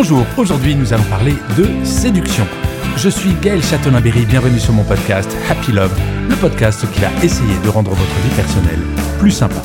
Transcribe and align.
Bonjour, 0.00 0.24
aujourd'hui 0.36 0.76
nous 0.76 0.92
allons 0.92 1.02
parler 1.10 1.34
de 1.56 1.66
séduction. 1.84 2.46
Je 2.96 3.08
suis 3.08 3.32
Gaël 3.42 3.60
Châtelain-Berry, 3.60 4.26
bienvenue 4.26 4.60
sur 4.60 4.72
mon 4.72 4.84
podcast 4.84 5.36
Happy 5.50 5.72
Love, 5.72 5.92
le 6.28 6.36
podcast 6.36 6.86
qui 6.92 7.00
va 7.00 7.08
essayer 7.20 7.58
de 7.64 7.68
rendre 7.68 7.90
votre 7.90 8.20
vie 8.20 8.36
personnelle 8.36 8.78
plus 9.18 9.32
sympa. 9.32 9.60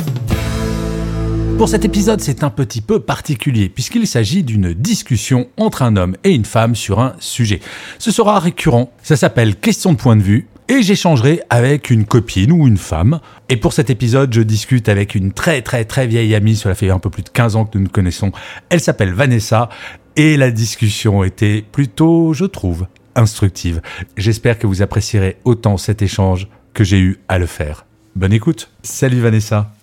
Pour 1.59 1.69
cet 1.69 1.85
épisode, 1.85 2.19
c'est 2.19 2.43
un 2.43 2.49
petit 2.49 2.81
peu 2.81 2.99
particulier 2.99 3.69
puisqu'il 3.69 4.07
s'agit 4.07 4.41
d'une 4.41 4.73
discussion 4.73 5.49
entre 5.55 5.83
un 5.83 5.97
homme 5.97 6.15
et 6.23 6.31
une 6.31 6.45
femme 6.45 6.73
sur 6.73 6.99
un 6.99 7.13
sujet. 7.19 7.59
Ce 7.99 8.09
sera 8.09 8.39
récurrent, 8.39 8.91
ça 9.03 9.15
s'appelle 9.15 9.55
question 9.55 9.93
de 9.93 9.97
point 9.97 10.15
de 10.15 10.23
vue 10.23 10.47
et 10.67 10.81
j'échangerai 10.81 11.41
avec 11.49 11.89
une 11.89 12.05
copine 12.05 12.51
ou 12.51 12.67
une 12.67 12.77
femme. 12.77 13.19
Et 13.49 13.57
pour 13.57 13.73
cet 13.73 13.89
épisode, 13.89 14.33
je 14.33 14.41
discute 14.41 14.89
avec 14.89 15.13
une 15.13 15.31
très 15.31 15.61
très 15.61 15.85
très 15.85 16.07
vieille 16.07 16.33
amie, 16.33 16.55
cela 16.55 16.73
fait 16.73 16.89
un 16.89 16.99
peu 16.99 17.09
plus 17.09 17.23
de 17.23 17.29
15 17.29 17.55
ans 17.55 17.65
que 17.65 17.77
nous 17.77 17.83
nous 17.83 17.89
connaissons. 17.89 18.31
Elle 18.69 18.79
s'appelle 18.79 19.13
Vanessa 19.13 19.69
et 20.15 20.37
la 20.37 20.51
discussion 20.51 21.23
était 21.23 21.63
plutôt, 21.71 22.33
je 22.33 22.45
trouve, 22.45 22.87
instructive. 23.15 23.81
J'espère 24.17 24.57
que 24.59 24.67
vous 24.67 24.81
apprécierez 24.81 25.37
autant 25.45 25.77
cet 25.77 26.01
échange 26.01 26.47
que 26.73 26.83
j'ai 26.83 26.99
eu 26.99 27.19
à 27.27 27.37
le 27.39 27.45
faire. 27.45 27.85
Bonne 28.15 28.33
écoute. 28.33 28.69
Salut 28.83 29.19
Vanessa. 29.21 29.73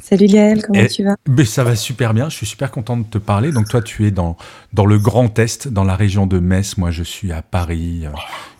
Salut 0.00 0.26
Gaël, 0.26 0.62
comment 0.62 0.84
tu 0.86 1.02
vas? 1.02 1.16
ben, 1.26 1.46
Ça 1.46 1.64
va 1.64 1.76
super 1.76 2.12
bien, 2.12 2.28
je 2.28 2.36
suis 2.36 2.46
super 2.46 2.70
content 2.70 2.98
de 2.98 3.04
te 3.04 3.16
parler. 3.16 3.52
Donc 3.52 3.68
toi, 3.70 3.80
tu 3.80 4.06
es 4.06 4.10
dans, 4.10 4.36
dans 4.74 4.84
le 4.84 4.98
Grand 4.98 5.38
Est, 5.38 5.68
dans 5.68 5.84
la 5.84 5.96
région 5.96 6.26
de 6.26 6.38
Metz. 6.40 6.76
Moi, 6.76 6.90
je 6.90 7.02
suis 7.02 7.32
à 7.32 7.40
Paris. 7.40 8.02
Euh, 8.04 8.10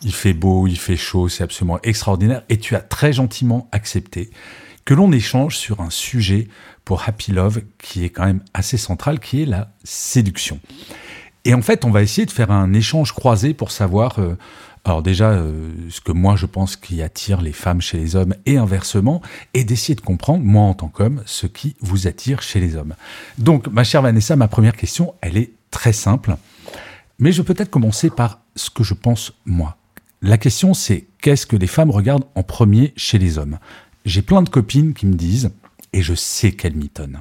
Il 0.02 0.14
fait 0.14 0.32
beau, 0.32 0.66
il 0.66 0.78
fait 0.78 0.96
chaud, 0.96 1.28
c'est 1.28 1.44
absolument 1.44 1.78
extraordinaire. 1.82 2.44
Et 2.48 2.56
tu 2.58 2.74
as 2.76 2.80
très 2.80 3.12
gentiment 3.12 3.68
accepté 3.72 4.30
que 4.86 4.94
l'on 4.94 5.12
échange 5.12 5.56
sur 5.58 5.80
un 5.82 5.90
sujet 5.90 6.48
pour 6.86 7.02
Happy 7.06 7.32
Love 7.32 7.60
qui 7.78 8.04
est 8.04 8.10
quand 8.10 8.24
même 8.24 8.40
assez 8.54 8.78
central, 8.78 9.20
qui 9.20 9.42
est 9.42 9.46
la 9.46 9.72
séduction. 9.82 10.60
Et 11.44 11.54
en 11.54 11.62
fait, 11.62 11.84
on 11.84 11.90
va 11.90 12.02
essayer 12.02 12.26
de 12.26 12.30
faire 12.30 12.50
un 12.50 12.72
échange 12.72 13.12
croisé 13.12 13.52
pour 13.52 13.70
savoir, 13.70 14.18
euh, 14.18 14.36
alors 14.84 15.02
déjà, 15.02 15.30
euh, 15.30 15.70
ce 15.90 16.00
que 16.00 16.12
moi 16.12 16.36
je 16.36 16.46
pense 16.46 16.76
qui 16.76 17.02
attire 17.02 17.42
les 17.42 17.52
femmes 17.52 17.80
chez 17.80 17.98
les 17.98 18.16
hommes 18.16 18.34
et 18.46 18.56
inversement, 18.56 19.20
et 19.52 19.64
d'essayer 19.64 19.94
de 19.94 20.00
comprendre, 20.00 20.42
moi 20.44 20.64
en 20.64 20.74
tant 20.74 20.88
qu'homme, 20.88 21.22
ce 21.26 21.46
qui 21.46 21.76
vous 21.80 22.06
attire 22.06 22.40
chez 22.40 22.60
les 22.60 22.76
hommes. 22.76 22.94
Donc, 23.38 23.68
ma 23.68 23.84
chère 23.84 24.02
Vanessa, 24.02 24.36
ma 24.36 24.48
première 24.48 24.76
question, 24.76 25.14
elle 25.20 25.36
est 25.36 25.52
très 25.70 25.92
simple, 25.92 26.36
mais 27.18 27.32
je 27.32 27.42
peux 27.42 27.52
peut-être 27.52 27.70
commencer 27.70 28.08
par 28.10 28.40
ce 28.56 28.70
que 28.70 28.84
je 28.84 28.94
pense 28.94 29.32
moi. 29.44 29.76
La 30.22 30.38
question, 30.38 30.72
c'est 30.72 31.04
qu'est-ce 31.20 31.46
que 31.46 31.56
les 31.56 31.66
femmes 31.66 31.90
regardent 31.90 32.24
en 32.34 32.42
premier 32.42 32.94
chez 32.96 33.18
les 33.18 33.36
hommes? 33.36 33.58
J'ai 34.06 34.22
plein 34.22 34.40
de 34.40 34.48
copines 34.48 34.94
qui 34.94 35.04
me 35.04 35.14
disent, 35.14 35.50
et 35.92 36.02
je 36.02 36.14
sais 36.14 36.52
qu'elles 36.52 36.76
mitonnent. 36.76 37.20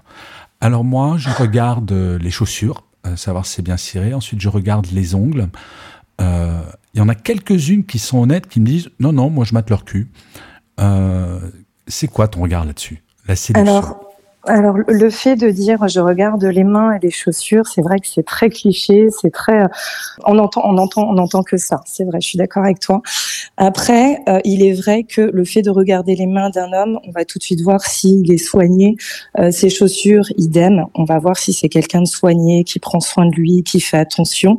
Alors 0.61 0.85
moi, 0.85 1.17
je 1.17 1.29
regarde 1.29 1.91
euh, 1.91 2.17
les 2.17 2.31
chaussures, 2.31 2.83
savoir 3.15 3.45
si 3.45 3.55
c'est 3.55 3.61
bien 3.61 3.77
ciré. 3.77 4.13
Ensuite, 4.13 4.41
je 4.41 4.49
regarde 4.49 4.87
les 4.91 5.15
ongles. 5.15 5.49
Euh, 6.21 6.61
Il 6.93 6.99
y 6.99 7.01
en 7.01 7.09
a 7.09 7.15
quelques-unes 7.15 7.85
qui 7.85 7.99
sont 7.99 8.19
honnêtes, 8.19 8.47
qui 8.47 8.59
me 8.59 8.65
disent 8.65 8.89
non, 8.99 9.13
non, 9.13 9.29
moi 9.29 9.45
je 9.45 9.53
mate 9.53 9.69
leur 9.69 9.83
cul. 9.83 10.09
Euh, 10.79 11.39
c'est 11.87 12.07
quoi 12.07 12.27
ton 12.27 12.41
regard 12.41 12.65
là-dessus? 12.65 13.03
La 13.27 13.35
séduction. 13.35 13.81
Alors, 14.45 14.75
le 14.87 15.09
fait 15.09 15.37
de 15.37 15.49
dire 15.49 15.87
je 15.87 16.01
regarde 16.01 16.43
les 16.43 16.65
mains 16.65 16.93
et 16.93 16.99
les 16.99 17.11
chaussures, 17.11 17.65
c'est 17.65 17.81
vrai 17.81 17.99
que 17.99 18.07
c'est 18.07 18.25
très 18.25 18.49
cliché, 18.49 19.07
c'est 19.09 19.31
très. 19.31 19.67
On 20.25 20.37
entend, 20.37 20.61
on 20.65 20.77
entend, 20.77 21.03
on 21.03 21.17
entend 21.17 21.43
que 21.43 21.55
ça. 21.55 21.79
C'est 21.85 22.03
vrai, 22.03 22.19
je 22.19 22.27
suis 22.27 22.37
d'accord 22.37 22.63
avec 22.63 22.79
toi. 22.79 23.01
Après, 23.55 24.19
euh, 24.27 24.39
il 24.43 24.65
est 24.65 24.73
vrai 24.73 25.03
que 25.03 25.21
le 25.21 25.45
fait 25.45 25.61
de 25.61 25.69
regarder 25.69 26.15
les 26.15 26.25
mains 26.25 26.49
d'un 26.49 26.73
homme, 26.73 26.99
on 27.07 27.11
va 27.11 27.23
tout 27.23 27.39
de 27.39 27.43
suite 27.43 27.61
voir 27.61 27.81
s'il 27.81 28.31
est 28.33 28.37
soigné. 28.37 28.97
Euh, 29.39 29.51
ses 29.51 29.69
chaussures, 29.69 30.25
idem. 30.37 30.85
On 30.93 31.05
va 31.05 31.19
voir 31.19 31.37
si 31.37 31.53
c'est 31.53 31.69
quelqu'un 31.69 32.01
de 32.01 32.07
soigné, 32.07 32.65
qui 32.65 32.79
prend 32.79 32.99
soin 32.99 33.25
de 33.25 33.35
lui, 33.35 33.63
qui 33.63 33.79
fait 33.79 33.97
attention. 33.97 34.57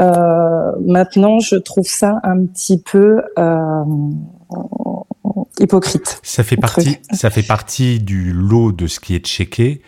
Euh, 0.00 0.72
maintenant, 0.84 1.38
je 1.38 1.56
trouve 1.56 1.86
ça 1.86 2.18
un 2.24 2.44
petit 2.46 2.78
peu 2.78 3.22
euh, 3.38 3.84
hypocrite. 5.58 6.20
Ça 6.22 6.42
fait 6.42 6.56
partie, 6.56 6.98
ça 7.12 7.30
fait 7.30 7.42
partie 7.42 8.00
du 8.00 8.32
lot 8.32 8.72
de 8.72 8.86
ce 8.86 9.00
qui 9.00 9.14
est 9.14 9.24
checké, 9.24 9.82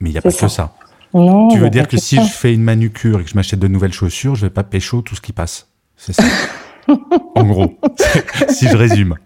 mais 0.00 0.10
il 0.10 0.12
n'y 0.12 0.18
a 0.18 0.22
pas 0.22 0.32
que 0.32 0.48
ça. 0.48 0.74
Non, 1.14 1.48
tu 1.48 1.58
veux 1.58 1.70
dire 1.70 1.88
que 1.88 1.98
si 1.98 2.16
je 2.16 2.30
fais 2.30 2.54
une 2.54 2.62
manucure 2.62 3.20
et 3.20 3.24
que 3.24 3.30
je 3.30 3.34
m'achète 3.34 3.58
de 3.58 3.68
nouvelles 3.68 3.92
chaussures, 3.92 4.34
je 4.34 4.46
vais 4.46 4.50
pas 4.50 4.64
pécho 4.64 5.02
tout 5.02 5.14
ce 5.14 5.20
qui 5.20 5.32
passe. 5.32 5.68
C'est 5.96 6.14
ça. 6.14 6.24
en 7.34 7.44
gros, 7.44 7.78
si 8.48 8.66
je 8.66 8.76
résume. 8.76 9.16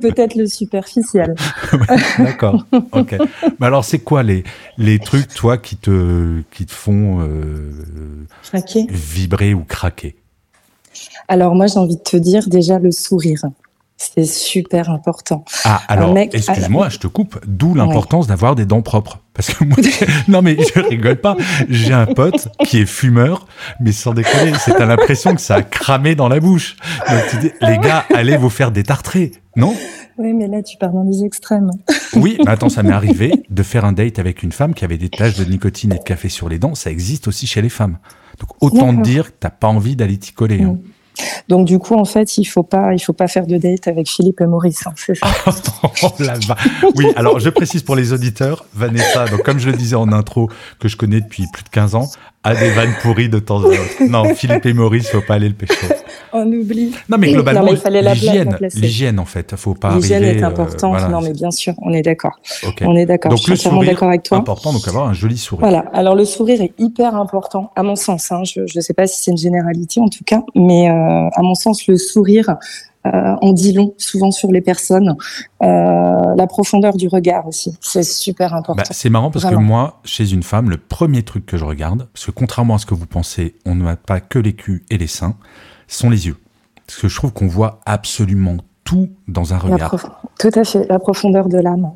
Peut-être 0.00 0.34
le 0.34 0.46
superficiel. 0.46 1.34
D'accord. 2.18 2.64
Ok. 2.92 3.16
Mais 3.58 3.66
alors, 3.66 3.84
c'est 3.84 4.00
quoi 4.00 4.22
les 4.22 4.44
les 4.76 4.98
trucs, 4.98 5.28
toi, 5.28 5.56
qui 5.56 5.76
te 5.76 6.42
qui 6.52 6.66
te 6.66 6.72
font 6.72 7.20
euh, 7.20 7.70
vibrer 8.90 9.54
ou 9.54 9.64
craquer? 9.64 10.16
Alors 11.28 11.54
moi, 11.54 11.66
j'ai 11.66 11.78
envie 11.78 11.96
de 11.96 12.02
te 12.02 12.16
dire 12.16 12.48
déjà 12.48 12.78
le 12.78 12.90
sourire. 12.90 13.42
C'est 14.14 14.24
super 14.24 14.90
important. 14.90 15.44
Ah, 15.64 15.80
alors, 15.86 16.12
mec- 16.12 16.34
excuse-moi, 16.34 16.88
je 16.88 16.98
te 16.98 17.06
coupe. 17.06 17.38
D'où 17.46 17.74
l'importance 17.74 18.26
d'avoir 18.26 18.54
des 18.56 18.66
dents 18.66 18.82
propres. 18.82 19.20
Parce 19.34 19.54
que 19.54 19.64
moi, 19.64 19.76
non 20.28 20.42
mais 20.42 20.56
je 20.56 20.80
rigole 20.80 21.16
pas. 21.20 21.36
J'ai 21.68 21.92
un 21.94 22.06
pote 22.06 22.48
qui 22.66 22.78
est 22.80 22.86
fumeur, 22.86 23.46
mais 23.80 23.92
sans 23.92 24.12
déconner, 24.12 24.52
c'est 24.58 24.74
à 24.76 24.84
l'impression 24.86 25.34
que 25.34 25.40
ça 25.40 25.54
a 25.56 25.62
cramé 25.62 26.14
dans 26.14 26.28
la 26.28 26.40
bouche. 26.40 26.76
Donc 27.08 27.20
tu 27.30 27.36
dis, 27.38 27.50
les 27.62 27.78
gars, 27.78 28.04
allez 28.14 28.36
vous 28.36 28.50
faire 28.50 28.72
détartrer, 28.72 29.32
non? 29.56 29.74
Oui, 30.18 30.34
mais 30.34 30.48
là, 30.48 30.62
tu 30.62 30.76
pars 30.76 30.90
dans 30.92 31.04
les 31.04 31.24
extrêmes. 31.24 31.70
Oui, 32.14 32.36
mais 32.44 32.50
attends, 32.50 32.68
ça 32.68 32.82
m'est 32.82 32.92
arrivé 32.92 33.32
de 33.48 33.62
faire 33.62 33.84
un 33.86 33.92
date 33.92 34.18
avec 34.18 34.42
une 34.42 34.52
femme 34.52 34.74
qui 34.74 34.84
avait 34.84 34.98
des 34.98 35.08
taches 35.08 35.36
de 35.38 35.44
nicotine 35.44 35.92
et 35.94 35.98
de 35.98 36.02
café 36.02 36.28
sur 36.28 36.48
les 36.50 36.58
dents. 36.58 36.74
Ça 36.74 36.90
existe 36.90 37.28
aussi 37.28 37.46
chez 37.46 37.62
les 37.62 37.70
femmes. 37.70 37.98
Donc 38.40 38.50
autant 38.60 38.94
te 38.94 39.00
dire 39.02 39.26
que 39.28 39.36
t'as 39.40 39.50
pas 39.50 39.68
envie 39.68 39.94
d'aller 39.96 40.18
t'y 40.18 40.32
coller. 40.32 40.62
hein. 40.62 40.76
Donc 41.48 41.66
du 41.66 41.78
coup, 41.78 41.94
en 41.94 42.04
fait, 42.04 42.38
il 42.38 42.44
faut 42.44 42.62
pas, 42.62 42.94
il 42.94 42.98
faut 42.98 43.12
pas 43.12 43.28
faire 43.28 43.46
de 43.46 43.58
date 43.58 43.88
avec 43.88 44.08
Philippe 44.08 44.40
et 44.40 44.46
Maurice. 44.46 44.86
hein, 44.86 44.92
c'est 44.96 45.14
ça. 45.14 45.26
Oh 46.04 46.10
Oui, 46.94 47.06
alors 47.16 47.38
je 47.38 47.50
précise 47.50 47.82
pour 47.82 47.96
les 47.96 48.12
auditeurs, 48.12 48.64
Vanessa, 48.74 49.26
donc 49.26 49.42
comme 49.42 49.58
je 49.58 49.68
le 49.68 49.76
disais 49.76 49.96
en 49.96 50.12
intro, 50.12 50.48
que 50.78 50.88
je 50.88 50.96
connais 50.96 51.20
depuis 51.20 51.46
plus 51.52 51.64
de 51.64 51.68
15 51.68 51.94
ans, 51.94 52.08
a 52.44 52.54
des 52.54 52.70
vannes 52.70 52.94
pourries 53.02 53.28
de 53.28 53.38
temps 53.38 53.58
en 53.58 53.70
temps. 53.70 54.06
Non, 54.08 54.34
Philippe 54.34 54.66
et 54.66 54.72
Maurice, 54.72 55.08
faut 55.08 55.20
pas 55.20 55.34
aller 55.34 55.48
le 55.48 55.54
pécho. 55.54 55.86
On 56.34 56.50
oublie. 56.50 56.92
Non, 57.10 57.18
mais 57.18 57.30
globalement, 57.32 57.70
l'hygiène, 57.70 58.56
l'hygiène 58.74 59.18
en 59.20 59.26
fait, 59.26 59.54
faut 59.56 59.74
pas 59.74 59.94
L'hygiène 59.94 60.24
est 60.24 60.42
euh, 60.42 60.46
importante. 60.46 60.92
voilà. 60.92 61.08
Non, 61.08 61.20
mais 61.20 61.32
bien 61.32 61.50
sûr, 61.50 61.74
on 61.82 61.92
est 61.92 62.00
d'accord. 62.00 62.40
On 62.80 62.96
est 62.96 63.04
d'accord. 63.04 63.30
Donc 63.30 63.38
Je 63.38 63.42
suis 63.42 63.52
le 63.52 63.56
sourire, 63.56 63.90
d'accord 63.90 64.08
avec 64.08 64.22
toi. 64.22 64.38
important, 64.38 64.72
donc 64.72 64.88
avoir 64.88 65.08
un 65.08 65.12
joli 65.12 65.36
sourire. 65.36 65.60
Voilà. 65.68 65.84
Alors 65.92 66.14
le 66.14 66.24
sourire 66.24 66.62
est 66.62 66.72
hyper 66.78 67.14
important, 67.16 67.70
à 67.76 67.82
mon 67.82 67.96
sens. 67.96 68.32
Hein. 68.32 68.44
Je 68.44 68.60
ne 68.62 68.80
sais 68.80 68.94
pas 68.94 69.06
si 69.06 69.22
c'est 69.22 69.30
une 69.30 69.36
généralité 69.36 70.00
en 70.00 70.08
tout 70.08 70.24
cas, 70.24 70.42
mais 70.54 70.88
euh, 70.88 70.92
à 71.34 71.42
mon 71.42 71.54
sens, 71.54 71.86
le 71.86 71.98
sourire 71.98 72.56
euh, 73.06 73.34
en 73.40 73.52
dit 73.52 73.72
long 73.72 73.94
souvent 73.98 74.30
sur 74.30 74.50
les 74.52 74.60
personnes. 74.60 75.16
Euh, 75.62 76.34
la 76.36 76.46
profondeur 76.46 76.96
du 76.96 77.08
regard 77.08 77.46
aussi, 77.48 77.76
c'est 77.80 78.04
super 78.04 78.54
important. 78.54 78.82
Bah, 78.82 78.88
c'est 78.90 79.10
marrant 79.10 79.30
parce 79.30 79.44
Vraiment. 79.44 79.60
que 79.60 79.66
moi, 79.66 80.00
chez 80.04 80.32
une 80.32 80.42
femme, 80.42 80.70
le 80.70 80.76
premier 80.76 81.22
truc 81.22 81.44
que 81.46 81.56
je 81.56 81.64
regarde, 81.64 82.08
parce 82.12 82.26
que 82.26 82.30
contrairement 82.30 82.76
à 82.76 82.78
ce 82.78 82.86
que 82.86 82.94
vous 82.94 83.06
pensez, 83.06 83.56
on 83.66 83.74
ne 83.74 83.82
mate 83.82 84.00
pas 84.06 84.20
que 84.20 84.38
les 84.38 84.52
culs 84.52 84.84
et 84.90 84.98
les 84.98 85.06
seins, 85.06 85.36
sont 85.88 86.10
les 86.10 86.26
yeux. 86.26 86.36
Parce 86.86 87.00
que 87.00 87.08
je 87.08 87.16
trouve 87.16 87.32
qu'on 87.32 87.48
voit 87.48 87.80
absolument 87.86 88.58
tout 88.84 89.08
dans 89.28 89.54
un 89.54 89.58
regard. 89.58 89.88
prof- 89.88 90.06
Tout 90.38 90.50
à 90.58 90.64
fait, 90.64 90.86
la 90.88 90.98
profondeur 90.98 91.48
de 91.48 91.58
l'âme. 91.58 91.92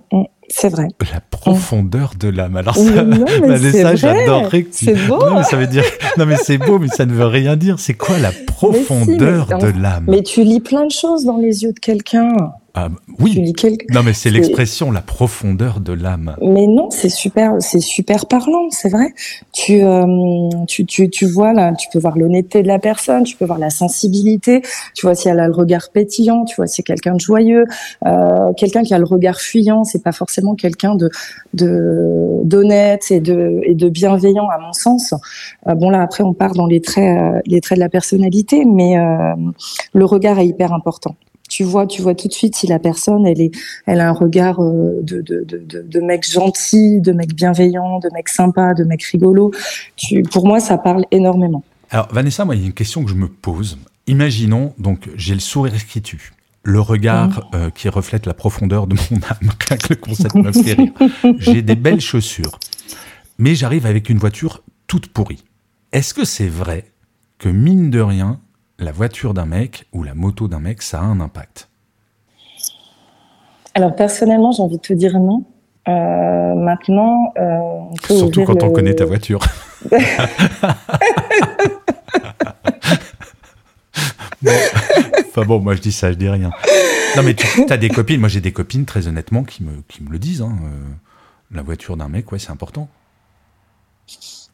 C'est 0.49 0.69
vrai. 0.69 0.87
La 1.13 1.21
profondeur 1.21 2.13
de 2.19 2.29
l'âme. 2.29 2.57
Alors 2.57 2.77
ça, 2.77 3.03
non, 3.03 3.25
mais 3.41 3.49
Vanessa, 3.49 3.71
c'est 3.73 3.83
vrai. 3.83 3.97
j'adorerais 3.97 4.63
que 4.63 4.71
tu... 4.77 4.85
C'est 4.85 5.09
beau. 5.09 5.19
Non, 5.19 5.35
mais 5.37 5.43
ça 5.43 5.57
veut 5.57 5.67
dire... 5.67 5.83
Non, 6.19 6.25
mais 6.27 6.37
c'est 6.37 6.59
beau, 6.59 6.79
mais 6.79 6.87
ça 6.89 7.05
ne 7.05 7.13
veut 7.13 7.27
rien 7.27 7.57
dire. 7.57 7.81
C'est 7.81 7.95
quoi 7.95 8.17
la 8.19 8.31
profondeur 8.47 9.49
mais- 9.51 9.73
de 9.73 9.81
l'âme? 9.83 10.05
Mais 10.07 10.23
tu 10.23 10.45
lis 10.45 10.61
plein 10.61 10.87
de 10.87 10.93
choses 10.93 11.25
dans 11.25 11.39
les 11.39 11.65
yeux 11.65 11.73
de 11.73 11.79
quelqu'un. 11.81 12.29
Ah, 12.79 12.89
oui. 13.21 13.55
Non, 13.95 14.03
mais 14.03 14.13
c'est 14.13 14.29
l'expression, 14.29 14.91
la 14.91 15.01
profondeur 15.01 15.81
de 15.81 15.95
l'âme. 15.95 16.37
Mais 16.43 16.67
non, 16.67 16.91
c'est 16.91 17.09
super, 17.09 17.55
c'est 17.61 17.81
super 17.81 18.27
parlant, 18.27 18.69
c'est 18.69 18.91
vrai. 18.91 19.15
Tu, 19.55 19.83
euh, 19.83 20.05
tu, 20.69 20.85
tu, 20.85 21.09
tu 21.09 21.25
vois 21.25 21.55
là, 21.55 21.73
tu 21.73 21.89
peux 21.91 21.99
voir 21.99 22.19
l'honnêteté 22.19 22.63
de 22.63 22.69
la 22.69 22.79
personne, 22.79 23.25
tu 23.25 23.35
peux 23.35 23.47
voir 23.47 23.59
la 23.59 23.71
sensibilité, 23.71 24.61
tu 24.95 25.07
vois 25.07 25.15
si 25.15 25.27
elle 25.27 25.41
a 25.41 25.47
le 25.47 25.55
regard 25.55 25.89
pétillant, 25.91 26.45
tu 26.45 26.55
vois 26.57 26.67
si 26.67 26.77
c'est 26.77 26.83
quelqu'un 26.83 27.15
de 27.15 27.21
joyeux, 27.21 27.65
euh, 28.05 28.53
quelqu'un 28.59 28.83
qui 28.83 28.93
a 28.93 28.99
le 28.99 29.07
regard 29.07 29.41
fuyant, 29.41 29.85
c'est 29.85 30.03
pas 30.03 30.13
forcément 30.13 30.55
quelqu'un 30.55 30.97
de, 30.97 31.09
de, 31.55 32.43
d'honnête 32.45 33.11
et 33.11 33.21
de, 33.21 33.59
et 33.63 33.75
de 33.75 33.89
bienveillant 33.89 34.51
à 34.51 34.59
mon 34.59 34.75
sens. 34.75 35.15
Euh, 35.67 35.75
bon 35.75 35.89
là, 35.89 36.03
après, 36.03 36.25
on 36.25 36.35
part 36.35 36.53
dans 36.53 36.67
les 36.67 36.83
traits, 36.83 37.43
les 37.47 37.63
traits 37.63 37.79
de 37.79 37.83
la 37.83 37.89
personnalité, 37.89 38.67
mais 38.67 38.97
le 39.95 40.05
regard 40.05 40.39
est 40.39 40.47
hyper 40.47 40.75
important 40.75 41.17
tu 41.49 41.65
vois, 41.65 41.87
tu 41.87 42.03
vois 42.03 42.15
tout 42.15 42.29
de 42.29 42.33
suite 42.33 42.57
si 42.57 42.67
la 42.67 42.79
personne, 42.79 43.27
elle 43.27 43.41
est, 43.41 43.51
elle 43.87 44.01
a 44.01 44.09
un 44.09 44.13
regard 44.13 44.61
euh, 44.61 45.01
de, 45.03 45.21
de, 45.21 45.45
de, 45.45 45.83
de, 45.83 46.01
mec 46.01 46.29
gentil, 46.29 47.01
de 47.01 47.13
mec 47.13 47.35
bienveillant, 47.35 47.99
de 48.01 48.09
mec 48.13 48.29
sympa, 48.29 48.75
de 48.75 48.85
mec 48.85 49.03
rigolo. 49.05 49.53
Tu, 49.97 50.23
pour 50.23 50.47
moi, 50.47 50.61
ça 50.61 50.79
parle 50.79 51.05
énormément. 51.11 51.63
Alors, 51.91 52.09
Vanessa, 52.13 52.45
moi, 52.45 52.57
il 52.57 52.63
y 52.63 52.65
a 52.65 52.67
une 52.67 52.73
question 52.73 53.05
que 53.05 53.11
je 53.11 53.15
me 53.15 53.29
pose. 53.29 53.79
Imaginons, 54.07 54.73
donc, 54.79 55.09
j'ai 55.17 55.35
le 55.35 55.41
sourire 55.41 55.87
qui 55.87 56.03
tue, 56.03 56.33
le 56.63 56.81
regard 56.81 57.29
mmh. 57.29 57.57
euh, 57.57 57.71
qui 57.71 57.89
reflète 57.89 58.27
la 58.27 58.35
profondeur 58.35 58.87
de 58.87 58.97
mon 59.11 59.19
âme. 59.19 59.53
le 59.91 59.97
concept 59.97 60.35
me 60.35 60.53
fait 60.53 60.75
rire. 60.75 60.93
J'ai 61.39 61.63
des 61.63 61.77
belles 61.77 62.01
chaussures, 62.01 62.59
mais 63.39 63.55
j'arrive 63.55 63.87
avec 63.87 64.11
une 64.11 64.19
voiture 64.19 64.63
toute 64.87 65.09
pourrie. 65.09 65.45
Est-ce 65.93 66.13
que 66.15 66.25
c'est 66.25 66.49
vrai 66.49 66.93
que, 67.39 67.49
mine 67.49 67.91
de 67.91 68.01
rien, 68.01 68.41
la 68.79 68.93
voiture 68.93 69.35
d'un 69.35 69.47
mec 69.47 69.87
ou 69.93 70.03
la 70.03 70.15
moto 70.15 70.49
d'un 70.49 70.61
mec, 70.61 70.83
ça 70.83 71.01
a 71.01 71.03
un 71.03 71.21
impact 71.21 71.69
Alors 73.75 73.95
personnellement, 73.95 74.53
j'ai 74.53 74.63
envie 74.63 74.77
de 74.77 74.83
te 74.83 74.93
dire 74.93 75.19
non. 75.19 75.45
Euh, 75.89 76.55
maintenant, 76.55 77.33
euh, 77.39 77.59
surtout 78.09 78.45
quand 78.45 78.63
on 78.63 78.71
connaît 78.73 78.95
ta 78.95 79.05
voiture. 79.05 79.41
Enfin 85.29 85.45
bon, 85.47 85.61
moi 85.61 85.75
je 85.75 85.81
dis 85.81 85.93
ça, 85.93 86.13
je 86.13 86.17
dis 86.17 86.29
rien. 86.29 86.51
Non 87.17 87.23
mais 87.23 87.35
tu 87.35 87.47
as 87.69 87.77
des 87.77 87.89
copines, 87.89 88.21
moi 88.21 88.29
j'ai 88.29 88.41
des 88.41 88.53
copines 88.53 88.85
très 88.85 89.07
honnêtement 89.07 89.45
qui 89.45 89.65
me, 89.65 89.83
qui 89.89 90.03
me 90.03 90.11
le 90.11 90.19
disent. 90.19 90.43
Hein, 90.43 90.57
euh, 90.65 90.85
la 91.51 91.63
voiture 91.63 91.97
d'un 91.97 92.09
mec, 92.09 92.31
ouais, 92.33 92.39
c'est 92.39 92.51
important. 92.51 92.89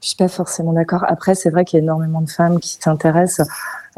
Je 0.03 0.09
suis 0.09 0.17
pas 0.17 0.27
forcément 0.27 0.73
d'accord. 0.73 1.05
Après, 1.07 1.37
c'est 1.37 1.49
vrai 1.49 1.65
qu'il 1.65 1.79
y 1.79 1.81
a 1.81 1.85
énormément 1.85 2.21
de 2.23 2.29
femmes 2.29 2.59
qui 2.59 2.77
s'intéressent 2.81 3.47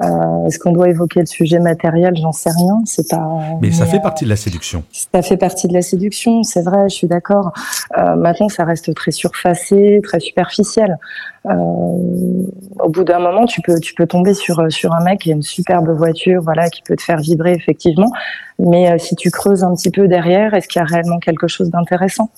euh, 0.03 0.47
Est-ce 0.47 0.59
qu'on 0.59 0.73
doit 0.73 0.91
évoquer 0.91 1.21
le 1.21 1.27
sujet 1.27 1.59
matériel? 1.61 2.15
J'en 2.15 2.33
sais 2.33 2.51
rien. 2.51 2.83
C'est 2.85 3.09
pas. 3.09 3.27
Mais, 3.63 3.73
ça 3.73 3.87
fait 3.87 4.01
partie 4.01 4.25
de 4.25 4.29
la 4.29 4.37
séduction. 4.37 4.85
Ça 4.93 5.23
fait 5.23 5.39
partie 5.39 5.67
de 5.67 5.73
la 5.73 5.81
séduction, 5.81 6.43
c'est 6.43 6.61
vrai. 6.61 6.91
Je 6.91 6.95
suis 6.95 7.07
d'accord. 7.07 7.53
Euh, 7.97 8.17
maintenant, 8.17 8.51
ça 8.51 8.65
reste 8.65 8.95
très 8.95 9.13
surfacé, 9.13 10.03
très 10.05 10.21
superficiel. 10.21 10.99
Euh, 11.47 11.53
au 11.55 12.89
bout 12.91 13.05
d'un 13.05 13.19
moment, 13.19 13.47
tu 13.47 13.63
peux, 13.63 13.81
tu 13.81 13.95
peux 13.95 14.07
tomber 14.07 14.35
sur 14.35 14.71
sur 14.71 14.93
un 14.93 15.03
mec 15.03 15.21
qui 15.21 15.31
a 15.31 15.35
une 15.35 15.43
superbe 15.43 15.89
voiture, 15.89 16.43
voilà, 16.43 16.69
qui 16.69 16.83
peut 16.83 16.97
te 16.97 17.03
faire 17.03 17.19
vibrer 17.19 17.53
effectivement. 17.53 18.11
Mais 18.59 18.93
euh, 18.93 18.99
si 18.99 19.17
tu 19.17 19.31
creuses 19.31 19.65
un 19.65 19.75
petit 19.75 19.91
peu 19.91 20.07
derrière, 20.07 20.53
est-ce 20.53 20.69
qu'il 20.69 20.81
y 20.81 20.83
a 20.83 20.87
réellement 20.87 21.19
quelque 21.19 21.49
chose 21.49 21.71
d'intéressant? 21.71 22.29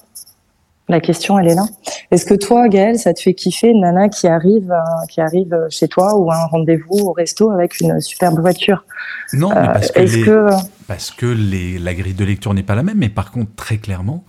La 0.89 1.01
question, 1.01 1.39
elle 1.39 1.49
est 1.49 1.55
là. 1.55 1.67
Est-ce 2.11 2.25
que 2.25 2.35
toi, 2.35 2.69
Gaël, 2.69 2.99
ça 2.99 3.13
te 3.13 3.21
fait 3.21 3.35
kiffer 3.35 3.69
une 3.69 3.81
nana 3.81 4.09
qui 4.09 4.29
arrive, 4.29 4.71
euh, 4.71 5.07
qui 5.09 5.21
arrive 5.21 5.55
chez 5.69 5.89
toi 5.89 6.17
ou 6.17 6.31
à 6.31 6.37
un 6.37 6.47
rendez-vous 6.47 6.99
au 6.99 7.13
resto 7.13 7.51
avec 7.51 7.81
une 7.81 8.01
superbe 8.01 8.39
voiture? 8.41 8.85
Non, 9.33 9.49
mais 9.49 9.67
parce 9.67 9.91
euh, 9.97 10.25
que, 10.25 10.47
parce 10.87 11.11
que 11.11 11.27
les, 11.27 11.79
la 11.79 11.95
grille 11.95 12.15
de 12.15 12.25
lecture 12.25 12.55
n'est 12.55 12.63
pas 12.63 12.77
la 12.77 12.85
même. 12.85 12.99
Mais 12.99 13.09
par 13.09 13.33
contre, 13.33 13.51
très 13.57 13.79
clairement, 13.79 14.25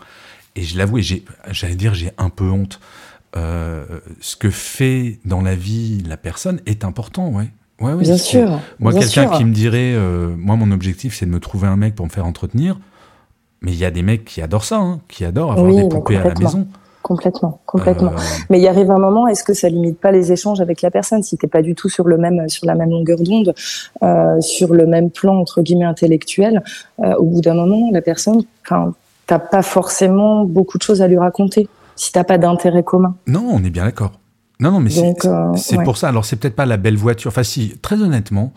et 0.55 0.63
je 0.63 0.77
l'avoue, 0.77 0.99
j'allais 1.51 1.75
dire, 1.75 1.93
j'ai 1.93 2.11
un 2.17 2.29
peu 2.29 2.49
honte. 2.49 2.79
Euh, 3.35 3.85
ce 4.19 4.35
que 4.35 4.49
fait 4.49 5.19
dans 5.25 5.41
la 5.41 5.53
vie 5.53 6.01
la 6.07 6.17
personne 6.17 6.61
est 6.65 6.83
important, 6.83 7.29
ouais. 7.29 7.49
Ouais, 7.79 7.93
ouais 7.93 8.01
bien 8.01 8.17
sûr. 8.17 8.59
Moi, 8.79 8.93
quelqu'un 8.93 9.29
qui 9.29 9.45
me 9.45 9.53
dirait, 9.53 9.95
moi, 10.35 10.55
mon 10.55 10.71
objectif, 10.71 11.15
c'est 11.15 11.27
de 11.27 11.31
me 11.31 11.39
trouver 11.39 11.67
un 11.67 11.75
mec 11.75 11.93
pour 11.93 12.07
me 12.07 12.11
faire 12.11 12.25
entretenir. 12.25 12.79
Mais 13.61 13.71
il 13.71 13.77
y 13.77 13.85
a 13.85 13.91
des 13.91 14.03
mecs 14.03 14.25
qui 14.25 14.41
adorent 14.41 14.63
ça, 14.63 14.77
hein, 14.77 14.99
qui 15.07 15.25
adorent 15.25 15.53
avoir 15.53 15.73
des 15.73 15.87
poupées 15.87 16.17
à 16.17 16.23
la 16.23 16.33
maison. 16.35 16.67
Complètement, 17.07 17.61
complètement. 17.65 18.11
Euh, 18.11 18.21
mais 18.49 18.59
il 18.59 18.67
arrive 18.67 18.91
un 18.91 18.99
moment, 18.99 19.29
est-ce 19.29 19.41
que 19.41 19.53
ça 19.53 19.69
limite 19.69 19.97
pas 19.97 20.11
les 20.11 20.33
échanges 20.33 20.59
avec 20.59 20.81
la 20.81 20.91
personne 20.91 21.23
si 21.23 21.37
t'es 21.37 21.47
pas 21.47 21.61
du 21.61 21.73
tout 21.73 21.87
sur 21.87 22.05
le 22.05 22.17
même, 22.17 22.49
sur 22.49 22.65
la 22.65 22.75
même 22.75 22.89
longueur 22.89 23.19
d'onde, 23.21 23.55
euh, 24.03 24.41
sur 24.41 24.73
le 24.73 24.85
même 24.85 25.09
plan 25.09 25.37
entre 25.37 25.61
guillemets 25.61 25.85
intellectuel 25.85 26.61
euh, 26.99 27.15
Au 27.15 27.23
bout 27.23 27.39
d'un 27.39 27.53
moment, 27.53 27.89
la 27.93 28.01
personne, 28.01 28.43
t'as 29.25 29.39
pas 29.39 29.61
forcément 29.61 30.43
beaucoup 30.43 30.77
de 30.77 30.83
choses 30.83 31.01
à 31.01 31.07
lui 31.07 31.17
raconter 31.17 31.69
si 31.95 32.11
t'as 32.11 32.25
pas 32.25 32.37
d'intérêt 32.37 32.83
commun. 32.83 33.15
Non, 33.25 33.47
on 33.49 33.63
est 33.63 33.69
bien 33.69 33.85
d'accord. 33.85 34.11
Non, 34.59 34.71
non, 34.71 34.81
mais 34.81 34.89
c'est 34.89 35.83
pour 35.85 35.95
ça. 35.95 36.09
Alors 36.09 36.25
c'est 36.25 36.35
peut-être 36.35 36.57
pas 36.57 36.65
la 36.65 36.75
belle 36.75 36.97
voiture. 36.97 37.29
Enfin, 37.29 37.43
si, 37.43 37.77
très 37.81 38.01
honnêtement, 38.01 38.51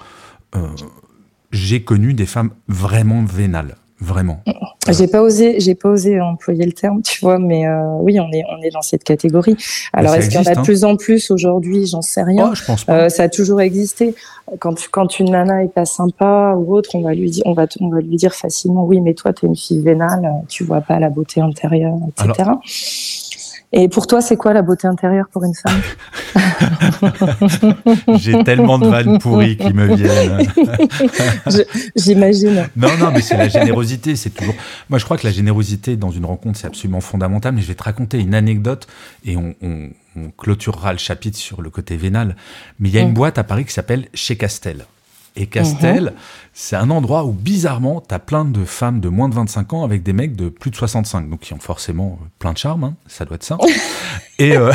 j'ai 1.52 1.85
connu 1.85 2.14
des 2.14 2.26
femmes 2.26 2.50
vraiment 2.67 3.23
vénales 3.25 3.76
vraiment. 4.00 4.41
J'ai 4.88 5.06
pas 5.06 5.20
osé, 5.20 5.61
j'ai 5.61 5.75
pas 5.75 5.91
osé 5.91 6.20
employer 6.20 6.64
le 6.64 6.73
terme, 6.73 7.02
tu 7.02 7.20
vois, 7.20 7.38
mais 7.38 7.67
euh, 7.67 7.99
oui, 8.00 8.19
on 8.19 8.31
est 8.32 8.43
on 8.50 8.62
est 8.62 8.70
dans 8.70 8.82
cette 8.82 9.05
catégorie. 9.05 9.56
Alors 9.93 10.14
est-ce 10.14 10.29
qu'il 10.29 10.37
y 10.37 10.38
en 10.38 10.50
a 10.50 10.55
de 10.55 10.58
hein. 10.61 10.62
plus 10.62 10.85
en 10.85 10.97
plus 10.97 11.31
aujourd'hui? 11.31 11.87
J'en 11.87 12.02
sais 12.02 12.23
rien. 12.23 12.49
Oh, 12.50 12.55
je 12.55 12.64
pense 12.64 12.85
pas. 12.85 13.05
Euh, 13.05 13.08
ça 13.08 13.25
a 13.25 13.29
toujours 13.29 13.61
existé. 13.61 14.14
Quand 14.58 14.75
quand 14.91 15.19
une 15.19 15.31
nana 15.31 15.64
est 15.64 15.73
pas 15.73 15.85
sympa 15.85 16.55
ou 16.56 16.75
autre, 16.75 16.94
on 16.94 17.02
va 17.02 17.14
lui 17.14 17.31
dire, 17.31 17.43
on 17.47 17.52
va 17.52 17.67
on 17.81 17.88
va 17.88 18.00
lui 18.00 18.17
dire 18.17 18.35
facilement, 18.35 18.85
oui, 18.85 19.00
mais 19.00 19.14
toi, 19.14 19.32
tu 19.32 19.44
es 19.44 19.49
une 19.49 19.56
fille 19.56 19.82
vénale, 19.82 20.29
tu 20.49 20.64
vois 20.64 20.81
pas 20.81 20.99
la 20.99 21.11
beauté 21.11 21.41
intérieure, 21.41 21.99
etc. 22.08 22.50
Et 23.73 23.88
pour 23.88 24.06
toi, 24.06 24.20
c'est 24.20 24.37
quoi 24.37 24.52
la 24.52 24.62
beauté 24.62 24.88
intérieure 24.88 25.26
pour 25.32 25.44
une 25.44 25.55
femme? 25.55 25.81
J'ai 28.19 28.43
tellement 28.44 28.79
de 28.79 28.88
vannes 28.88 29.19
pourries 29.19 29.56
qui 29.56 29.73
me 29.73 29.94
viennent. 29.94 30.47
J'imagine. 31.97 32.69
Non, 32.76 32.97
non, 32.99 33.11
mais 33.12 33.20
c'est 33.20 33.37
la 33.37 33.49
générosité. 33.49 34.17
C'est 34.17 34.31
toujours. 34.31 34.55
Moi, 34.88 34.99
je 34.99 35.05
crois 35.05 35.17
que 35.17 35.26
la 35.26 35.32
générosité 35.32 35.97
dans 35.97 36.11
une 36.11 36.25
rencontre, 36.25 36.58
c'est 36.58 36.67
absolument 36.67 37.00
fondamental. 37.00 37.55
Mais 37.55 37.62
je 37.62 37.67
vais 37.67 37.75
te 37.75 37.82
raconter 37.82 38.19
une 38.19 38.35
anecdote 38.35 38.87
et 39.25 39.37
on, 39.37 39.55
on, 39.62 39.91
on 40.17 40.31
clôturera 40.37 40.93
le 40.93 40.99
chapitre 40.99 41.38
sur 41.38 41.62
le 41.62 41.70
côté 41.70 41.97
vénal. 41.97 42.37
Mais 42.79 42.88
il 42.88 42.94
y 42.94 42.99
a 42.99 43.02
une 43.02 43.14
boîte 43.14 43.38
à 43.38 43.44
Paris 43.44 43.64
qui 43.64 43.73
s'appelle 43.73 44.06
Chez 44.14 44.37
Castel. 44.37 44.85
Et 45.36 45.46
Castel, 45.46 46.04
mhm. 46.04 46.12
c'est 46.52 46.76
un 46.76 46.90
endroit 46.90 47.24
où 47.24 47.32
bizarrement, 47.32 48.02
tu 48.06 48.14
as 48.14 48.18
plein 48.18 48.44
de 48.44 48.64
femmes 48.64 49.00
de 49.00 49.08
moins 49.08 49.28
de 49.28 49.34
25 49.34 49.72
ans 49.74 49.84
avec 49.84 50.02
des 50.02 50.12
mecs 50.12 50.34
de 50.34 50.48
plus 50.48 50.70
de 50.70 50.76
65, 50.76 51.30
donc 51.30 51.40
qui 51.40 51.54
ont 51.54 51.60
forcément 51.60 52.18
euh, 52.20 52.26
plein 52.38 52.52
de 52.52 52.58
charme, 52.58 52.84
hein, 52.84 52.94
ça 53.06 53.24
doit 53.24 53.36
être 53.36 53.44
ça. 53.44 53.56
et, 54.38 54.56
euh, 54.56 54.72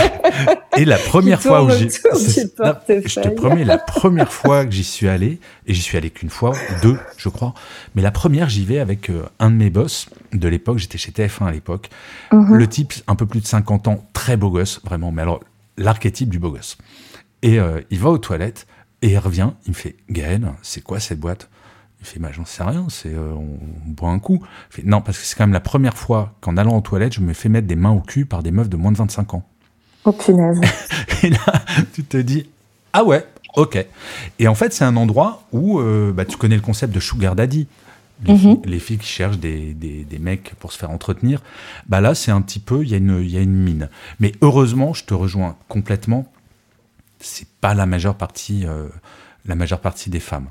et 0.77 0.85
la 0.85 0.97
première 0.97 1.41
fois 1.41 1.63
où 1.63 1.69
j'y... 1.69 1.89
Je 1.89 3.21
te 3.21 3.27
promets, 3.29 3.65
la 3.65 3.77
première 3.77 4.31
fois 4.31 4.65
que 4.65 4.71
j'y 4.71 4.85
suis 4.85 5.09
allé, 5.09 5.39
et 5.67 5.73
j'y 5.73 5.81
suis 5.81 5.97
allé 5.97 6.09
qu'une 6.09 6.29
fois, 6.29 6.53
deux, 6.81 6.97
je 7.17 7.27
crois, 7.27 7.53
mais 7.95 8.01
la 8.01 8.11
première, 8.11 8.47
j'y 8.47 8.63
vais 8.63 8.79
avec 8.79 9.09
euh, 9.09 9.25
un 9.39 9.51
de 9.51 9.55
mes 9.55 9.69
boss 9.69 10.07
de 10.31 10.47
l'époque, 10.47 10.77
j'étais 10.77 10.97
chez 10.97 11.11
TF1 11.11 11.47
à 11.47 11.51
l'époque. 11.51 11.89
Mhm. 12.31 12.55
Le 12.55 12.67
type, 12.67 12.93
un 13.07 13.15
peu 13.15 13.25
plus 13.25 13.41
de 13.41 13.47
50 13.47 13.89
ans, 13.89 14.05
très 14.13 14.37
beau 14.37 14.51
gosse, 14.51 14.79
vraiment, 14.85 15.11
mais 15.11 15.21
alors, 15.21 15.41
l'archétype 15.77 16.29
du 16.29 16.39
beau 16.39 16.51
gosse. 16.51 16.77
Et 17.43 17.59
il 17.91 17.99
va 17.99 18.09
aux 18.09 18.17
toilettes, 18.17 18.65
et 19.01 19.09
il 19.09 19.17
revient, 19.17 19.51
il 19.65 19.69
me 19.69 19.75
fait 19.75 19.95
Gaël, 20.09 20.51
c'est 20.61 20.81
quoi 20.81 20.99
cette 20.99 21.19
boîte? 21.19 21.49
Il 22.01 22.05
fait 22.05 22.19
bah, 22.19 22.29
j'en 22.31 22.45
sais 22.45 22.63
rien, 22.63 22.87
c'est 22.89 23.13
euh, 23.13 23.33
on, 23.33 23.57
boit 23.87 24.09
un 24.09 24.19
coup. 24.19 24.43
fait 24.69 24.83
non, 24.83 25.01
parce 25.01 25.17
que 25.17 25.25
c'est 25.25 25.35
quand 25.35 25.43
même 25.45 25.53
la 25.53 25.59
première 25.59 25.97
fois 25.97 26.35
qu'en 26.41 26.57
allant 26.57 26.77
aux 26.77 26.81
toilettes, 26.81 27.13
je 27.13 27.21
me 27.21 27.33
fais 27.33 27.49
mettre 27.49 27.67
des 27.67 27.75
mains 27.75 27.91
au 27.91 28.01
cul 28.01 28.25
par 28.25 28.43
des 28.43 28.51
meufs 28.51 28.69
de 28.69 28.77
moins 28.77 28.91
de 28.91 28.97
25 28.97 29.33
ans. 29.33 29.43
Oh 30.03 30.11
punaise. 30.11 30.61
et 31.23 31.29
là, 31.29 31.65
tu 31.93 32.03
te 32.03 32.17
dis 32.17 32.47
ah 32.93 33.03
ouais, 33.03 33.25
ok. 33.55 33.85
Et 34.39 34.47
en 34.47 34.55
fait, 34.55 34.71
c'est 34.73 34.85
un 34.85 34.95
endroit 34.95 35.43
où 35.51 35.79
euh, 35.79 36.13
bah, 36.13 36.25
tu 36.25 36.37
connais 36.37 36.55
le 36.55 36.61
concept 36.61 36.93
de 36.93 36.99
sugar 36.99 37.35
daddy. 37.35 37.67
Mhm. 38.25 38.61
Les, 38.63 38.79
filles, 38.79 38.97
qui 38.97 39.07
cherchent 39.07 39.39
des, 39.39 39.73
des, 39.73 40.19
mecs 40.19 40.53
pour 40.59 40.71
se 40.71 40.77
faire 40.77 40.89
entretenir, 40.89 41.41
bah 41.89 41.99
là 41.99 42.15
c'est 42.15 42.31
un 42.31 42.39
petit 42.39 42.59
peu, 42.59 42.81
il 42.81 42.87
y, 42.87 42.91
y, 42.91 43.37
a 43.37 43.41
une 43.41 43.51
mine. 43.51 43.89
Mais 44.21 44.31
heureusement, 44.41 44.93
je 44.93 45.03
te 45.03 45.13
rejoins 45.13 45.57
complètement, 45.67 46.25
c'est 47.19 47.47
pas 47.61 47.73
la 47.73 47.85
majeure 47.85 48.15
partie, 48.15 48.65
euh, 48.65 48.87
la 49.45 49.55
majeure 49.55 49.79
partie 49.79 50.09
des 50.09 50.19
femmes. 50.19 50.49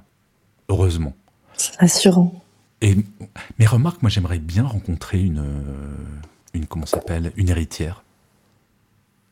Heureusement. 0.68 1.14
C'est 1.56 1.76
rassurant. 1.78 2.42
Et, 2.80 2.96
mais 3.58 3.66
remarque, 3.66 4.02
moi 4.02 4.10
j'aimerais 4.10 4.38
bien 4.38 4.64
rencontrer 4.64 5.20
une, 5.20 5.38
euh, 5.38 5.96
une 6.52 6.66
comment 6.66 6.86
s'appelle, 6.86 7.32
une 7.36 7.48
héritière. 7.48 8.02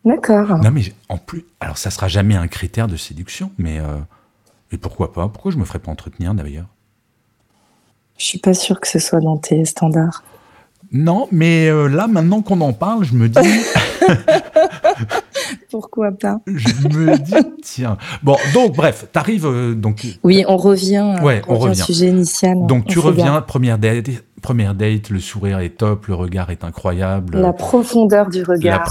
D'accord. 0.04 0.58
Non 0.58 0.70
mais 0.70 0.82
en 1.08 1.18
plus, 1.18 1.44
alors 1.60 1.78
ça 1.78 1.90
sera 1.90 2.08
jamais 2.08 2.34
un 2.34 2.48
critère 2.48 2.88
de 2.88 2.96
séduction, 2.96 3.52
mais 3.58 3.78
euh, 3.78 3.98
et 4.70 4.78
pourquoi 4.78 5.12
pas? 5.12 5.28
Pourquoi 5.28 5.52
je 5.52 5.58
me 5.58 5.64
ferais 5.64 5.78
pas 5.78 5.90
entretenir 5.90 6.34
d'ailleurs? 6.34 6.66
Je 8.18 8.24
suis 8.24 8.38
pas 8.38 8.54
sûr 8.54 8.80
que 8.80 8.88
ce 8.88 8.98
soit 8.98 9.20
dans 9.20 9.36
tes 9.36 9.64
standards. 9.64 10.22
Non, 10.92 11.28
mais 11.32 11.70
là 11.88 12.06
maintenant 12.06 12.42
qu'on 12.42 12.60
en 12.60 12.72
parle, 12.72 13.04
je 13.04 13.14
me 13.14 13.28
dis. 13.28 13.40
Pourquoi 15.72 16.12
pas 16.12 16.38
Je 16.46 16.86
me 16.88 17.16
dis, 17.16 17.32
tiens. 17.62 17.96
Bon, 18.22 18.36
donc, 18.52 18.76
bref, 18.76 19.06
t'arrives. 19.10 19.46
Euh, 19.46 19.74
donc. 19.74 20.06
Oui, 20.22 20.44
on 20.46 20.58
revient. 20.58 21.16
Ouais, 21.22 21.40
on, 21.48 21.56
revient. 21.56 21.80
Au 21.80 21.84
sujet 21.84 22.08
initial. 22.08 22.66
Donc, 22.66 22.86
tu 22.86 22.98
reviens, 22.98 23.40
première 23.40 23.78
date, 23.78 24.10
première 24.42 24.74
date, 24.74 25.08
le 25.08 25.18
sourire 25.18 25.60
est 25.60 25.78
top, 25.78 26.08
le 26.08 26.14
regard 26.14 26.50
est 26.50 26.62
incroyable. 26.62 27.40
La 27.40 27.54
profondeur 27.54 28.28
du 28.28 28.42
regard. 28.42 28.84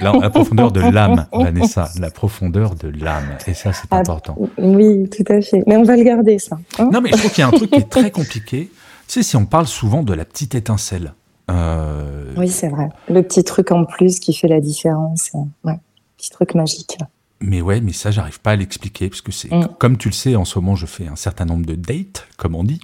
La, 0.00 0.30
profondeur 0.30 0.70
de 0.70 0.80
l'âme, 0.80 1.26
Vanessa. 1.32 1.88
La 1.98 2.10
profondeur 2.10 2.76
de 2.76 2.88
l'âme. 2.88 3.36
Et 3.48 3.54
ça, 3.54 3.72
c'est 3.72 3.88
ah, 3.90 3.98
important. 3.98 4.36
Oui, 4.58 5.10
tout 5.10 5.24
à 5.32 5.40
fait. 5.40 5.64
Mais 5.66 5.76
on 5.76 5.82
va 5.82 5.96
le 5.96 6.04
garder, 6.04 6.38
ça. 6.38 6.56
Hein. 6.78 6.90
non, 6.92 7.00
mais 7.00 7.10
je 7.10 7.16
trouve 7.16 7.32
qu'il 7.32 7.42
y 7.42 7.44
a 7.44 7.48
un 7.48 7.50
truc 7.50 7.70
qui 7.70 7.80
est 7.80 7.90
très 7.90 8.12
compliqué. 8.12 8.70
Tu 9.08 9.14
sais, 9.14 9.22
si 9.24 9.34
on 9.34 9.44
parle 9.44 9.66
souvent 9.66 10.04
de 10.04 10.14
la 10.14 10.24
petite 10.24 10.54
étincelle. 10.54 11.14
Euh, 11.50 12.34
oui, 12.36 12.48
c'est 12.48 12.68
vrai. 12.68 12.90
Le 13.08 13.22
petit 13.22 13.42
truc 13.42 13.72
en 13.72 13.84
plus 13.84 14.20
qui 14.20 14.34
fait 14.34 14.48
la 14.48 14.60
différence. 14.60 15.30
Ouais. 15.64 15.78
Petit 16.18 16.30
truc 16.30 16.54
magique. 16.54 16.98
Mais 17.40 17.62
ouais, 17.62 17.80
mais 17.80 17.92
ça, 17.92 18.10
j'arrive 18.10 18.40
pas 18.40 18.50
à 18.52 18.56
l'expliquer, 18.56 19.08
parce 19.08 19.20
que 19.20 19.32
c'est, 19.32 19.50
mm. 19.50 19.68
comme 19.78 19.96
tu 19.96 20.08
le 20.08 20.14
sais, 20.14 20.36
en 20.36 20.44
ce 20.44 20.58
moment, 20.58 20.74
je 20.74 20.86
fais 20.86 21.06
un 21.06 21.16
certain 21.16 21.44
nombre 21.44 21.64
de 21.64 21.76
dates, 21.76 22.26
comme 22.36 22.54
on 22.54 22.64
dit. 22.64 22.80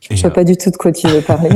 Je 0.00 0.14
ne 0.14 0.18
sais 0.18 0.30
pas 0.30 0.44
du 0.44 0.56
tout 0.56 0.70
de 0.70 0.76
quoi 0.76 0.92
tu 0.92 1.06
veux 1.06 1.20
parler. 1.20 1.50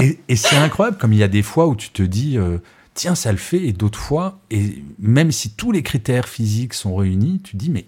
et, 0.28 0.36
c'est 0.36 0.56
incroyable, 0.56 0.98
comme 0.98 1.12
il 1.12 1.18
y 1.18 1.24
a 1.24 1.28
des 1.28 1.42
fois 1.42 1.66
où 1.66 1.74
tu 1.74 1.90
te 1.90 2.02
dis, 2.02 2.38
euh, 2.38 2.58
tiens, 2.94 3.16
ça 3.16 3.32
le 3.32 3.38
fait, 3.38 3.66
et 3.66 3.72
d'autres 3.72 3.98
fois, 3.98 4.38
et 4.52 4.84
même 5.00 5.32
si 5.32 5.50
tous 5.50 5.72
les 5.72 5.82
critères 5.82 6.28
physiques 6.28 6.74
sont 6.74 6.94
réunis, 6.94 7.40
tu 7.42 7.56
dis, 7.56 7.70
mais 7.70 7.86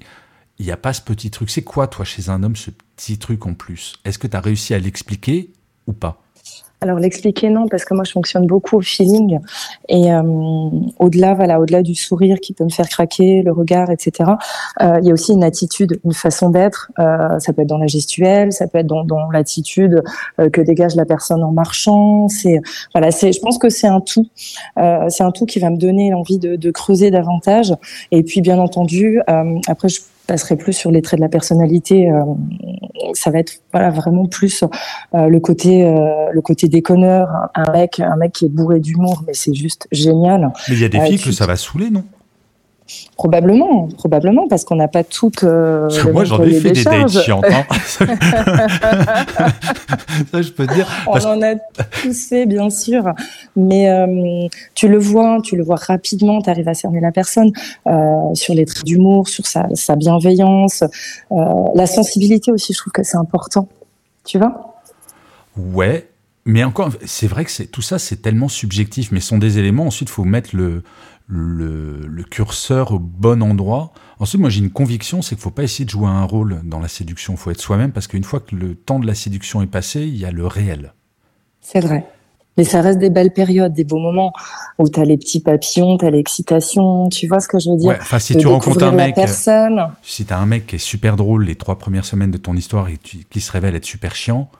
il 0.58 0.66
n'y 0.66 0.72
a 0.72 0.76
pas 0.76 0.92
ce 0.92 1.00
petit 1.00 1.30
truc. 1.30 1.50
C'est 1.50 1.62
quoi, 1.62 1.86
toi, 1.86 2.04
chez 2.04 2.28
un 2.28 2.42
homme, 2.42 2.56
ce 2.56 2.70
petit 2.96 3.18
truc 3.18 3.46
en 3.46 3.54
plus? 3.54 3.94
Est-ce 4.04 4.18
que 4.18 4.26
tu 4.26 4.36
as 4.36 4.40
réussi 4.40 4.74
à 4.74 4.80
l'expliquer 4.80 5.52
ou 5.86 5.92
pas? 5.92 6.21
Alors 6.82 6.98
l'expliquer 6.98 7.48
non 7.48 7.68
parce 7.68 7.84
que 7.84 7.94
moi 7.94 8.02
je 8.04 8.10
fonctionne 8.10 8.46
beaucoup 8.46 8.78
au 8.78 8.80
feeling 8.80 9.38
et 9.88 10.12
euh, 10.12 10.22
au-delà 10.98 11.34
voilà 11.34 11.60
au-delà 11.60 11.82
du 11.82 11.94
sourire 11.94 12.40
qui 12.40 12.52
peut 12.52 12.64
me 12.64 12.70
faire 12.70 12.88
craquer, 12.88 13.42
le 13.42 13.52
regard, 13.52 13.90
etc. 13.90 14.30
Euh, 14.80 14.98
il 15.00 15.06
y 15.06 15.10
a 15.10 15.14
aussi 15.14 15.32
une 15.32 15.44
attitude, 15.44 16.00
une 16.04 16.12
façon 16.12 16.50
d'être. 16.50 16.90
Euh, 16.98 17.38
ça 17.38 17.52
peut 17.52 17.62
être 17.62 17.68
dans 17.68 17.78
la 17.78 17.86
gestuelle, 17.86 18.52
ça 18.52 18.66
peut 18.66 18.78
être 18.78 18.86
dans, 18.86 19.04
dans 19.04 19.30
l'attitude 19.30 20.02
que 20.52 20.60
dégage 20.60 20.96
la 20.96 21.04
personne 21.04 21.44
en 21.44 21.52
marchant. 21.52 22.28
C'est 22.28 22.60
voilà, 22.92 23.10
c'est 23.10 23.32
je 23.32 23.40
pense 23.40 23.58
que 23.58 23.68
c'est 23.68 23.86
un 23.86 24.00
tout. 24.00 24.26
c'est 25.08 25.22
un 25.22 25.30
tout 25.30 25.46
qui 25.46 25.60
va 25.60 25.70
me 25.70 25.76
donner 25.76 26.10
l'envie 26.10 26.38
de, 26.38 26.56
de, 26.56 26.70
creuser 26.70 27.10
davantage. 27.10 27.74
Et 28.10 28.22
puis 28.22 28.40
bien 28.40 28.58
entendu, 28.58 29.20
après 29.68 29.88
je 29.88 30.00
passerai 30.32 30.56
plus 30.56 30.72
sur 30.72 30.90
les 30.90 31.02
traits 31.02 31.20
de 31.20 31.24
la 31.24 31.28
personnalité. 31.28 32.10
Euh, 32.10 32.22
ça 33.12 33.30
va 33.30 33.38
être 33.38 33.52
voilà 33.70 33.90
vraiment 33.90 34.26
plus 34.26 34.64
euh, 35.14 35.26
le 35.26 35.40
côté 35.40 35.84
euh, 35.84 36.30
le 36.32 36.40
côté 36.40 36.68
déconneur, 36.68 37.28
un 37.54 37.70
mec 37.70 38.00
un 38.00 38.16
mec 38.16 38.32
qui 38.32 38.46
est 38.46 38.48
bourré 38.48 38.80
d'humour, 38.80 39.24
mais 39.26 39.34
c'est 39.34 39.52
juste 39.52 39.88
génial. 39.92 40.50
Mais 40.70 40.76
il 40.76 40.80
y 40.80 40.84
a 40.86 40.88
des 40.88 41.00
filles 41.00 41.20
que 41.20 41.32
ça 41.32 41.44
va 41.44 41.56
saouler, 41.56 41.90
non? 41.90 42.04
Probablement, 43.16 43.88
probablement, 43.88 44.48
parce 44.48 44.64
qu'on 44.64 44.76
n'a 44.76 44.88
pas 44.88 45.04
toutes. 45.04 45.44
Euh, 45.44 45.88
moi, 46.12 46.24
j'en 46.24 46.42
ai 46.42 46.54
fait 46.54 46.72
des 46.72 46.82
dates 46.82 47.10
chiantes. 47.10 47.44
Hein. 47.44 47.64
ça, 50.32 50.42
je 50.42 50.50
peux 50.50 50.66
dire. 50.66 50.88
On 51.06 51.18
en 51.18 51.42
a 51.42 51.54
tous 52.02 52.28
fait, 52.28 52.46
bien 52.46 52.70
sûr, 52.70 53.04
mais 53.54 53.90
euh, 53.90 54.48
tu 54.74 54.88
le 54.88 54.98
vois, 54.98 55.38
tu 55.44 55.56
le 55.56 55.62
vois 55.62 55.76
rapidement. 55.76 56.40
Tu 56.40 56.50
arrives 56.50 56.68
à 56.68 56.74
cerner 56.74 57.00
la 57.00 57.12
personne 57.12 57.52
euh, 57.86 58.34
sur 58.34 58.54
les 58.54 58.64
traits 58.64 58.84
d'humour, 58.84 59.28
sur 59.28 59.46
sa, 59.46 59.68
sa 59.74 59.94
bienveillance, 59.94 60.82
euh, 61.32 61.36
la 61.74 61.86
sensibilité 61.86 62.50
aussi. 62.50 62.72
Je 62.72 62.78
trouve 62.78 62.92
que 62.92 63.02
c'est 63.02 63.18
important. 63.18 63.68
Tu 64.24 64.38
vois? 64.38 64.78
Ouais, 65.56 66.08
mais 66.44 66.64
encore, 66.64 66.90
c'est 67.04 67.28
vrai 67.28 67.44
que 67.44 67.62
tout 67.64 67.82
ça, 67.82 67.98
c'est 67.98 68.16
tellement 68.16 68.48
subjectif, 68.48 69.12
mais 69.12 69.20
ce 69.20 69.28
sont 69.28 69.38
des 69.38 69.58
éléments. 69.58 69.84
Ensuite, 69.86 70.08
il 70.08 70.12
faut 70.12 70.24
mettre 70.24 70.56
le, 70.56 70.82
le, 71.26 72.24
curseur 72.30 72.92
au 72.92 72.98
bon 72.98 73.42
endroit. 73.42 73.92
Ensuite, 74.18 74.40
moi 74.40 74.50
j'ai 74.50 74.60
une 74.60 74.70
conviction, 74.70 75.22
c'est 75.22 75.30
qu'il 75.30 75.38
ne 75.38 75.42
faut 75.42 75.50
pas 75.50 75.64
essayer 75.64 75.84
de 75.84 75.90
jouer 75.90 76.06
un 76.06 76.24
rôle 76.24 76.60
dans 76.64 76.80
la 76.80 76.88
séduction. 76.88 77.34
Il 77.34 77.36
faut 77.36 77.50
être 77.50 77.60
soi-même 77.60 77.92
parce 77.92 78.06
qu'une 78.06 78.24
fois 78.24 78.40
que 78.40 78.54
le 78.54 78.74
temps 78.74 78.98
de 78.98 79.06
la 79.06 79.14
séduction 79.14 79.60
est 79.62 79.66
passé, 79.66 80.02
il 80.02 80.16
y 80.16 80.24
a 80.24 80.30
le 80.30 80.46
réel. 80.46 80.94
C'est 81.60 81.80
vrai. 81.80 82.06
Mais 82.56 82.64
ça 82.64 82.82
reste 82.82 82.98
des 82.98 83.10
belles 83.10 83.32
périodes, 83.32 83.72
des 83.72 83.84
beaux 83.84 83.98
moments 83.98 84.32
où 84.78 84.88
tu 84.88 85.00
as 85.00 85.04
les 85.04 85.16
petits 85.16 85.40
papillons, 85.40 85.96
tu 85.96 86.04
as 86.04 86.10
l'excitation, 86.10 87.08
tu 87.08 87.26
vois 87.26 87.40
ce 87.40 87.48
que 87.48 87.58
je 87.58 87.70
veux 87.70 87.76
dire? 87.76 87.96
Enfin, 87.98 88.18
si 88.18 88.36
tu 88.36 88.46
rencontres 88.46 88.84
un 88.84 88.92
mec, 88.92 89.14
personne. 89.14 89.80
si 90.02 90.26
tu 90.26 90.32
as 90.32 90.38
un 90.38 90.46
mec 90.46 90.66
qui 90.66 90.76
est 90.76 90.78
super 90.78 91.16
drôle 91.16 91.44
les 91.44 91.56
trois 91.56 91.78
premières 91.78 92.04
semaines 92.04 92.30
de 92.30 92.38
ton 92.38 92.54
histoire 92.54 92.88
et 92.88 92.98
qui 92.98 93.40
se 93.40 93.52
révèle 93.52 93.74
être 93.74 93.86
super 93.86 94.14
chiant, 94.14 94.50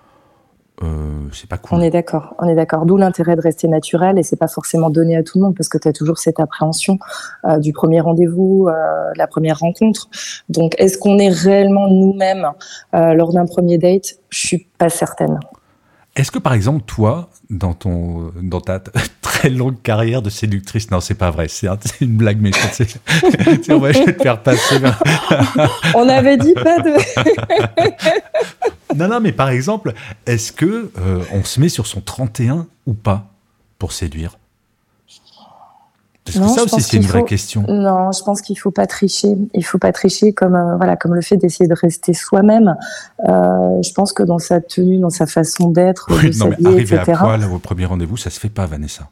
euh, 0.82 1.28
c'est 1.32 1.48
pas 1.48 1.58
cool. 1.58 1.78
On 1.78 1.80
est 1.80 1.90
d'accord, 1.90 2.34
on 2.38 2.48
est 2.48 2.54
d'accord. 2.54 2.86
D'où 2.86 2.96
l'intérêt 2.96 3.36
de 3.36 3.40
rester 3.40 3.68
naturel 3.68 4.18
et 4.18 4.22
c'est 4.22 4.36
pas 4.36 4.48
forcément 4.48 4.90
donné 4.90 5.16
à 5.16 5.22
tout 5.22 5.38
le 5.38 5.44
monde 5.44 5.54
parce 5.56 5.68
que 5.68 5.78
tu 5.78 5.88
as 5.88 5.92
toujours 5.92 6.18
cette 6.18 6.40
appréhension 6.40 6.98
euh, 7.44 7.58
du 7.58 7.72
premier 7.72 8.00
rendez-vous, 8.00 8.68
euh, 8.68 8.72
la 9.16 9.26
première 9.26 9.58
rencontre. 9.58 10.08
Donc, 10.48 10.74
est-ce 10.78 10.98
qu'on 10.98 11.18
est 11.18 11.30
réellement 11.30 11.88
nous-mêmes 11.88 12.48
lors 12.92 13.32
d'un 13.32 13.46
premier 13.46 13.78
date? 13.78 14.14
Je 14.30 14.46
suis 14.46 14.68
pas 14.78 14.88
certaine. 14.88 15.38
Est-ce 16.14 16.30
que 16.30 16.38
par 16.38 16.52
exemple, 16.52 16.82
toi, 16.84 17.30
dans, 17.48 17.72
ton, 17.72 18.32
dans 18.42 18.60
ta 18.60 18.80
très 19.22 19.48
longue 19.48 19.80
carrière 19.82 20.20
de 20.20 20.28
séductrice, 20.28 20.90
non, 20.90 21.00
c'est 21.00 21.14
pas 21.14 21.30
vrai, 21.30 21.48
c'est 21.48 21.68
une 22.00 22.16
blague 22.16 22.40
méchante. 22.40 22.82
va 22.82 23.92
je 23.92 24.04
te 24.12 24.22
faire 24.22 24.42
passer. 24.42 24.76
on 25.94 26.08
avait 26.08 26.36
dit 26.36 26.54
pas 26.54 26.80
de. 26.80 26.90
non, 28.96 29.08
non, 29.08 29.20
mais 29.20 29.32
par 29.32 29.50
exemple, 29.50 29.94
est-ce 30.26 30.52
que 30.52 30.90
euh, 30.98 31.22
on 31.32 31.44
se 31.44 31.60
met 31.60 31.68
sur 31.68 31.86
son 31.86 32.00
31 32.00 32.66
ou 32.86 32.94
pas 32.94 33.26
pour 33.78 33.92
séduire? 33.92 34.38
Parce 36.24 36.38
que 36.38 36.54
ça 36.54 36.62
aussi, 36.62 36.82
c'est 36.82 36.96
une 36.96 37.02
vraie 37.02 37.24
question? 37.24 37.64
Non, 37.68 38.12
je 38.12 38.22
pense 38.22 38.42
qu'il 38.42 38.56
faut 38.56 38.70
pas 38.70 38.86
tricher. 38.86 39.36
Il 39.54 39.64
faut 39.64 39.78
pas 39.78 39.90
tricher 39.92 40.32
comme 40.32 40.54
euh, 40.54 40.76
voilà, 40.76 40.96
comme 40.96 41.14
le 41.14 41.20
fait 41.20 41.36
d'essayer 41.36 41.66
de 41.66 41.74
rester 41.74 42.14
soi-même. 42.14 42.76
Euh, 43.28 43.82
je 43.82 43.92
pense 43.92 44.12
que 44.12 44.22
dans 44.22 44.38
sa 44.38 44.60
tenue, 44.60 44.98
dans 44.98 45.10
sa 45.10 45.26
façon 45.26 45.70
d'être, 45.70 46.06
oui, 46.10 46.30
de 46.30 46.38
non, 46.38 46.50
mais 46.60 46.68
arriver 46.68 46.98
à 46.98 47.04
poil 47.04 47.44
au 47.44 47.58
premier 47.58 47.86
rendez-vous, 47.86 48.16
ça 48.16 48.30
se 48.30 48.38
fait 48.38 48.50
pas, 48.50 48.66
Vanessa. 48.66 49.08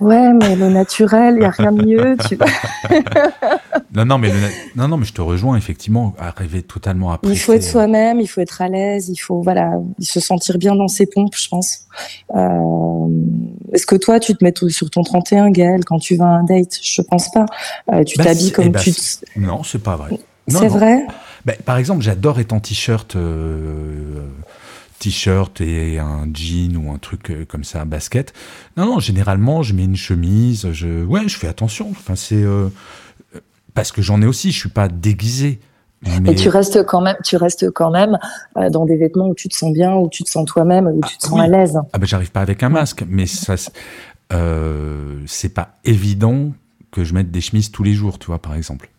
Ouais, 0.00 0.32
mais 0.32 0.56
le 0.56 0.68
naturel, 0.70 1.34
il 1.36 1.40
n'y 1.40 1.46
a 1.46 1.50
rien 1.50 1.72
de 1.72 1.84
mieux, 1.84 2.16
tu 2.28 2.36
non, 3.94 4.04
non, 4.04 4.18
mais 4.18 4.30
non, 4.76 4.88
non, 4.88 4.96
mais 4.96 5.04
je 5.04 5.12
te 5.12 5.20
rejoins, 5.20 5.56
effectivement, 5.56 6.14
arriver 6.18 6.62
totalement 6.62 7.12
à 7.12 7.20
Il 7.22 7.38
faut 7.38 7.52
être 7.52 7.62
soi-même, 7.62 8.20
il 8.20 8.26
faut 8.26 8.40
être 8.40 8.60
à 8.60 8.68
l'aise, 8.68 9.08
il 9.08 9.16
faut 9.16 9.40
voilà, 9.40 9.72
se 10.00 10.20
sentir 10.20 10.58
bien 10.58 10.74
dans 10.74 10.88
ses 10.88 11.06
pompes, 11.06 11.34
je 11.36 11.48
pense. 11.48 11.86
Euh, 12.34 13.08
est-ce 13.72 13.86
que 13.86 13.96
toi, 13.96 14.20
tu 14.20 14.34
te 14.34 14.44
mets 14.44 14.52
tout 14.52 14.68
sur 14.68 14.90
ton 14.90 15.02
31, 15.02 15.50
Gaël, 15.50 15.84
quand 15.84 15.98
tu 15.98 16.16
vas 16.16 16.26
à 16.26 16.28
un 16.28 16.44
date? 16.44 16.78
Je 16.82 17.02
pense 17.02 17.30
pas. 17.30 17.46
Euh, 17.92 18.04
tu 18.04 18.18
bah, 18.18 18.24
t'habilles 18.24 18.52
comme 18.52 18.66
eh 18.66 18.70
ben, 18.70 18.80
tu... 18.80 18.92
Non, 19.36 19.62
c'est 19.62 19.82
pas 19.82 19.96
vrai. 19.96 20.10
C'est 20.48 20.68
vrai? 20.68 21.06
Ben, 21.44 21.56
Par 21.64 21.78
exemple, 21.78 22.02
j'adore 22.02 22.40
être 22.40 22.52
en 22.52 22.60
t-shirt... 22.60 23.16
Euh, 23.16 24.20
t-shirt 24.98 25.60
et 25.60 25.98
un 25.98 26.26
jean 26.32 26.76
ou 26.76 26.90
un 26.90 26.98
truc 26.98 27.30
euh, 27.30 27.44
comme 27.44 27.64
ça, 27.64 27.84
basket. 27.84 28.32
Non, 28.76 28.86
non, 28.86 28.98
généralement, 29.00 29.62
je 29.62 29.74
mets 29.74 29.84
une 29.84 29.96
chemise. 29.96 30.70
Je, 30.72 31.04
ouais, 31.04 31.28
je 31.28 31.36
fais 31.36 31.48
attention. 31.48 31.88
Enfin, 31.90 32.14
c'est 32.16 32.42
euh, 32.42 32.68
parce 33.74 33.92
que 33.92 34.02
j'en 34.02 34.22
ai 34.22 34.26
aussi. 34.26 34.52
Je 34.52 34.58
suis 34.58 34.68
pas 34.68 34.88
déguisé. 34.88 35.60
Mais... 36.20 36.34
tu 36.34 36.50
restes 36.50 36.84
quand 36.84 37.00
même, 37.00 37.16
tu 37.24 37.36
restes 37.36 37.70
quand 37.70 37.90
même 37.90 38.18
euh, 38.58 38.68
dans 38.68 38.84
des 38.84 38.98
vêtements 38.98 39.28
où 39.28 39.34
tu 39.34 39.48
te 39.48 39.54
sens 39.54 39.72
bien, 39.72 39.94
où 39.94 40.08
tu 40.10 40.22
te 40.22 40.28
sens 40.28 40.44
toi-même, 40.44 40.86
où 40.86 41.00
tu 41.00 41.16
te 41.16 41.24
ah 41.24 41.28
sens 41.28 41.40
à 41.40 41.46
l'aise. 41.46 41.80
Ah 41.94 41.98
ben 41.98 42.06
j'arrive 42.06 42.30
pas 42.30 42.42
avec 42.42 42.62
un 42.62 42.68
masque, 42.68 43.04
mais 43.08 43.24
ça, 43.24 43.54
euh, 44.34 45.18
c'est 45.26 45.54
pas 45.54 45.78
évident 45.86 46.52
que 46.90 47.04
je 47.04 47.14
mette 47.14 47.30
des 47.30 47.40
chemises 47.40 47.70
tous 47.70 47.82
les 47.82 47.94
jours, 47.94 48.18
tu 48.18 48.26
vois, 48.26 48.38
par 48.38 48.54
exemple. 48.54 48.90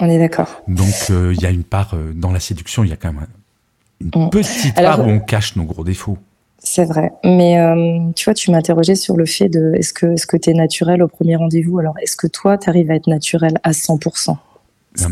On 0.00 0.10
est 0.10 0.18
d'accord. 0.18 0.60
Donc 0.66 1.08
il 1.08 1.40
y 1.40 1.46
a 1.46 1.50
une 1.50 1.62
part 1.62 1.94
dans 2.14 2.32
la 2.32 2.40
séduction, 2.40 2.82
il 2.82 2.90
y 2.90 2.92
a 2.92 2.96
quand 2.96 3.12
même 3.12 3.26
une 4.00 4.30
petite 4.30 4.74
part 4.74 5.00
où 5.00 5.10
on 5.10 5.20
cache 5.20 5.56
nos 5.56 5.64
gros 5.64 5.84
défauts. 5.84 6.18
C'est 6.58 6.84
vrai. 6.84 7.12
Mais 7.24 7.60
euh, 7.60 8.10
tu 8.16 8.24
vois, 8.24 8.34
tu 8.34 8.50
m'interrogeais 8.50 8.96
sur 8.96 9.16
le 9.16 9.26
fait 9.26 9.48
de 9.48 9.72
est-ce 9.74 9.92
que 9.92 10.06
est-ce 10.06 10.26
que 10.26 10.36
tu 10.36 10.50
es 10.50 10.54
naturel 10.54 11.02
au 11.02 11.08
premier 11.08 11.36
rendez-vous? 11.36 11.78
Alors, 11.78 11.94
est-ce 12.02 12.16
que 12.16 12.26
toi, 12.26 12.58
tu 12.58 12.68
arrives 12.68 12.90
à 12.90 12.94
être 12.94 13.06
naturel 13.06 13.54
à 13.62 13.70
100% 13.70 14.36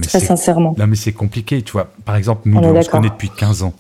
Très 0.03 0.21
sincèrement. 0.21 0.75
Non, 0.77 0.87
mais 0.89 0.97
c'est 0.97 1.13
compliqué, 1.13 1.63
tu 1.63 1.73
vois. 1.73 1.93
Par 2.05 2.17
exemple, 2.17 2.43
nous, 2.47 2.59
on, 2.59 2.77
on 2.77 2.83
se 2.83 2.91
connaît 2.91 3.09
depuis 3.09 3.31
15 3.31 3.63
ans. 3.63 3.73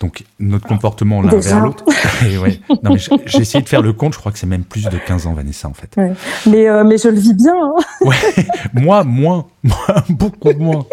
Donc 0.00 0.24
notre 0.38 0.66
comportement 0.66 1.20
l'un 1.20 1.38
vers 1.38 1.60
l'autre. 1.60 1.84
Non, 2.82 2.96
j'ai 2.96 3.40
essayé 3.40 3.62
de 3.62 3.68
faire 3.68 3.82
le 3.82 3.92
compte, 3.92 4.14
je 4.14 4.18
crois 4.18 4.32
que 4.32 4.38
c'est 4.38 4.46
même 4.46 4.64
plus 4.64 4.84
de 4.84 4.96
15 4.96 5.26
ans, 5.26 5.34
Vanessa, 5.34 5.68
en 5.68 5.74
fait. 5.74 5.94
Mais, 6.46 6.68
euh, 6.68 6.84
mais 6.84 6.96
je 6.96 7.08
le 7.08 7.18
vis 7.18 7.34
bien. 7.34 7.54
Hein. 7.54 7.74
Ouais. 8.00 8.16
Moi, 8.72 9.04
moins. 9.04 9.46
beaucoup 10.08 10.52
moins. 10.54 10.86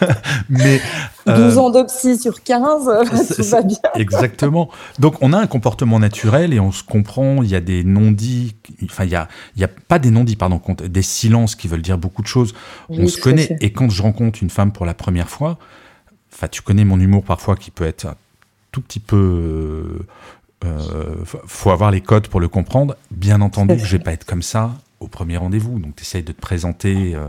mais, 0.48 0.80
12 1.26 1.36
euh, 1.36 1.60
ans 1.60 1.70
de 1.70 1.84
sur 1.88 2.42
15, 2.42 3.34
tout 3.36 3.42
va 3.42 3.62
bien. 3.62 3.78
Exactement. 3.96 4.68
Donc 5.00 5.16
on 5.20 5.32
a 5.32 5.38
un 5.38 5.48
comportement 5.48 5.98
naturel 5.98 6.52
et 6.52 6.60
on 6.60 6.70
se 6.70 6.84
comprend, 6.84 7.42
il 7.42 7.48
y 7.48 7.56
a 7.56 7.60
des 7.60 7.82
non-dits, 7.82 8.54
enfin 8.84 9.04
il 9.04 9.10
y 9.10 9.16
a, 9.16 9.26
il 9.56 9.62
y 9.62 9.64
a 9.64 9.68
pas 9.88 9.98
des 9.98 10.10
non-dits, 10.10 10.36
pardon, 10.36 10.60
des 10.84 11.02
silences 11.02 11.56
qui 11.56 11.66
veulent 11.66 11.82
dire 11.82 11.98
beaucoup 11.98 12.22
de 12.22 12.28
choses. 12.28 12.54
on 12.88 13.08
se 13.08 13.20
connaît 13.20 13.56
et 13.60 13.72
quand 13.72 13.90
je 13.90 14.02
rencontre 14.02 14.40
une 14.40 14.50
femme 14.50 14.70
pour 14.70 14.86
la 14.86 14.94
première 14.94 15.28
fois, 15.28 15.58
Enfin, 16.32 16.48
tu 16.48 16.62
connais 16.62 16.84
mon 16.84 16.98
humour 16.98 17.24
parfois 17.24 17.56
qui 17.56 17.70
peut 17.70 17.84
être 17.84 18.14
tout 18.72 18.80
petit 18.80 19.00
peu. 19.00 20.04
Euh, 20.64 20.78
euh, 20.94 21.24
faut 21.24 21.70
avoir 21.70 21.90
les 21.90 22.00
codes 22.00 22.28
pour 22.28 22.40
le 22.40 22.48
comprendre. 22.48 22.96
Bien 23.10 23.40
entendu, 23.40 23.78
je 23.78 23.96
vais 23.96 24.02
pas 24.02 24.12
être 24.12 24.24
comme 24.24 24.42
ça 24.42 24.72
au 25.00 25.08
premier 25.08 25.36
rendez-vous. 25.36 25.78
Donc, 25.78 25.94
tu 25.96 26.22
de 26.22 26.32
te 26.32 26.40
présenter. 26.40 27.14
Euh. 27.14 27.28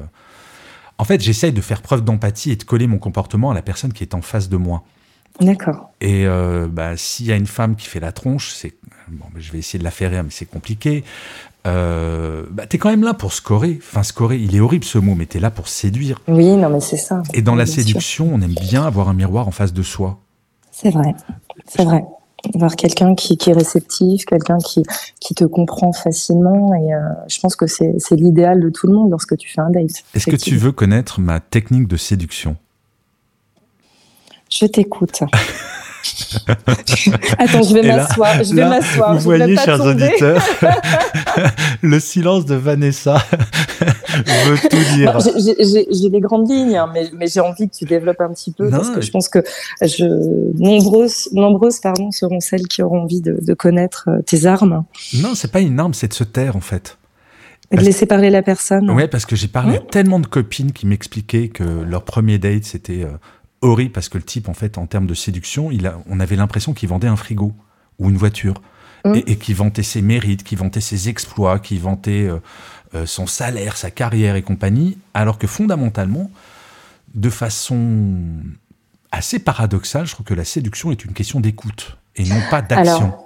En 0.98 1.06
fait, 1.06 1.22
j'essaye 1.22 1.52
de 1.52 1.62
faire 1.62 1.82
preuve 1.82 2.04
d'empathie 2.04 2.52
et 2.52 2.56
de 2.56 2.64
coller 2.64 2.88
mon 2.88 2.98
comportement 2.98 3.52
à 3.52 3.54
la 3.54 3.62
personne 3.62 3.94
qui 3.94 4.04
est 4.04 4.14
en 4.14 4.22
face 4.22 4.50
de 4.50 4.58
moi. 4.58 4.84
D'accord. 5.42 5.92
Et 6.00 6.26
euh, 6.28 6.68
bah, 6.70 6.96
s'il 6.96 7.26
y 7.26 7.32
a 7.32 7.36
une 7.36 7.48
femme 7.48 7.76
qui 7.76 7.88
fait 7.88 8.00
la 8.00 8.12
tronche, 8.12 8.52
c'est 8.54 8.74
bon, 9.08 9.26
je 9.36 9.52
vais 9.52 9.60
essayer 9.60 9.80
de 9.80 9.84
la 9.84 9.92
faire 9.92 10.12
rire, 10.12 10.24
mais 10.24 10.30
c'est 10.30 10.46
compliqué. 10.46 11.04
Euh, 11.66 12.46
bah, 12.52 12.68
t'es 12.68 12.78
quand 12.78 12.90
même 12.90 13.04
là 13.04 13.14
pour 13.14 13.34
scorer. 13.34 13.80
Enfin, 13.82 14.04
scorer, 14.04 14.38
il 14.38 14.56
est 14.56 14.60
horrible 14.60 14.86
ce 14.86 15.00
mot, 15.00 15.16
mais 15.16 15.26
t'es 15.26 15.40
là 15.40 15.50
pour 15.50 15.68
séduire. 15.68 16.22
Oui, 16.28 16.56
non, 16.56 16.70
mais 16.70 16.82
c'est 16.82 16.98
ça. 16.98 17.24
Et 17.34 17.42
dans 17.42 17.56
la 17.56 17.66
séduction, 17.66 18.30
on 18.32 18.42
aime 18.42 18.54
bien 18.54 18.86
avoir 18.86 19.10
un 19.10 19.14
miroir 19.14 19.48
en 19.48 19.52
face 19.52 19.74
de 19.74 19.82
soi. 19.82 20.20
C'est 20.74 20.90
vrai, 20.90 21.14
c'est 21.68 21.86
vrai. 21.86 22.04
Voir 22.56 22.76
quelqu'un 22.76 23.16
qui, 23.16 23.38
qui 23.38 23.52
est 23.52 23.54
réceptif, 23.54 24.26
quelqu'un 24.26 24.58
qui, 24.58 24.84
qui 25.22 25.34
te 25.34 25.46
comprend 25.46 25.94
facilement. 25.94 26.74
Et 26.74 26.94
euh, 26.94 27.00
je 27.30 27.40
pense 27.40 27.56
que 27.56 27.68
c'est 27.68 27.96
l'idéal 28.12 28.60
de 28.60 28.70
tout 28.70 28.88
le 28.88 28.94
monde 28.94 29.12
lorsque 29.12 29.38
tu 29.38 29.50
fais 29.50 29.62
un 29.62 29.70
date. 29.70 30.04
Est-ce 30.14 30.30
que 30.30 30.36
tu 30.36 30.58
veux 30.58 30.74
connaître 30.74 31.22
ma 31.22 31.40
technique 31.40 31.88
de 31.88 31.96
séduction? 31.96 32.58
Je 34.50 34.66
t'écoute. 34.66 35.22
Attends, 37.38 37.64
je 37.64 37.74
vais 37.74 37.88
m'asseoir. 37.88 38.44
Je 38.44 38.54
vais 38.54 38.68
m'asseoir. 38.68 39.14
Vous 39.16 39.22
voyez, 39.22 39.56
chers 39.56 39.78
tomber. 39.78 40.08
auditeurs, 40.08 40.44
le 41.82 42.00
silence 42.00 42.46
de 42.46 42.56
Vanessa 42.56 43.24
veut 44.18 44.70
tout 44.70 44.96
dire. 44.96 45.18
J'ai- 45.20 46.10
des 46.10 46.20
grandes 46.20 46.50
lignes, 46.50 46.76
hein, 46.78 46.90
mais, 46.94 47.10
mais 47.18 47.28
j'ai 47.28 47.40
envie 47.40 47.68
que 47.70 47.76
tu 47.76 47.86
développes 47.86 48.22
un 48.22 48.30
petit 48.34 48.52
peu 48.52 48.66
Non, 48.66 48.78
parce 48.78 48.90
que 48.92 49.02
je 49.02 49.12
pense 49.12 49.30
que 49.30 49.40
je, 49.82 50.04
nombreuses, 50.60 51.30
nombreuses 51.34 51.80
pardon, 51.80 52.12
seront 52.12 52.40
celles 52.40 52.68
qui 52.68 52.82
auront 52.84 53.02
envie 53.04 53.22
de, 53.22 53.38
de 53.42 53.54
connaître 53.54 54.06
euh, 54.10 54.22
tes 54.22 54.46
armes 54.46 54.84
Non, 55.16 55.34
c'est 55.36 55.52
pas 55.52 55.62
une 55.62 55.80
arme, 55.80 55.94
c'est 55.94 56.08
de 56.10 56.14
se 56.14 56.24
taire 56.24 56.56
en 56.56 56.62
fait. 56.62 56.98
de 57.72 57.78
laisser 57.80 58.06
parler 58.06 58.30
la 58.30 58.42
personne. 58.44 58.90
Ouais, 58.92 59.08
parce 59.08 59.26
que 59.26 59.36
j'ai 59.36 59.48
parlé 59.48 59.78
à 59.78 59.80
tellement 59.80 60.20
de 60.20 60.28
copines 60.28 60.72
qui 60.72 60.86
m'expliquaient 60.86 61.48
que 61.50 61.64
leur 61.64 62.04
premier 62.04 62.38
date 62.38 62.66
c'était 62.66 63.04
euh, 63.04 63.10
horrible 63.62 63.92
parce 63.92 64.10
que 64.10 64.18
le 64.18 64.24
type 64.24 64.50
en 64.50 64.54
fait 64.54 64.78
en 64.78 64.86
termes 64.86 65.08
de 65.08 65.14
séduction, 65.16 65.72
il 65.72 65.88
a, 65.88 65.98
on 66.10 66.20
avait 66.20 66.36
l'impression 66.36 66.74
qu'il 66.74 66.90
vendait 66.90 67.08
un 67.08 67.16
frigo 67.16 67.54
ou 68.00 68.10
une 68.10 68.18
voiture 68.18 68.56
Mm. 69.06 69.16
et, 69.16 69.32
et 69.32 69.36
qu'il 69.38 69.56
vantait 69.56 69.84
ses 69.84 70.02
mérites, 70.02 70.44
qu'il 70.44 70.58
vantait 70.58 70.82
ses 70.82 71.10
exploits, 71.10 71.60
qu'il 71.60 71.80
vantait 71.80 72.28
euh, 72.28 72.40
euh, 72.96 73.06
son 73.06 73.28
salaire, 73.28 73.76
sa 73.76 73.92
carrière 73.92 74.36
et 74.36 74.44
compagnie, 74.44 74.98
alors 75.14 75.38
que 75.38 75.48
fondamentalement, 75.48 76.32
de 77.14 77.30
façon 77.30 78.16
assez 79.12 79.40
paradoxale, 79.40 80.06
je 80.06 80.14
trouve 80.14 80.26
que 80.26 80.34
la 80.34 80.46
séduction 80.46 80.92
est 80.92 81.04
une 81.04 81.14
question 81.14 81.40
d'écoute 81.40 81.98
et 82.16 82.24
non 82.24 82.42
pas 82.50 82.62
d'action. 82.62 82.98
Alors, 82.98 83.23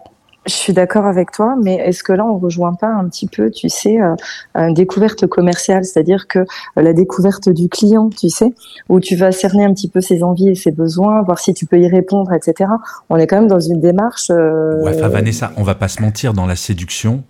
je 0.47 0.53
suis 0.53 0.73
d'accord 0.73 1.05
avec 1.05 1.31
toi, 1.31 1.55
mais 1.61 1.75
est-ce 1.75 2.03
que 2.03 2.13
là, 2.13 2.25
on 2.25 2.37
rejoint 2.39 2.73
pas 2.73 2.87
un 2.87 3.07
petit 3.09 3.27
peu, 3.27 3.51
tu 3.51 3.69
sais, 3.69 3.99
euh, 4.01 4.15
une 4.55 4.73
découverte 4.73 5.27
commerciale, 5.27 5.83
c'est-à-dire 5.85 6.27
que 6.27 6.39
euh, 6.39 6.45
la 6.77 6.93
découverte 6.93 7.49
du 7.49 7.69
client, 7.69 8.09
tu 8.09 8.29
sais, 8.29 8.53
où 8.89 8.99
tu 8.99 9.15
vas 9.15 9.31
cerner 9.31 9.65
un 9.65 9.73
petit 9.73 9.89
peu 9.89 10.01
ses 10.01 10.23
envies 10.23 10.49
et 10.49 10.55
ses 10.55 10.71
besoins, 10.71 11.21
voir 11.23 11.39
si 11.39 11.53
tu 11.53 11.65
peux 11.65 11.79
y 11.79 11.87
répondre, 11.87 12.31
etc. 12.33 12.69
On 13.09 13.17
est 13.17 13.27
quand 13.27 13.37
même 13.39 13.47
dans 13.49 13.59
une 13.59 13.79
démarche. 13.81 14.29
euh, 14.29 14.81
Ouais, 14.83 14.95
enfin, 14.95 15.09
Vanessa, 15.09 15.51
on 15.57 15.63
va 15.63 15.75
pas 15.75 15.87
se 15.89 16.01
mentir, 16.01 16.33
dans 16.33 16.45
la 16.45 16.55
séduction, 16.55 17.23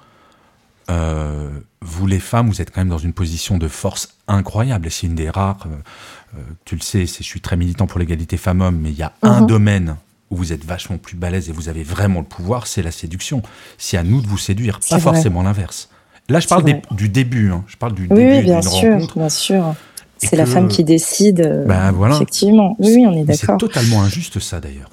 euh, 0.89 1.49
vous 1.81 2.07
les 2.07 2.19
femmes, 2.19 2.47
vous 2.47 2.61
êtes 2.61 2.71
quand 2.71 2.81
même 2.81 2.89
dans 2.89 2.97
une 2.97 3.13
position 3.13 3.57
de 3.57 3.67
force 3.67 4.09
incroyable. 4.27 4.87
Et 4.87 4.89
c'est 4.89 5.07
une 5.07 5.15
des 5.15 5.29
rares, 5.29 5.65
euh, 5.65 6.37
euh, 6.37 6.41
tu 6.65 6.75
le 6.75 6.81
sais, 6.81 7.05
je 7.05 7.23
suis 7.23 7.41
très 7.41 7.57
militant 7.57 7.87
pour 7.87 7.99
l'égalité 7.99 8.37
femmes-hommes, 8.37 8.79
mais 8.81 8.89
il 8.91 8.97
y 8.97 9.03
a 9.03 9.11
un 9.21 9.41
Mhm. 9.41 9.47
domaine 9.47 9.95
où 10.29 10.35
vous 10.35 10.53
êtes 10.53 10.63
vachement 10.65 10.97
plus 10.97 11.15
balèze 11.15 11.49
et 11.49 11.51
vous 11.53 11.69
avez 11.69 11.83
vraiment 11.83 12.19
le 12.19 12.25
pouvoir, 12.25 12.67
c'est 12.67 12.81
la 12.81 12.91
séduction. 12.91 13.41
C'est 13.77 13.97
à 13.97 14.03
nous 14.03 14.21
de 14.21 14.27
vous 14.27 14.37
séduire, 14.37 14.79
C'est 14.81 14.95
pas 14.95 14.97
vrai. 15.01 15.13
forcément 15.13 15.43
l'inverse. 15.43 15.89
Là, 16.29 16.39
je 16.41 16.47
parle 16.47 16.63
des- 16.63 16.81
du 16.91 17.07
début, 17.09 17.51
hein. 17.51 17.63
je 17.67 17.77
parle 17.77 17.93
du 17.93 18.03
Oui, 18.03 18.17
début 18.17 18.31
oui, 18.37 18.41
bien 18.43 18.61
sûr, 18.61 18.93
rencontre. 18.93 19.17
bien 19.19 19.29
sûr. 19.29 19.75
C'est 20.17 20.35
la 20.35 20.45
femme 20.45 20.67
qui 20.67 20.83
décide. 20.83 21.63
Ben 21.67 21.91
voilà. 21.91 22.15
Effectivement. 22.15 22.75
Oui, 22.79 22.93
oui, 22.95 23.05
on 23.07 23.13
est 23.13 23.23
Mais 23.23 23.35
C'est 23.35 23.45
d'accord. 23.47 23.59
totalement 23.59 24.01
injuste 24.01 24.39
ça 24.39 24.59
d'ailleurs. 24.59 24.89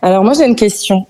Alors 0.00 0.22
moi, 0.24 0.32
j'ai 0.34 0.46
une 0.46 0.54
question. 0.56 1.06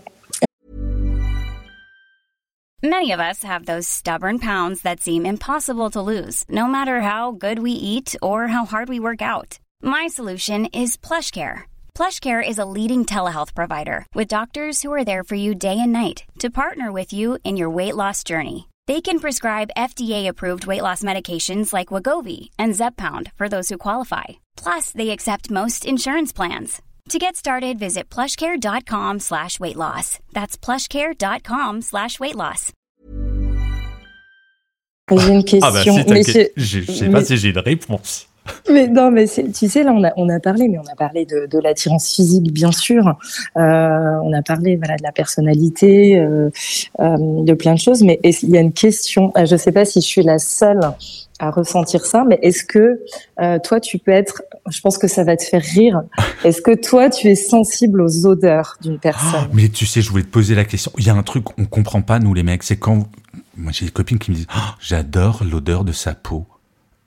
Many 2.83 3.13
of 3.15 3.21
us 3.21 3.45
have 3.45 3.65
those 3.67 3.87
stubborn 3.87 4.41
pounds 4.41 4.83
that 4.83 4.97
seem 5.01 5.25
impossible 5.25 5.89
to 5.91 6.03
lose, 6.03 6.43
no 6.49 6.67
matter 6.67 7.01
how 7.01 7.31
good 7.33 7.61
we 7.61 7.71
eat 7.73 8.17
or 8.23 8.49
how 8.49 8.65
hard 8.65 8.89
we 8.89 8.99
work 8.99 9.23
out. 9.23 9.59
My 9.83 10.09
solution 10.09 10.67
is 10.75 10.97
PlushCare. 10.97 11.65
PlushCare 12.03 12.43
is 12.47 12.59
a 12.59 12.65
leading 12.65 13.05
telehealth 13.05 13.55
provider 13.55 14.07
with 14.15 14.27
doctors 14.29 14.83
who 14.83 14.91
are 14.93 15.05
there 15.05 15.23
for 15.23 15.35
you 15.37 15.55
day 15.55 15.79
and 15.79 15.93
night 15.93 16.25
to 16.41 16.51
partner 16.51 16.91
with 16.91 17.13
you 17.13 17.39
in 17.45 17.57
your 17.57 17.71
weight 17.71 17.95
loss 17.97 18.25
journey. 18.25 18.69
They 18.89 19.01
can 19.01 19.21
prescribe 19.21 19.71
FDA-approved 19.77 20.67
weight 20.67 20.83
loss 20.83 21.03
medications 21.05 21.73
like 21.73 21.89
Wagovi 21.89 22.49
and 22.59 22.73
Zepbound 22.75 23.31
for 23.37 23.49
those 23.49 23.69
who 23.69 23.79
qualify. 23.79 24.25
Plus, 24.57 24.91
they 24.91 25.11
accept 25.11 25.51
most 25.51 25.85
insurance 25.87 26.33
plans. 26.33 26.83
To 27.11 27.19
get 27.19 27.37
started, 27.37 27.79
visit 27.79 28.09
plushcare.com 28.11 29.21
slash 29.21 29.61
weight 29.61 29.77
loss. 29.77 30.19
That's 30.33 30.57
plushcare.com 30.57 31.83
slash 31.83 32.19
weight 32.19 32.37
loss. 32.37 32.73
J'ai 35.11 35.31
une 35.31 35.43
question. 35.43 35.61
Ah 35.69 35.73
bah 35.73 35.83
si, 35.83 35.91
mais 35.91 36.05
t'inquiète, 36.05 36.27
j'ai- 36.27 36.53
je 36.57 36.81
je 36.81 36.93
sais 36.93 37.09
mais- 37.09 37.13
pas 37.13 37.25
si 37.25 37.37
j'ai 37.37 37.51
une 37.51 37.59
réponse. 37.59 38.29
Mais 38.71 38.89
non, 38.89 39.11
mais 39.11 39.27
tu 39.27 39.69
sais, 39.69 39.83
là, 39.83 39.93
on 39.93 40.03
a, 40.05 40.13
on 40.17 40.29
a 40.29 40.41
parlé, 40.41 40.69
mais 40.69 40.79
on 40.79 40.93
a 40.93 40.97
parlé 40.97 41.27
de, 41.27 41.47
de 41.47 41.59
l'attirance 41.59 42.13
physique, 42.13 42.53
bien 42.53 42.73
sûr. 42.73 43.17
Euh, 43.57 43.61
on 43.61 44.33
a 44.33 44.43
parlé, 44.43 44.77
voilà, 44.77 44.97
de 44.97 45.03
la 45.03 45.13
personnalité, 45.13 46.19
euh, 46.19 46.51
euh, 47.01 47.17
de 47.45 47.55
plein 47.55 47.75
de 47.75 47.79
choses. 47.79 48.03
Mais 48.03 48.19
il 48.25 48.51
y 48.51 48.57
a 48.57 48.61
une 48.61 48.73
question. 48.73 49.33
Je 49.45 49.57
sais 49.57 49.73
pas 49.73 49.85
si 49.85 50.01
je 50.01 50.07
suis 50.07 50.23
la 50.23 50.39
seule 50.39 50.81
à 51.39 51.51
ressentir 51.51 52.05
ça, 52.05 52.25
mais 52.29 52.39
est-ce 52.43 52.65
que 52.65 53.01
toi, 53.65 53.81
tu 53.81 53.99
peux 53.99 54.13
être. 54.13 54.43
Je 54.71 54.81
pense 54.81 54.99
que 54.99 55.09
ça 55.09 55.25
va 55.25 55.37
te 55.37 55.43
faire 55.45 55.63
rire. 55.63 56.03
Est-ce 56.45 56.63
que 56.63 56.75
toi, 56.75 57.11
tu 57.11 57.29
es 57.29 57.35
sensible 57.35 58.01
aux 58.01 58.27
odeurs 58.27 58.77
d'une 58.81 58.95
Ah, 58.97 59.01
personne? 59.03 59.49
mais 59.53 59.69
tu 59.69 59.87
sais, 59.87 60.03
je 60.03 60.11
voulais 60.11 60.23
te 60.23 60.29
poser 60.31 60.55
la 60.55 60.65
question. 60.65 60.91
Il 60.99 61.07
y 61.07 61.11
a 61.11 61.15
un 61.15 61.23
truc 61.23 61.45
qu'on 61.45 61.65
comprend 61.67 62.01
pas, 62.03 62.19
nous 62.21 62.33
les 62.35 62.43
mecs, 62.43 62.63
c'est 62.63 62.77
quand. 62.79 63.07
Moi, 63.57 63.71
j'ai 63.73 63.87
des 63.87 63.91
copines 63.93 64.19
qui 64.19 64.31
me 64.31 64.37
disent 64.37 64.47
Ah, 64.53 64.77
J'adore 64.81 65.43
l'odeur 65.49 65.85
de 65.85 65.93
sa 65.93 66.15
peau. 66.15 66.47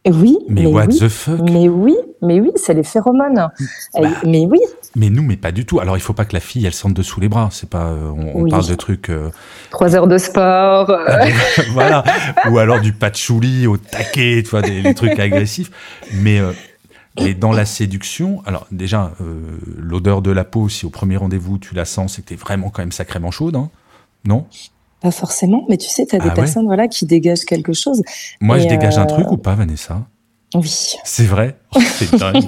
Oui, 0.07 0.37
Mais, 0.47 0.61
mais, 0.63 0.67
what 0.67 0.85
oui. 0.87 0.99
the 0.99 1.07
fuck? 1.09 1.39
Mais 1.51 1.67
oui, 1.67 1.95
mais 2.21 2.39
oui, 2.39 2.51
c'est 2.55 2.73
les 2.73 2.83
phéromones. 2.83 3.49
Bah. 3.99 4.09
Mais 4.25 4.45
oui, 4.45 4.59
Mais 4.95 5.09
nous, 5.09 5.23
mais 5.23 5.35
pas 5.37 5.51
du 5.51 5.65
tout. 5.65 5.79
Alors, 5.79 5.97
il 5.97 5.99
faut 6.01 6.13
pas 6.13 6.25
que 6.25 6.33
la 6.33 6.39
fille, 6.39 6.65
elle 6.65 6.73
sente 6.73 6.93
dessous 6.93 7.19
les 7.19 7.27
bras. 7.29 7.49
C'est 7.51 7.69
pas. 7.69 7.87
euh, 7.87 8.11
On, 8.35 8.47
parle 8.47 8.67
de 8.67 8.75
trucs. 8.75 9.09
euh, 9.09 9.31
trois 9.71 9.95
heures 9.95 10.07
de 10.07 10.17
sport. 10.17 10.89
euh, 10.91 11.25
voilà. 11.71 12.03
Ou 12.51 12.59
alors 12.59 12.81
du 12.81 12.93
patchouli 12.93 13.65
au 13.67 13.77
taquet, 13.77 14.41
tu 14.43 14.49
vois, 14.51 14.61
des, 14.61 14.81
des 14.83 14.93
trucs 14.93 15.19
agressifs. 15.19 15.71
Mais. 16.13 16.39
euh, 16.39 16.51
mais 17.21 17.33
dans 17.33 17.53
la 17.53 17.63
séduction, 17.65 18.41
alors 18.45 18.67
déjà, 18.71 19.13
l'odeur 19.77 20.21
de 20.21 20.31
la 20.31 20.43
peau, 20.43 20.67
si 20.67 20.85
au 20.85 20.89
premier 20.89 21.15
rendez-vous 21.15 21.57
tu 21.57 21.73
la 21.73 21.85
sens, 21.85 22.15
c'est 22.15 22.21
que 22.23 22.27
t'es 22.27 22.35
vraiment 22.35 22.69
quand 22.69 22.81
même 22.81 22.91
sacrément 22.91 23.31
chaude, 23.31 23.55
hein 23.55 23.69
non? 24.25 24.47
Pas 25.05 25.11
forcément, 25.11 25.63
mais 25.69 25.77
tu 25.77 25.87
sais, 25.87 26.07
tu 26.07 26.15
as 26.15 26.17
des 26.19 26.25
Ah 26.25 26.29
ouais 26.29 26.33
personnes 26.33 26.65
voilà, 26.65 26.87
qui 26.87 27.05
dégagent 27.05 27.45
quelque 27.45 27.73
chose. 27.73 28.01
Moi, 28.41 28.57
je 28.57 28.67
dégage 28.67 28.97
un 28.97 29.03
euh, 29.03 29.05
truc 29.05 29.31
ou 29.31 29.37
pas, 29.37 29.53
Vanessa? 29.53 30.01
Oui. 30.55 30.95
C'est 31.03 31.25
vrai? 31.25 31.57
Oh, 31.75 31.79
C'est 31.79 32.15
dingue. 32.17 32.43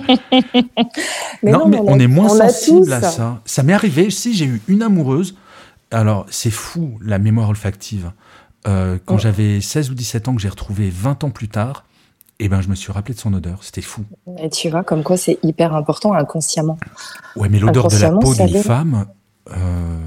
Mais 1.43 1.51
non, 1.51 1.67
mais 1.67 1.77
on, 1.79 1.99
est 1.99 2.07
moins 2.07 2.25
on 2.25 2.29
sensible 2.35 2.91
à 2.91 3.01
ça. 3.03 3.41
Ça 3.45 3.61
m'est 3.61 3.73
arrivé, 3.73 4.09
si 4.09 4.33
j'ai 4.33 4.45
eu 4.45 4.59
une 4.67 4.81
amoureuse. 4.81 5.35
Alors, 5.91 6.25
c'est 6.31 6.49
fou, 6.49 6.97
la 6.99 7.19
mémoire 7.19 7.49
olfactive. 7.49 8.11
Euh, 8.67 8.97
quand 9.05 9.13
Ouais. 9.15 9.21
j'avais 9.21 9.61
16 9.61 9.91
ou 9.91 9.93
17 9.93 10.27
ans, 10.29 10.35
que 10.35 10.41
j'ai 10.41 10.49
retrouvé 10.49 10.89
20 10.89 11.25
ans 11.25 11.29
plus 11.29 11.49
tard, 11.49 11.85
eh 12.39 12.49
ben, 12.49 12.61
je 12.61 12.69
me 12.69 12.75
suis 12.75 12.91
rappelé 12.91 13.13
de 13.13 13.19
son 13.19 13.35
odeur. 13.35 13.59
C'était 13.61 13.81
fou. 13.81 14.03
Et 14.41 14.49
tu 14.49 14.71
vois, 14.71 14.83
comme 14.83 15.03
quoi 15.03 15.15
c'est 15.15 15.37
hyper 15.43 15.75
important 15.75 16.13
inconsciemment. 16.13 16.79
Ouais, 17.35 17.49
mais 17.49 17.59
l'odeur 17.59 17.87
de 17.87 17.97
la 17.97 18.09
peau 18.09 18.33
d'une 18.33 18.63
femme, 18.63 19.05
euh, 19.51 19.97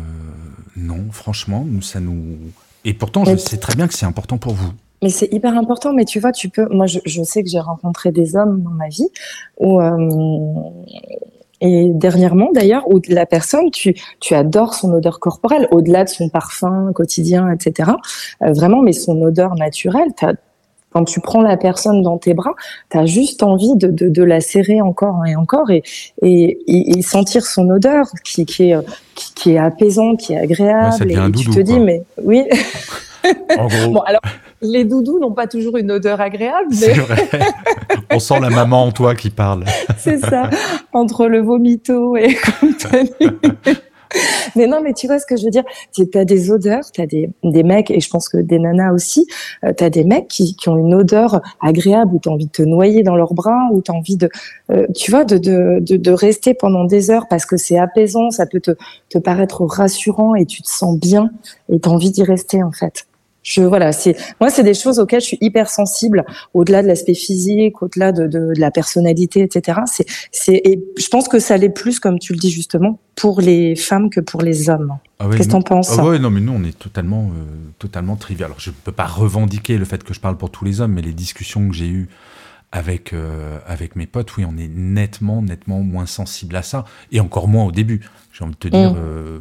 non, 0.77 0.99
franchement, 1.13 1.65
nous, 1.67 1.83
ça 1.83 2.01
nous. 2.01 2.39
Et 2.85 2.95
pourtant, 2.95 3.25
je 3.25 3.37
sais 3.37 3.59
très 3.59 3.75
bien 3.75 3.87
que 3.89 3.95
c'est 3.95 4.07
important 4.07 4.39
pour 4.39 4.53
vous. 4.55 4.71
Mais 5.03 5.09
c'est 5.11 5.33
hyper 5.33 5.57
important, 5.57 5.93
mais 5.95 6.05
tu 6.05 6.21
vois, 6.21 6.33
tu 6.33 6.49
peux. 6.51 6.67
Moi, 6.71 6.87
je, 6.87 6.99
je 7.07 7.23
sais 7.23 7.43
que 7.43 7.49
j'ai 7.49 7.59
rencontré 7.61 8.13
des 8.13 8.37
hommes 8.37 8.63
dans 8.63 8.71
ma 8.71 8.89
vie 8.89 9.09
où. 9.59 9.81
euh, 9.81 10.71
et 11.63 11.91
dernièrement, 11.93 12.49
d'ailleurs, 12.55 12.89
où 12.91 13.01
la 13.09 13.27
personne, 13.27 13.71
tu, 13.71 13.95
tu 14.21 14.35
adores 14.35 14.73
son 14.73 14.93
odeur 14.95 15.21
corporelle, 15.21 15.69
au-delà 15.71 16.05
de 16.05 16.09
son 16.09 16.31
parfum 16.31 16.91
quotidien, 16.95 17.51
etc. 17.53 17.91
Euh, 18.43 18.53
vraiment, 18.53 18.81
mais 18.81 18.93
son 18.95 19.21
odeur 19.21 19.55
naturelle, 19.57 20.09
t'as- 20.17 20.33
quand 20.93 21.05
tu 21.05 21.21
prends 21.21 21.43
la 21.43 21.57
personne 21.57 22.03
dans 22.03 22.19
tes 22.19 22.35
bras, 22.35 22.55
tu 22.91 22.99
as 22.99 23.07
juste 23.07 23.43
envie 23.43 23.77
de, 23.77 23.89
de, 23.89 24.09
de 24.09 24.23
la 24.23 24.41
serrer 24.41 24.81
encore 24.81 25.25
et 25.27 25.37
encore 25.37 25.71
et, 25.71 25.83
et, 26.23 26.59
et, 26.67 27.03
sentir 27.03 27.47
son 27.47 27.69
odeur 27.71 28.07
qui, 28.25 28.45
qui, 28.45 28.71
est, 28.71 28.77
qui, 29.15 29.35
qui 29.35 29.53
est 29.53 29.59
apaisante, 29.59 30.21
qui 30.21 30.33
est 30.33 30.39
agréable. 30.39 30.97
Ouais, 31.01 31.13
et 31.13 31.17
un 31.17 31.31
tu 31.31 31.45
doudou, 31.45 31.55
te 31.55 31.61
dis, 31.61 31.75
quoi. 31.75 31.85
mais 31.85 32.03
oui. 32.23 32.45
En 33.59 33.67
gros, 33.67 33.93
Bon, 33.93 34.01
alors, 34.01 34.23
les 34.63 34.85
doudous 34.85 35.19
n'ont 35.19 35.33
pas 35.33 35.47
toujours 35.47 35.77
une 35.77 35.91
odeur 35.91 36.23
agréable, 36.23 36.73
c'est 36.73 36.95
mais 36.97 37.03
vrai. 37.03 37.29
On 38.11 38.19
sent 38.19 38.41
la 38.41 38.49
maman 38.49 38.85
en 38.85 38.93
toi 38.93 39.15
qui 39.15 39.29
parle. 39.29 39.65
c'est 39.99 40.19
ça. 40.19 40.49
Entre 40.95 41.27
le 41.27 41.41
vomito 41.41 42.17
et 42.17 42.29
dit. 42.31 43.27
mais 44.57 44.67
non, 44.67 44.81
mais 44.83 44.93
tu 44.93 45.07
vois 45.07 45.19
ce 45.19 45.27
que 45.27 45.37
je 45.37 45.45
veux 45.45 45.51
dire 45.51 45.65
Tu 45.93 46.07
as 46.15 46.25
des 46.25 46.51
odeurs, 46.51 46.91
tu 46.93 47.01
as 47.01 47.07
des, 47.07 47.31
des 47.45 47.63
mecs, 47.63 47.91
et 47.91 48.01
je 48.01 48.11
pense 48.11 48.29
que 48.29 48.39
des 48.39 48.59
nanas 48.59 48.93
aussi, 48.93 49.27
euh, 49.65 49.73
tu 49.77 49.85
as 49.85 49.91
des 49.91 50.05
mecs 50.05 50.29
qui, 50.29 50.57
qui 50.57 50.69
ont 50.69 50.77
une 50.77 50.95
odeur 50.95 51.41
agréable, 51.61 52.15
où 52.15 52.21
tu 52.21 52.29
as 52.29 52.33
envie 52.33 52.47
de 52.47 52.51
te 52.51 52.63
noyer 52.63 53.03
dans 53.03 53.17
leurs 53.17 53.35
bras, 53.35 53.69
où 53.73 53.83
tu 53.83 53.91
as 53.91 53.95
envie 53.95 54.17
de, 54.17 54.29
euh, 54.71 54.87
tu 54.95 55.11
vois, 55.11 55.25
de, 55.25 55.39
de, 55.39 55.79
de, 55.81 55.97
de, 55.97 56.11
rester 56.11 56.55
pendant 56.55 56.85
des 56.85 57.11
heures 57.11 57.29
parce 57.29 57.47
que 57.47 57.57
c'est 57.57 57.79
apaisant, 57.79 58.31
ça 58.31 58.47
peut 58.47 58.61
te, 58.61 58.73
te 59.09 59.19
paraître 59.19 59.65
rassurant 59.65 60.35
et 60.35 60.47
tu 60.47 60.63
te 60.63 60.69
sens 60.69 60.99
bien 60.99 61.31
et 61.73 61.79
tu 61.79 61.89
as 61.89 61.93
envie 61.93 62.11
d'y 62.11 62.23
rester 62.23 62.63
en 62.63 62.73
fait. 62.73 63.07
Je 63.43 63.63
voilà, 63.63 63.93
c'est 63.93 64.17
moi 64.41 64.51
c'est 64.51 64.63
des 64.63 64.75
choses 64.75 64.99
auxquelles 64.99 65.23
je 65.23 65.27
suis 65.27 65.39
hyper 65.41 65.71
sensible, 65.71 66.25
au-delà 66.53 66.83
de 66.83 66.89
l'aspect 66.89 67.15
physique, 67.15 67.83
au-delà 67.83 68.13
de, 68.13 68.27
de, 68.27 68.53
de, 68.55 68.61
la 68.61 68.71
personnalité, 68.71 69.41
etc. 69.41 69.81
C'est 69.87 70.07
c'est 70.31 70.61
et 70.65 70.85
je 70.99 71.09
pense 71.09 71.27
que 71.27 71.39
ça 71.39 71.57
l'est 71.57 71.71
plus, 71.71 72.01
comme 72.01 72.19
tu 72.19 72.35
le 72.35 72.39
dis 72.39 72.51
justement, 72.51 72.99
pour 73.17 73.41
les 73.41 73.77
femmes 73.77 74.11
que 74.11 74.21
pour 74.21 74.43
les 74.43 74.69
hommes. 74.69 74.99
Ah 75.19 75.29
Qu'est-ce 75.31 75.49
que 75.49 75.53
t'en 75.53 75.63
penses 75.63 75.99
ah 75.99 76.05
ouais, 76.05 76.19
non 76.19 76.31
mais 76.31 76.41
nous 76.41 76.53
on 76.53 76.65
est 76.65 76.79
totalement 76.79 77.31
euh, 77.35 77.45
totalement 77.79 78.17
trivial. 78.17 78.47
Alors 78.47 78.61
je 78.61 78.71
peux 78.71 78.93
pas 78.93 79.07
revendiquer 79.07 79.79
le 79.79 79.87
fait 79.87 80.05
que 80.05 80.13
je 80.13 80.21
parle 80.21 80.37
pour 80.37 80.51
tous 80.51 80.67
les 80.67 80.83
hommes, 80.83 80.93
mais 80.93 81.03
les 81.03 81.13
discussions 81.13 81.67
que 81.69 81.75
j'ai 81.75 81.89
eues 81.89 82.09
avec 82.73 83.13
euh, 83.13 83.59
avec 83.67 83.97
mes 83.97 84.07
potes, 84.07 84.37
oui, 84.37 84.45
on 84.47 84.57
est 84.57 84.69
nettement 84.69 85.43
nettement 85.43 85.81
moins 85.81 86.07
sensible 86.07 86.57
à 86.57 86.63
ça, 86.63 86.85
et 87.11 87.21
encore 87.21 87.49
moins 87.49 87.65
au 87.65 87.73
début. 87.73 88.01
J'ai 88.33 88.45
envie 88.45 88.55
de 88.55 88.59
te 88.59 88.69
dire. 88.69 88.93
Mmh. 88.93 88.99
Euh, 88.99 89.39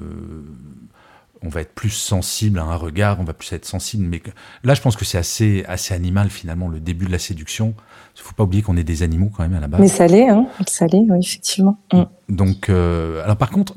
on 1.43 1.49
va 1.49 1.61
être 1.61 1.73
plus 1.73 1.89
sensible 1.89 2.59
à 2.59 2.63
un 2.63 2.75
regard, 2.75 3.19
on 3.19 3.23
va 3.23 3.33
plus 3.33 3.53
être 3.53 3.65
sensible. 3.65 4.03
Mais 4.03 4.21
là, 4.63 4.73
je 4.73 4.81
pense 4.81 4.95
que 4.95 5.05
c'est 5.05 5.17
assez, 5.17 5.63
assez 5.67 5.93
animal 5.93 6.29
finalement, 6.29 6.67
le 6.67 6.79
début 6.79 7.05
de 7.05 7.11
la 7.11 7.19
séduction. 7.19 7.73
Il 8.15 8.19
ne 8.19 8.23
faut 8.23 8.33
pas 8.33 8.43
oublier 8.43 8.61
qu'on 8.61 8.75
est 8.77 8.83
des 8.83 9.03
animaux 9.03 9.31
quand 9.35 9.43
même 9.43 9.53
à 9.53 9.59
la 9.59 9.67
base. 9.67 9.79
Mais 9.79 9.87
ça 9.87 10.07
l'est, 10.07 10.29
hein 10.29 10.47
ça 10.67 10.87
l'est, 10.87 11.05
oui, 11.09 11.19
effectivement. 11.21 11.77
Mm. 11.93 12.03
Donc, 12.29 12.69
euh, 12.69 13.23
alors 13.23 13.37
par 13.37 13.49
contre, 13.51 13.75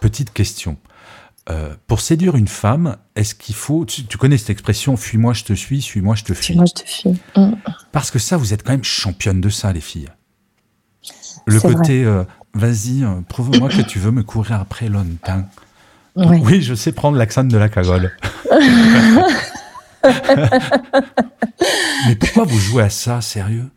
petite 0.00 0.32
question. 0.32 0.76
Euh, 1.50 1.74
pour 1.88 2.00
séduire 2.00 2.36
une 2.36 2.48
femme, 2.48 2.96
est-ce 3.16 3.34
qu'il 3.34 3.54
faut. 3.54 3.84
Tu, 3.84 4.16
connais 4.16 4.38
cette 4.38 4.50
expression 4.50 4.96
fuis-moi, 4.96 5.34
je 5.34 5.44
te 5.44 5.52
suis, 5.52 5.82
suis-moi, 5.82 6.14
je 6.14 6.24
te 6.24 6.32
fuis. 6.32 6.46
Fuis-moi, 6.46 6.64
je 6.66 6.82
te 6.82 6.88
fuis. 6.88 7.20
Mm. 7.36 7.56
Parce 7.92 8.10
que 8.10 8.18
ça, 8.18 8.38
vous 8.38 8.54
êtes 8.54 8.62
quand 8.62 8.72
même 8.72 8.84
championne 8.84 9.42
de 9.42 9.50
ça, 9.50 9.72
les 9.72 9.82
filles. 9.82 10.08
Le 11.46 11.60
côté, 11.60 12.02
euh, 12.04 12.24
vas-y, 12.54 13.04
prouve-moi 13.28 13.68
que 13.68 13.82
tu 13.82 13.98
veux 13.98 14.10
me 14.10 14.22
courir 14.22 14.58
après 14.58 14.88
longtemps. 14.88 15.46
Oui. 16.16 16.62
je 16.62 16.74
sais 16.74 16.92
prendre 16.92 17.18
l'accent 17.18 17.44
de 17.44 17.58
la 17.58 17.68
cagole. 17.68 18.12
Mais 22.06 22.14
pourquoi 22.16 22.44
vous 22.44 22.58
jouez 22.58 22.82
à 22.84 22.90
ça, 22.90 23.20
sérieux? 23.20 23.70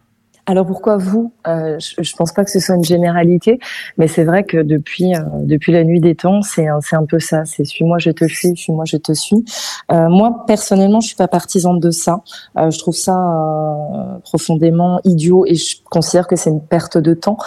Alors 0.49 0.65
pourquoi 0.65 0.95
vous 0.95 1.33
euh, 1.45 1.77
Je 1.79 1.99
ne 1.99 2.17
pense 2.17 2.31
pas 2.31 2.45
que 2.45 2.51
ce 2.51 2.59
soit 2.59 2.75
une 2.75 2.83
généralité, 2.83 3.59
mais 3.97 4.07
c'est 4.07 4.23
vrai 4.23 4.45
que 4.45 4.57
depuis 4.57 5.13
euh, 5.13 5.19
depuis 5.41 5.73
la 5.73 5.83
nuit 5.83 5.99
des 5.99 6.15
temps, 6.15 6.41
c'est 6.41 6.67
un, 6.67 6.79
c'est 6.79 6.95
un 6.95 7.05
peu 7.05 7.19
ça. 7.19 7.43
C'est 7.43 7.65
suis-moi, 7.65 7.97
je 7.99 8.11
te 8.11 8.23
suis, 8.25 8.55
suis-moi, 8.55 8.85
je 8.85 8.95
te 8.95 9.11
suis. 9.11 9.43
Euh, 9.91 10.07
moi 10.07 10.45
personnellement, 10.47 11.01
je 11.01 11.07
suis 11.07 11.17
pas 11.17 11.27
partisane 11.27 11.81
de 11.81 11.91
ça. 11.91 12.21
Euh, 12.57 12.71
je 12.71 12.79
trouve 12.79 12.95
ça 12.95 13.17
euh, 13.17 14.19
profondément 14.23 15.01
idiot 15.03 15.45
et 15.45 15.55
je 15.55 15.75
considère 15.83 16.27
que 16.27 16.37
c'est 16.37 16.49
une 16.49 16.65
perte 16.65 16.97
de 16.97 17.13
temps. 17.13 17.37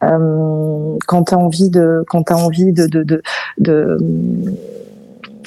quand 0.00 1.24
tu 1.24 1.34
as 1.34 1.38
envie 1.38 1.68
de 1.68 2.04
quand 2.08 2.22
tu 2.22 2.32
envie 2.32 2.72
de, 2.72 2.86
de, 2.86 3.02
de, 3.02 3.22
de 3.58 3.98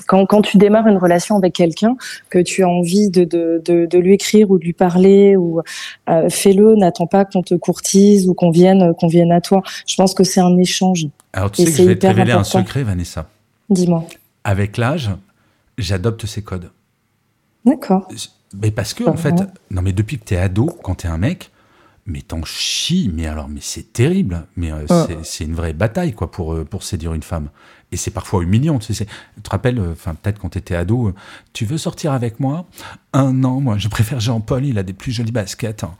quand, 0.10 0.26
quand 0.26 0.42
tu 0.42 0.58
démarres 0.58 0.88
une 0.88 0.98
relation 0.98 1.38
avec 1.38 1.54
quelqu'un, 1.54 1.96
que 2.32 2.40
tu 2.40 2.64
as 2.64 2.68
envie 2.68 3.12
de, 3.12 3.26
de, 3.26 3.62
de, 3.64 3.86
de, 3.86 3.98
lui 4.00 4.16
écrire 4.16 4.50
ou 4.50 4.58
de 4.58 4.64
lui 4.64 4.74
parler, 4.74 5.38
ou 5.38 5.62
euh, 6.10 6.30
fais-le, 6.30 6.76
n'attends 6.76 7.06
pas 7.06 7.26
qu'on 7.26 7.44
te 7.44 7.54
courtise 7.54 8.28
ou 8.28 8.34
qu'on 8.34 8.50
vienne, 8.50 8.96
qu'on 8.96 9.08
vienne 9.08 9.32
à 9.32 9.40
toi. 9.40 9.62
Je 9.86 9.96
pense 9.96 10.16
que 10.16 10.24
c'est 10.24 10.40
un 10.40 10.58
échange. 10.58 11.06
Alors 11.32 11.52
tu 11.52 11.64
sais 11.64 11.72
que 11.72 11.78
je 11.78 11.84
vais 11.84 11.96
te 11.96 12.08
révéler 12.08 12.32
un 12.32 12.44
secret, 12.44 12.82
Vanessa. 12.82 13.30
Dis-moi. 13.70 14.04
Avec 14.44 14.78
l'âge, 14.78 15.12
j'adopte 15.78 16.26
ces 16.26 16.42
codes. 16.42 16.72
D'accord. 17.64 18.08
Mais 18.60 18.72
parce 18.72 18.96
que, 18.96 19.04
en 19.04 19.16
fait, 19.16 19.36
non, 19.70 19.84
mais 19.84 19.94
depuis 19.94 20.18
que 20.18 20.26
tu 20.26 20.34
es 20.34 20.38
ado, 20.38 20.72
quand 20.82 20.96
tu 20.96 21.06
es 21.06 21.10
un 21.12 21.20
mec, 21.20 21.52
mais 22.10 22.22
t'en 22.22 22.44
chies, 22.44 23.10
mais 23.14 23.28
alors, 23.28 23.48
mais 23.48 23.62
c'est 23.62 23.94
terrible, 23.94 24.46
mais 24.58 24.72
euh, 24.72 24.86
c'est 25.24 25.46
une 25.46 25.54
vraie 25.54 25.74
bataille, 25.74 26.14
quoi, 26.14 26.32
pour, 26.32 26.54
euh, 26.54 26.66
pour 26.66 26.84
séduire 26.84 27.14
une 27.14 27.24
femme 27.24 27.50
et 27.92 27.98
c'est 27.98 28.12
parfois 28.12 28.44
humiliant. 28.44 28.80
Tu, 28.80 28.94
sais, 28.94 29.06
tu 29.06 29.42
te 29.42 29.50
rappelles, 29.50 29.80
euh, 29.80 29.94
enfin 29.94 30.14
peut-être 30.14 30.40
quand 30.40 30.50
tu 30.50 30.58
étais 30.58 30.76
ado, 30.76 31.08
euh, 31.08 31.14
tu 31.54 31.66
veux 31.66 31.78
sortir 31.78 32.12
avec 32.12 32.40
moi? 32.40 32.66
Un 33.14 33.44
an, 33.44 33.62
moi, 33.62 33.78
je 33.78 33.88
préfère 33.88 34.20
Jean-Paul, 34.20 34.66
il 34.66 34.78
a 34.78 34.84
des 34.84 34.94
plus 34.94 35.12
jolies 35.12 35.32
baskets. 35.32 35.84
Hein. 35.84 35.92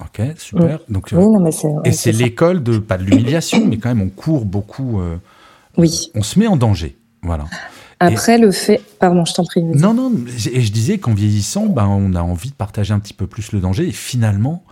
Ok, 0.00 0.20
super. 0.36 0.80
Donc, 0.88 1.08
oui, 1.12 1.18
non, 1.18 1.40
mais 1.40 1.50
et 1.84 1.92
c'est 1.92 2.12
l'école 2.12 2.62
de, 2.62 2.78
pas 2.78 2.98
de 2.98 3.04
l'humiliation, 3.04 3.66
mais 3.66 3.78
quand 3.78 3.88
même, 3.88 4.00
on 4.00 4.10
court 4.10 4.44
beaucoup. 4.44 5.00
Oui. 5.76 6.10
On 6.14 6.22
se 6.22 6.38
met 6.38 6.46
en 6.46 6.56
danger. 6.56 6.96
Voilà. 7.22 7.46
Après, 7.98 8.38
le 8.38 8.52
fait. 8.52 8.80
Pardon, 9.00 9.24
je 9.24 9.34
t'en 9.34 9.44
prie. 9.44 9.60
Non, 9.60 9.94
non, 9.94 10.12
et 10.52 10.60
je 10.60 10.72
disais 10.72 10.98
qu'en 10.98 11.14
vieillissant, 11.14 11.66
ben, 11.66 11.86
on 11.86 12.14
a 12.14 12.22
envie 12.22 12.50
de 12.50 12.54
partager 12.54 12.94
un 12.94 13.00
petit 13.00 13.12
peu 13.12 13.26
plus 13.26 13.50
le 13.50 13.58
danger, 13.58 13.88
et 13.88 13.92
finalement, 13.92 14.62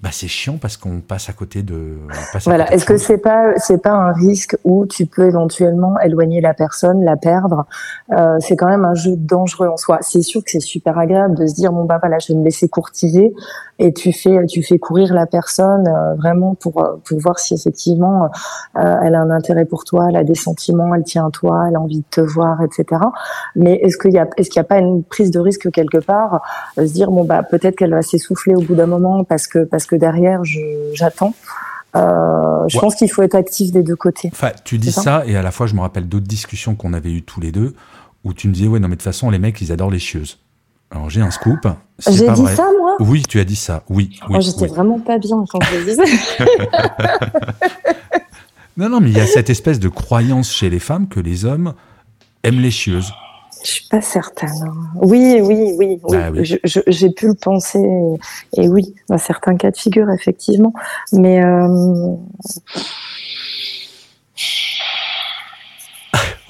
bah 0.00 0.10
c'est 0.12 0.28
chiant 0.28 0.58
parce 0.60 0.76
qu'on 0.76 1.00
passe 1.00 1.28
à 1.28 1.32
côté 1.32 1.62
de. 1.62 1.98
voilà. 2.44 2.72
Est-ce 2.72 2.84
que 2.84 2.96
c'est 2.96 3.18
pas 3.18 3.52
c'est 3.56 3.82
pas 3.82 3.90
un 3.90 4.12
risque 4.12 4.56
où 4.62 4.86
tu 4.86 5.06
peux 5.06 5.26
éventuellement 5.26 5.98
éloigner 5.98 6.40
la 6.40 6.54
personne, 6.54 7.04
la 7.04 7.16
perdre? 7.16 7.66
Euh, 8.12 8.36
C'est 8.38 8.54
quand 8.54 8.68
même 8.68 8.84
un 8.84 8.94
jeu 8.94 9.16
dangereux 9.16 9.66
en 9.66 9.76
soi. 9.76 9.98
C'est 10.02 10.22
sûr 10.22 10.44
que 10.44 10.50
c'est 10.52 10.60
super 10.60 10.98
agréable 10.98 11.36
de 11.36 11.46
se 11.46 11.54
dire 11.54 11.72
bon 11.72 11.84
bah 11.84 11.98
voilà, 12.00 12.20
je 12.20 12.32
vais 12.32 12.38
me 12.38 12.44
laisser 12.44 12.68
courtiser 12.68 13.34
et 13.78 13.92
tu 13.92 14.12
fais 14.12 14.44
tu 14.46 14.62
fais 14.62 14.78
courir 14.78 15.14
la 15.14 15.26
personne 15.26 15.86
euh, 15.86 16.14
vraiment 16.14 16.54
pour 16.54 16.82
euh, 16.82 16.96
pour 17.04 17.18
voir 17.20 17.38
si 17.38 17.54
effectivement 17.54 18.30
euh, 18.76 18.96
elle 19.02 19.14
a 19.14 19.20
un 19.20 19.30
intérêt 19.30 19.64
pour 19.64 19.84
toi, 19.84 20.06
elle 20.08 20.16
a 20.16 20.24
des 20.24 20.34
sentiments, 20.34 20.94
elle 20.94 21.04
tient 21.04 21.26
à 21.26 21.30
toi, 21.30 21.66
elle 21.68 21.76
a 21.76 21.80
envie 21.80 22.00
de 22.00 22.06
te 22.10 22.20
voir, 22.20 22.60
etc. 22.62 23.00
Mais 23.54 23.74
est-ce 23.76 23.96
qu'il 23.96 24.12
y 24.12 24.18
a 24.18 24.28
est-ce 24.36 24.50
qu'il 24.50 24.58
y 24.58 24.60
a 24.60 24.64
pas 24.64 24.78
une 24.78 25.04
prise 25.04 25.30
de 25.30 25.38
risque 25.38 25.70
quelque 25.70 25.98
part 25.98 26.42
se 26.76 26.82
dire 26.82 27.10
bon 27.10 27.24
bah 27.24 27.42
peut-être 27.42 27.76
qu'elle 27.76 27.94
va 27.94 28.02
s'essouffler 28.02 28.54
au 28.54 28.60
bout 28.60 28.74
d'un 28.74 28.86
moment 28.86 29.24
parce 29.24 29.46
que 29.46 29.64
parce 29.64 29.86
que 29.88 29.96
derrière, 29.96 30.42
j'attends. 30.94 31.34
Euh, 31.96 32.68
je 32.68 32.78
pense 32.78 32.94
qu'il 32.94 33.10
faut 33.10 33.22
être 33.22 33.34
actif 33.34 33.72
des 33.72 33.82
deux 33.82 33.96
côtés. 33.96 34.28
Enfin, 34.32 34.52
tu 34.64 34.78
dis 34.78 34.92
ça, 34.92 35.24
et 35.26 35.36
à 35.36 35.42
la 35.42 35.50
fois, 35.50 35.66
je 35.66 35.74
me 35.74 35.80
rappelle 35.80 36.08
d'autres 36.08 36.26
discussions 36.26 36.74
qu'on 36.74 36.92
avait 36.92 37.10
eues 37.10 37.22
tous 37.22 37.40
les 37.40 37.50
deux, 37.50 37.74
où 38.24 38.34
tu 38.34 38.48
me 38.48 38.52
disais, 38.52 38.68
ouais, 38.68 38.78
non, 38.78 38.88
mais 38.88 38.96
de 38.96 39.00
toute 39.00 39.04
façon, 39.04 39.30
les 39.30 39.38
mecs, 39.38 39.60
ils 39.60 39.72
adorent 39.72 39.90
les 39.90 39.98
chieuses. 39.98 40.38
Alors, 40.90 41.10
j'ai 41.10 41.20
un 41.20 41.30
scoop. 41.30 41.66
J'ai 42.06 42.30
dit 42.30 42.46
ça, 42.46 42.66
moi 42.78 42.96
Oui, 43.00 43.22
tu 43.28 43.40
as 43.40 43.44
dit 43.44 43.56
ça, 43.56 43.82
oui. 43.88 44.18
oui 44.28 44.36
oh, 44.38 44.40
J'étais 44.40 44.66
vraiment 44.66 44.98
pas 44.98 45.18
bien 45.18 45.44
quand 45.48 45.58
je 45.62 45.76
le 45.76 45.84
disais. 45.84 46.04
non, 48.76 48.88
non, 48.88 49.00
mais 49.00 49.10
il 49.10 49.16
y 49.16 49.20
a 49.20 49.26
cette 49.26 49.50
espèce 49.50 49.80
de 49.80 49.88
croyance 49.88 50.50
chez 50.50 50.70
les 50.70 50.78
femmes 50.78 51.08
que 51.08 51.20
les 51.20 51.44
hommes 51.44 51.74
aiment 52.42 52.60
les 52.60 52.70
chieuses. 52.70 53.12
Je 53.64 53.70
suis 53.70 53.88
pas 53.88 54.00
certaine. 54.00 54.50
Hein. 54.62 54.72
Oui, 55.02 55.40
oui, 55.42 55.74
oui, 55.76 56.00
oui. 56.02 56.14
Ah 56.14 56.30
j'ai 56.64 57.10
pu 57.10 57.26
le 57.26 57.34
penser, 57.34 57.84
et, 58.56 58.68
oui, 58.68 58.94
dans 59.08 59.18
certains 59.18 59.56
cas 59.56 59.70
de 59.70 59.76
figure, 59.76 60.10
effectivement. 60.10 60.72
Mais 61.12 61.44
euh... 61.44 62.14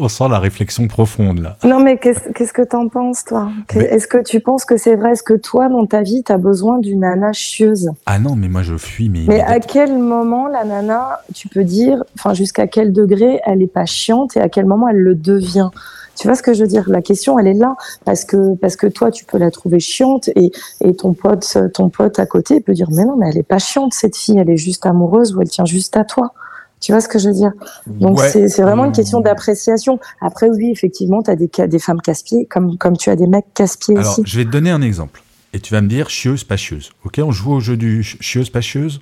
On 0.01 0.09
sent 0.09 0.29
la 0.31 0.39
réflexion 0.39 0.87
profonde 0.87 1.41
là. 1.41 1.57
Non, 1.65 1.81
mais 1.81 1.99
qu'est-ce 1.99 2.53
que 2.53 2.63
tu 2.63 2.77
en 2.77 2.89
penses, 2.89 3.25
toi? 3.25 3.51
Est-ce 3.75 4.07
que 4.07 4.23
tu 4.23 4.39
penses 4.39 4.65
que 4.65 4.77
c'est 4.77 4.95
vrai? 4.95 5.13
Est-ce 5.13 5.25
que 5.25 5.35
toi, 5.35 5.69
dans 5.69 5.87
ta 5.87 6.03
vie, 6.03 6.23
tu 6.25 6.31
as 6.31 6.39
besoin 6.39 6.79
d'une 6.79 7.01
nana 7.01 7.33
chieuse? 7.33 7.91
Ah 8.07 8.21
non, 8.21 8.37
mais 8.37 8.49
moi 8.49 8.63
je 8.63 8.77
fuis. 8.77 9.09
Mais, 9.09 9.25
mais 9.27 9.41
à 9.41 9.59
quel 9.59 9.99
moment 9.99 10.47
la 10.47 10.65
nana, 10.65 11.23
tu 11.35 11.49
peux 11.49 11.65
dire, 11.65 12.05
enfin 12.15 12.33
jusqu'à 12.33 12.69
quel 12.69 12.93
degré 12.93 13.41
elle 13.45 13.61
est 13.61 13.73
pas 13.73 13.87
chiante 13.87 14.37
et 14.37 14.41
à 14.41 14.49
quel 14.49 14.67
moment 14.67 14.89
elle 14.89 15.01
le 15.01 15.17
devient? 15.17 15.71
Tu 16.19 16.27
vois 16.27 16.35
ce 16.35 16.43
que 16.43 16.53
je 16.53 16.63
veux 16.63 16.69
dire? 16.69 16.85
La 16.89 17.01
question, 17.01 17.39
elle 17.39 17.47
est 17.47 17.55
là 17.55 17.77
parce 18.05 18.25
que 18.25 18.57
parce 18.57 18.77
que 18.77 18.87
toi, 18.87 19.11
tu 19.11 19.25
peux 19.25 19.39
la 19.39 19.51
trouver 19.51 19.79
chiante 19.79 20.29
et, 20.35 20.51
et 20.81 20.95
ton 20.95 21.15
pote 21.15 21.57
ton 21.75 21.89
pote 21.89 22.19
à 22.19 22.27
côté 22.27 22.61
peut 22.61 22.73
dire 22.73 22.89
mais 22.91 23.05
non, 23.05 23.17
mais 23.17 23.29
elle 23.31 23.39
est 23.39 23.43
pas 23.43 23.59
chiante 23.59 23.95
cette 23.95 24.17
fille, 24.17 24.39
elle 24.39 24.51
est 24.51 24.57
juste 24.57 24.85
amoureuse 24.87 25.35
ou 25.35 25.43
elle 25.43 25.49
tient 25.49 25.65
juste 25.65 25.97
à 25.97 26.05
toi. 26.05 26.33
Tu 26.81 26.93
vois 26.93 27.01
ce 27.01 27.09
que 27.09 27.19
je 27.19 27.29
veux 27.29 27.35
dire? 27.35 27.53
Donc 27.87 28.21
c'est 28.21 28.47
vraiment 28.61 28.85
une 28.85 28.93
question 28.93 29.21
d'appréciation. 29.21 29.99
Après 30.21 30.49
oui, 30.49 30.71
effectivement, 30.71 31.23
tu 31.23 31.31
as 31.31 31.37
des 31.37 31.51
des 31.67 31.79
femmes 31.79 32.01
casse-pieds 32.01 32.47
comme 32.47 32.79
comme 32.79 32.97
tu 32.97 33.11
as 33.11 33.17
des 33.17 33.27
mecs 33.27 33.53
casse-pieds 33.55 33.97
Alors, 33.97 34.19
je 34.25 34.39
vais 34.39 34.45
te 34.45 34.51
donner 34.51 34.71
un 34.71 34.83
exemple 34.83 35.23
et 35.53 35.61
tu 35.61 35.73
vas 35.73 35.81
me 35.81 35.89
dire 35.89 36.11
chieuse 36.11 36.45
pas 36.45 36.57
chieuse. 36.57 36.91
OK, 37.05 37.21
on 37.23 37.31
joue 37.31 37.53
au 37.53 37.61
jeu 37.61 37.77
du 37.77 38.03
chieuse 38.03 38.51
pas 38.51 38.61
chieuse? 38.61 39.01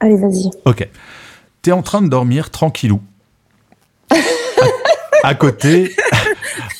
Allez, 0.00 0.16
vas-y. 0.16 0.50
OK. 0.64 0.88
Tu 1.62 1.70
es 1.70 1.72
en 1.72 1.82
train 1.82 2.02
de 2.02 2.08
dormir 2.08 2.50
tranquillou. 2.50 3.00
à 5.22 5.34
côté 5.34 5.94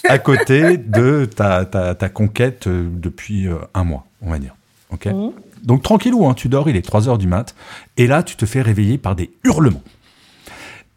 à 0.04 0.18
côté 0.18 0.76
de 0.76 1.24
ta, 1.24 1.64
ta, 1.64 2.08
conquête 2.08 2.66
euh, 2.66 2.88
depuis 2.90 3.46
euh, 3.46 3.56
un 3.74 3.84
mois, 3.84 4.06
on 4.22 4.30
va 4.30 4.38
dire. 4.38 4.54
Ok. 4.90 5.06
Mhm. 5.06 5.32
Donc 5.62 5.82
tranquillou, 5.82 6.26
hein, 6.26 6.34
tu 6.34 6.48
dors, 6.48 6.68
il 6.68 6.76
est 6.76 6.82
3 6.82 7.08
heures 7.08 7.18
du 7.18 7.26
mat, 7.26 7.54
et 7.96 8.06
là 8.06 8.22
tu 8.22 8.36
te 8.36 8.46
fais 8.46 8.62
réveiller 8.62 8.98
par 8.98 9.16
des 9.16 9.30
hurlements. 9.44 9.82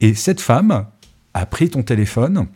Et 0.02 0.14
cette 0.14 0.42
femme 0.42 0.86
a 1.34 1.46
pris 1.46 1.70
ton 1.70 1.84
téléphone, 1.84 2.48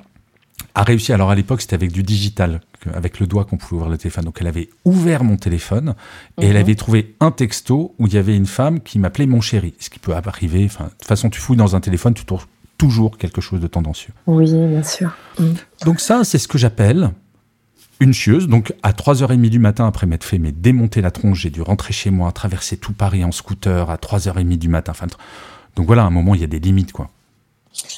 a 0.76 0.84
réussi. 0.84 1.14
Alors 1.14 1.32
à 1.32 1.36
l'époque 1.36 1.62
c'était 1.62 1.76
avec 1.76 1.92
du 1.92 2.04
digital, 2.04 2.62
avec 2.94 3.20
le 3.20 3.28
doigt 3.28 3.46
qu'on 3.46 3.58
pouvait 3.58 3.78
ouvrir 3.78 3.90
le 3.90 3.98
téléphone. 3.98 4.26
Donc 4.26 4.38
elle 4.40 4.48
avait 4.48 4.70
ouvert 4.84 5.24
mon 5.24 5.38
téléphone 5.38 5.96
et 6.40 6.46
elle 6.46 6.54
mhm. 6.54 6.62
avait 6.62 6.76
trouvé 6.76 7.16
un 7.20 7.32
texto 7.32 7.96
où 7.98 8.08
il 8.08 8.14
y 8.14 8.18
avait 8.18 8.36
une 8.36 8.46
femme 8.46 8.80
qui 8.82 9.00
m'appelait 9.00 9.26
mon 9.26 9.42
chéri. 9.42 9.74
Ce 9.80 9.90
qui 9.90 10.00
peut 10.00 10.14
arriver. 10.14 10.66
De 10.66 10.70
toute 10.70 11.06
façon, 11.06 11.30
tu 11.30 11.40
fouilles 11.40 11.58
dans 11.58 11.76
un 11.76 11.80
téléphone, 11.80 12.14
tu 12.14 12.26
toujours 12.78 13.18
quelque 13.18 13.42
chose 13.42 13.60
de 13.60 13.68
tendancieux. 13.68 14.14
Oui, 14.28 14.52
bien 14.52 14.84
sûr. 14.84 15.16
Mm. 15.40 15.46
Donc 15.86 16.00
ça, 16.00 16.24
c'est 16.24 16.38
ce 16.38 16.48
que 16.48 16.58
j'appelle 16.58 17.12
une 18.00 18.14
chieuse. 18.14 18.48
Donc 18.48 18.74
à 18.84 18.92
3h30 18.92 19.50
du 19.50 19.60
matin, 19.60 19.88
après 19.88 20.06
m'être 20.08 20.24
fait 20.24 20.38
mais 20.38 20.52
démonter 20.52 21.02
la 21.02 21.12
tronche, 21.12 21.42
j'ai 21.42 21.50
dû 21.50 21.62
rentrer 21.62 21.94
chez 21.94 22.12
moi, 22.12 22.32
traverser 22.32 22.78
tout 22.78 22.94
Paris 22.94 23.24
en 23.24 23.32
scooter 23.32 23.90
à 23.90 23.96
3h30 23.96 24.58
du 24.58 24.70
matin. 24.70 24.92
Enfin, 24.92 25.08
donc 25.76 25.88
voilà, 25.88 26.04
à 26.04 26.06
un 26.06 26.12
moment, 26.12 26.36
il 26.36 26.42
y 26.42 26.44
a 26.44 26.48
des 26.48 26.60
limites, 26.60 26.92
quoi. 26.92 27.10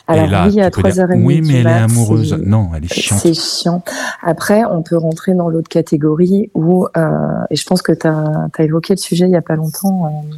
Alors 0.08 0.26
là, 0.26 0.48
oui, 0.48 0.60
à 0.60 0.70
3h30 0.70 1.22
Oui, 1.22 1.42
mais 1.42 1.60
elle 1.60 1.68
est 1.68 1.72
amoureuse. 1.72 2.34
Non, 2.34 2.72
elle 2.76 2.86
est 2.86 2.94
chiante. 2.94 3.20
C'est 3.20 3.36
chiant. 3.36 3.84
Après, 4.24 4.64
on 4.66 4.82
peut 4.82 4.98
rentrer 4.98 5.36
dans 5.36 5.50
l'autre 5.50 5.70
catégorie 5.70 6.50
où, 6.56 6.88
euh, 6.98 7.10
et 7.52 7.56
je 7.56 7.66
pense 7.66 7.84
que 7.84 7.92
tu 7.92 8.08
as, 8.08 8.50
évoqué 8.60 8.94
le 8.94 9.00
sujet 9.00 9.26
il 9.26 9.32
y 9.32 9.36
a 9.36 9.42
pas 9.42 9.56
longtemps, 9.56 10.06
euh, 10.06 10.36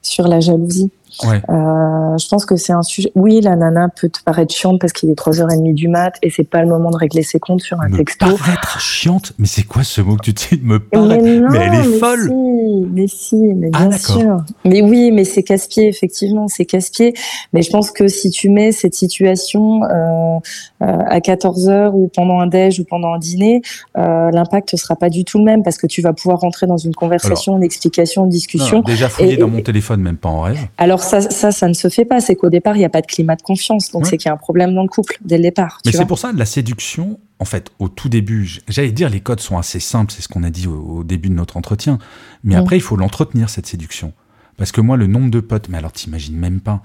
sur 0.00 0.28
la 0.28 0.40
jalousie. 0.40 0.90
Ouais. 1.24 1.42
Euh, 1.48 2.16
je 2.18 2.28
pense 2.28 2.44
que 2.46 2.56
c'est 2.56 2.72
un 2.72 2.82
sujet. 2.82 3.10
Oui, 3.14 3.40
la 3.40 3.56
nana 3.56 3.88
peut 3.88 4.08
te 4.08 4.22
paraître 4.22 4.54
chiante 4.54 4.80
parce 4.80 4.92
qu'il 4.92 5.10
est 5.10 5.18
3h30 5.18 5.74
du 5.74 5.88
mat 5.88 6.14
et 6.22 6.30
c'est 6.30 6.48
pas 6.48 6.62
le 6.62 6.68
moment 6.68 6.90
de 6.90 6.96
régler 6.96 7.22
ses 7.22 7.38
comptes 7.38 7.60
sur 7.60 7.80
un 7.80 7.88
me 7.88 7.96
texto. 7.96 8.26
Paraître 8.36 8.80
chiante? 8.80 9.32
Mais 9.38 9.46
c'est 9.46 9.62
quoi 9.64 9.82
ce 9.84 10.00
mot 10.00 10.16
que 10.16 10.30
tu 10.30 10.32
dis? 10.32 10.60
Me 10.62 10.78
paraître 10.80 11.22
mais, 11.24 11.40
mais, 11.40 11.58
elle 11.58 11.74
est 11.74 11.88
mais 11.88 11.98
folle 11.98 12.28
si, 12.28 12.86
Mais 12.92 13.06
si, 13.08 13.36
mais 13.36 13.70
Ah, 13.72 13.86
bien 13.86 13.98
sûr. 13.98 14.36
Mais 14.64 14.82
oui, 14.82 15.10
mais 15.12 15.24
c'est 15.24 15.42
casse-pied, 15.42 15.88
effectivement, 15.88 16.48
c'est 16.48 16.64
casse-pied. 16.64 17.14
Mais 17.52 17.62
je 17.62 17.70
pense 17.70 17.90
que 17.90 18.08
si 18.08 18.30
tu 18.30 18.48
mets 18.50 18.72
cette 18.72 18.94
situation 18.94 19.82
euh, 19.84 20.38
euh, 20.82 20.86
à 21.06 21.18
14h 21.20 21.90
ou 21.92 22.08
pendant 22.14 22.40
un 22.40 22.46
déj 22.46 22.80
ou 22.80 22.84
pendant 22.84 23.14
un 23.14 23.18
dîner, 23.18 23.62
l'impact 23.96 24.76
sera 24.76 24.96
pas 24.96 25.10
du 25.10 25.24
tout 25.24 25.38
le 25.38 25.44
même 25.44 25.62
parce 25.62 25.76
que 25.78 25.86
tu 25.86 26.02
vas 26.02 26.12
pouvoir 26.12 26.40
rentrer 26.40 26.66
dans 26.66 26.76
une 26.76 26.94
conversation, 26.94 27.56
une 27.56 27.62
explication, 27.62 28.24
une 28.24 28.30
discussion. 28.30 28.78
Non, 28.78 28.82
Déjà 28.82 29.08
fouillé 29.08 29.34
Et- 29.34 29.36
dans 29.36 29.48
mon 29.48 29.60
téléphone, 29.60 30.00
même 30.00 30.16
pas 30.16 30.28
en 30.28 30.42
rêve. 30.42 30.58
Alors 30.78 31.02
ça, 31.08 31.20
ça, 31.22 31.50
ça 31.50 31.68
ne 31.68 31.72
se 31.74 31.88
fait 31.88 32.04
pas. 32.04 32.20
C'est 32.20 32.36
qu'au 32.36 32.50
départ, 32.50 32.76
il 32.76 32.80
n'y 32.80 32.84
a 32.84 32.88
pas 32.88 33.00
de 33.00 33.06
climat 33.06 33.34
de 33.36 33.42
confiance. 33.42 33.90
Donc 33.90 34.02
Ouais. 34.04 34.10
c'est 34.10 34.16
qu'il 34.18 34.26
y 34.28 34.30
a 34.30 34.34
un 34.34 34.38
problème 34.38 34.74
dans 34.74 34.82
le 34.82 34.88
couple 34.88 35.18
dès 35.24 35.36
le 35.36 35.42
départ. 35.42 35.80
Mais 35.86 35.92
c'est 35.92 36.06
pour 36.06 36.18
ça, 36.18 36.32
la 36.32 36.44
séduction, 36.46 37.18
en 37.38 37.44
fait, 37.44 37.70
au 37.78 37.88
tout 37.88 38.08
début, 38.08 38.60
j'allais 38.68 38.92
dire 38.92 39.08
les 39.10 39.20
codes 39.20 39.40
sont 39.40 39.58
assez 39.58 39.80
simples, 39.80 40.12
c'est 40.14 40.22
ce 40.22 40.28
qu'on 40.28 40.42
a 40.44 40.50
dit 40.50 40.66
au, 40.66 40.98
au 40.98 41.04
début 41.04 41.28
de 41.28 41.34
notre 41.34 41.56
entretien. 41.56 41.98
Mais 42.44 42.54
Mm. 42.54 42.58
après, 42.58 42.76
il 42.76 42.82
faut 42.82 42.96
l'entretenir, 42.96 43.48
cette 43.50 43.66
séduction. 43.66 44.12
Parce 44.56 44.72
que 44.72 44.80
moi, 44.80 44.96
le 44.96 45.06
nombre 45.06 45.30
de 45.30 45.40
potes, 45.40 45.68
mais 45.68 45.78
alors 45.78 45.92
t'imagines 45.92 46.36
même 46.36 46.60
pas. 46.60 46.82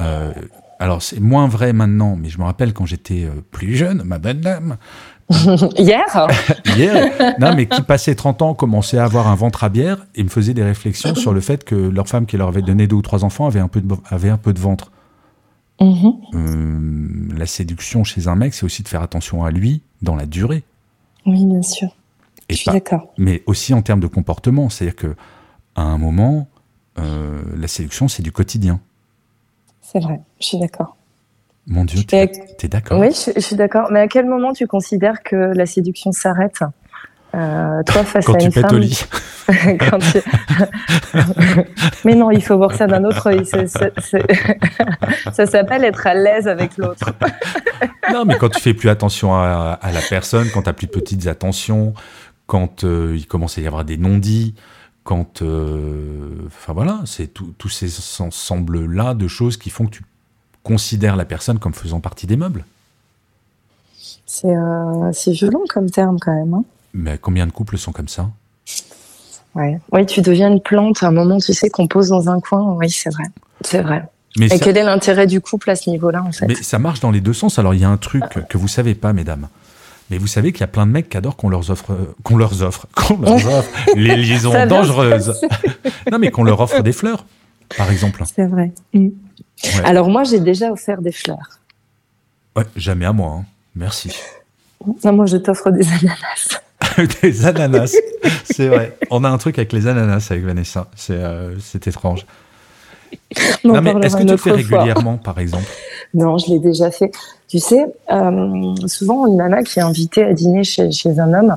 euh, 0.00 0.32
alors 0.82 1.02
c'est 1.02 1.20
moins 1.20 1.46
vrai 1.46 1.72
maintenant, 1.72 2.16
mais 2.16 2.28
je 2.28 2.38
me 2.38 2.44
rappelle 2.44 2.72
quand 2.72 2.86
j'étais 2.86 3.24
euh, 3.24 3.40
plus 3.50 3.76
jeune, 3.76 4.02
ma 4.04 4.18
bonne 4.18 4.40
dame, 4.40 4.76
Hier, 5.78 6.04
hier, 6.76 7.34
non, 7.38 7.54
mais 7.54 7.66
qui 7.66 7.82
passait 7.82 8.14
30 8.14 8.42
ans, 8.42 8.54
commençait 8.54 8.98
à 8.98 9.04
avoir 9.04 9.28
un 9.28 9.34
ventre 9.34 9.64
à 9.64 9.68
bière 9.68 10.04
et 10.14 10.24
me 10.24 10.28
faisait 10.28 10.52
des 10.52 10.64
réflexions 10.64 11.14
sur 11.14 11.32
le 11.32 11.40
fait 11.40 11.64
que 11.64 11.74
leur 11.74 12.08
femme 12.08 12.26
qui 12.26 12.36
leur 12.36 12.48
avait 12.48 12.60
donné 12.62 12.86
deux 12.86 12.96
ou 12.96 13.02
trois 13.02 13.24
enfants 13.24 13.46
avait 13.46 13.60
un 13.60 13.68
peu 13.68 13.80
de, 13.80 13.94
avait 14.10 14.28
un 14.28 14.36
peu 14.36 14.52
de 14.52 14.58
ventre. 14.58 14.90
Mhm. 15.80 16.12
Euh, 16.34 17.38
la 17.38 17.46
séduction 17.46 18.04
chez 18.04 18.28
un 18.28 18.34
mec, 18.34 18.52
c'est 18.52 18.64
aussi 18.64 18.82
de 18.82 18.88
faire 18.88 19.02
attention 19.02 19.44
à 19.44 19.50
lui 19.50 19.82
dans 20.02 20.16
la 20.16 20.26
durée. 20.26 20.64
oui, 21.24 21.44
bien 21.46 21.62
sûr. 21.62 21.88
Et 22.48 22.54
Je 22.54 22.58
suis 22.58 22.70
d'accord. 22.70 23.12
mais 23.16 23.42
aussi 23.46 23.72
en 23.72 23.82
termes 23.82 24.00
de 24.00 24.08
comportement. 24.08 24.68
C'est-à-dire 24.68 24.96
que 24.96 25.14
à 25.76 25.82
un 25.82 25.96
moment, 25.96 26.48
euh, 26.98 27.40
la 27.56 27.68
séduction, 27.68 28.08
c'est 28.08 28.22
du 28.22 28.32
quotidien. 28.32 28.80
C'est 29.82 30.00
vrai. 30.00 30.20
Je 30.40 30.46
suis 30.46 30.58
d'accord. 30.58 30.96
Mon 31.66 31.84
Dieu, 31.84 32.00
à- 32.00 32.26
t'es 32.26 32.68
d'accord? 32.68 32.98
Oui, 32.98 33.10
je, 33.12 33.32
je 33.34 33.40
suis 33.40 33.56
d'accord. 33.56 33.88
Mais 33.92 34.00
à 34.00 34.08
quel 34.08 34.26
moment 34.26 34.52
tu 34.52 34.66
considères 34.66 35.22
que 35.22 35.36
la 35.36 35.66
séduction 35.66 36.10
s'arrête? 36.12 36.60
Euh, 37.34 37.82
Toi, 37.84 38.04
face 38.04 38.26
Quand 38.26 38.34
à 38.34 38.38
tu 38.38 38.46
une 38.46 38.52
femme, 38.52 38.74
au 38.74 38.78
lit. 38.78 39.00
quand 39.90 39.98
tu- 39.98 40.22
Mais 42.04 42.14
non, 42.14 42.30
il 42.30 42.42
faut 42.42 42.56
voir 42.56 42.74
ça 42.74 42.86
d'un 42.86 43.04
autre 43.04 43.26
œil. 43.28 43.44
Ça 43.46 45.46
s'appelle 45.46 45.84
être 45.84 46.06
à 46.06 46.14
l'aise 46.14 46.48
avec 46.48 46.76
l'autre. 46.76 47.12
Non, 48.12 48.24
mais 48.24 48.36
quand 48.36 48.48
tu 48.50 48.60
fais 48.60 48.74
plus 48.74 48.88
attention 48.90 49.34
à, 49.34 49.78
à 49.80 49.92
la 49.92 50.00
personne, 50.08 50.48
quand 50.52 50.62
tu 50.62 50.68
as 50.68 50.72
plus 50.72 50.86
de 50.86 50.92
petites 50.92 51.26
attentions, 51.26 51.94
quand 52.46 52.84
euh, 52.84 53.14
il 53.16 53.26
commence 53.26 53.56
à 53.56 53.60
y 53.62 53.66
avoir 53.66 53.84
des 53.84 53.96
non-dits, 53.96 54.54
quand. 55.04 55.42
euh, 55.42 56.30
Enfin 56.46 56.72
voilà, 56.72 57.00
c'est 57.06 57.28
tous 57.58 57.68
ces 57.68 57.90
ensembles-là 58.20 59.14
de 59.14 59.28
choses 59.28 59.56
qui 59.56 59.70
font 59.70 59.86
que 59.86 59.90
tu 59.96 60.04
considères 60.62 61.16
la 61.16 61.24
personne 61.24 61.58
comme 61.58 61.74
faisant 61.74 62.00
partie 62.00 62.26
des 62.26 62.36
meubles. 62.36 62.64
C'est 64.26 64.54
euh, 64.54 65.10
c'est 65.12 65.32
violent 65.32 65.62
comme 65.68 65.90
terme 65.90 66.18
quand 66.20 66.34
même. 66.34 66.54
hein. 66.54 66.64
Mais 66.94 67.18
combien 67.18 67.46
de 67.46 67.52
couples 67.52 67.78
sont 67.78 67.92
comme 67.92 68.08
ça? 68.08 68.30
Ouais. 69.54 69.78
Oui, 69.92 70.06
tu 70.06 70.22
deviens 70.22 70.50
une 70.50 70.60
plante 70.60 71.02
à 71.02 71.08
un 71.08 71.10
moment, 71.10 71.38
tu 71.38 71.52
sais, 71.52 71.68
qu'on 71.68 71.86
pose 71.86 72.08
dans 72.08 72.30
un 72.30 72.40
coin. 72.40 72.72
Oui, 72.74 72.88
c'est 72.90 73.10
vrai. 73.10 73.24
C'est 73.62 73.82
vrai. 73.82 74.08
mais 74.38 74.46
Et 74.46 74.50
ça, 74.50 74.58
quel 74.58 74.76
est 74.78 74.82
l'intérêt 74.84 75.26
du 75.26 75.40
couple 75.40 75.70
à 75.70 75.76
ce 75.76 75.90
niveau-là, 75.90 76.22
en 76.22 76.32
fait? 76.32 76.46
Mais 76.46 76.54
ça 76.54 76.78
marche 76.78 77.00
dans 77.00 77.10
les 77.10 77.20
deux 77.20 77.34
sens. 77.34 77.58
Alors 77.58 77.74
il 77.74 77.80
y 77.80 77.84
a 77.84 77.90
un 77.90 77.96
truc 77.98 78.22
que 78.48 78.56
vous 78.58 78.68
savez 78.68 78.94
pas, 78.94 79.12
mesdames. 79.12 79.48
Mais 80.12 80.18
vous 80.18 80.26
savez 80.26 80.52
qu'il 80.52 80.60
y 80.60 80.64
a 80.64 80.68
plein 80.68 80.86
de 80.86 80.92
mecs 80.92 81.08
qui 81.08 81.16
adorent 81.16 81.38
qu'on 81.38 81.48
leur 81.48 81.70
offre, 81.70 81.96
qu'on 82.22 82.36
leur 82.36 82.62
offre, 82.62 82.86
qu'on 82.94 83.18
leur 83.18 83.32
offre 83.60 83.70
les 83.96 84.14
liaisons 84.14 84.52
Ça 84.52 84.66
dangereuses. 84.66 85.40
non, 86.12 86.18
mais 86.18 86.30
qu'on 86.30 86.44
leur 86.44 86.60
offre 86.60 86.82
des 86.82 86.92
fleurs, 86.92 87.24
par 87.78 87.90
exemple. 87.90 88.22
C'est 88.26 88.44
vrai. 88.44 88.72
Mm. 88.92 89.06
Ouais. 89.06 89.84
Alors 89.84 90.10
moi, 90.10 90.24
j'ai 90.24 90.38
déjà 90.38 90.70
offert 90.70 91.00
des 91.00 91.12
fleurs. 91.12 91.60
Ouais, 92.54 92.64
jamais 92.76 93.06
à 93.06 93.14
moi. 93.14 93.38
hein. 93.38 93.44
Merci. 93.74 94.14
Non, 95.02 95.14
moi, 95.14 95.24
je 95.24 95.38
t'offre 95.38 95.70
des 95.70 95.86
ananas. 95.88 96.60
des 97.22 97.46
ananas, 97.46 97.96
c'est 98.44 98.68
vrai. 98.68 98.98
On 99.08 99.24
a 99.24 99.30
un 99.30 99.38
truc 99.38 99.56
avec 99.58 99.72
les 99.72 99.86
ananas 99.86 100.28
avec 100.30 100.44
Vanessa. 100.44 100.90
C'est 100.94 101.14
euh, 101.14 101.58
c'est 101.58 101.86
étrange. 101.86 102.26
On 103.64 103.70
en 103.70 103.80
non, 103.80 103.80
mais 103.80 104.06
est-ce 104.06 104.16
que 104.16 104.24
tu 104.24 104.28
le 104.28 104.36
fais 104.36 104.52
régulièrement, 104.52 105.16
par 105.16 105.38
exemple? 105.38 105.64
Non, 106.12 106.36
je 106.36 106.50
l'ai 106.50 106.58
déjà 106.58 106.90
fait. 106.90 107.10
Tu 107.52 107.58
sais, 107.58 107.84
euh, 108.10 108.74
souvent 108.86 109.26
une 109.26 109.36
nana 109.36 109.62
qui 109.62 109.78
est 109.78 109.82
invitée 109.82 110.24
à 110.24 110.32
dîner 110.32 110.64
chez, 110.64 110.88
un 111.18 111.34
homme, 111.34 111.56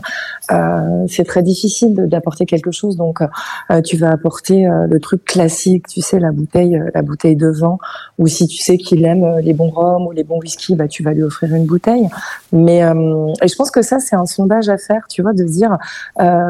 euh, 0.52 1.06
c'est 1.08 1.24
très 1.24 1.42
difficile 1.42 1.96
d'apporter 1.96 2.46
quelque 2.46 2.70
chose. 2.70 2.98
Donc, 2.98 3.22
euh, 3.22 3.82
tu 3.82 3.96
vas 3.96 4.12
apporter 4.12 4.68
le 4.90 5.00
truc 5.00 5.24
classique, 5.24 5.88
tu 5.88 6.02
sais, 6.02 6.20
la 6.20 6.34
bouteille, 6.34 6.84
la 6.94 7.02
bouteille 7.02 7.38
de 7.38 7.48
vin. 7.48 7.78
Ou 8.20 8.28
si 8.28 8.46
tu 8.46 8.58
sais 8.58 8.78
qu'il 8.78 9.06
aime 9.06 9.38
les 9.40 9.54
bons 9.54 9.70
rhums 9.70 10.06
ou 10.06 10.12
les 10.12 10.26
bons 10.26 10.40
whisky, 10.40 10.76
bah 10.76 10.90
tu 10.90 11.02
vas 11.02 11.14
lui 11.14 11.24
offrir 11.24 11.56
une 11.56 11.66
bouteille. 11.66 12.10
Mais 12.52 12.80
et 12.80 13.48
je 13.48 13.56
pense 13.56 13.72
que 13.72 13.82
ça, 13.82 14.02
c'est 14.02 14.18
un 14.18 14.26
sondage 14.26 14.68
à 14.68 14.78
faire, 14.78 15.06
tu 15.08 15.22
vois, 15.22 15.32
de 15.32 15.46
dire 15.46 15.78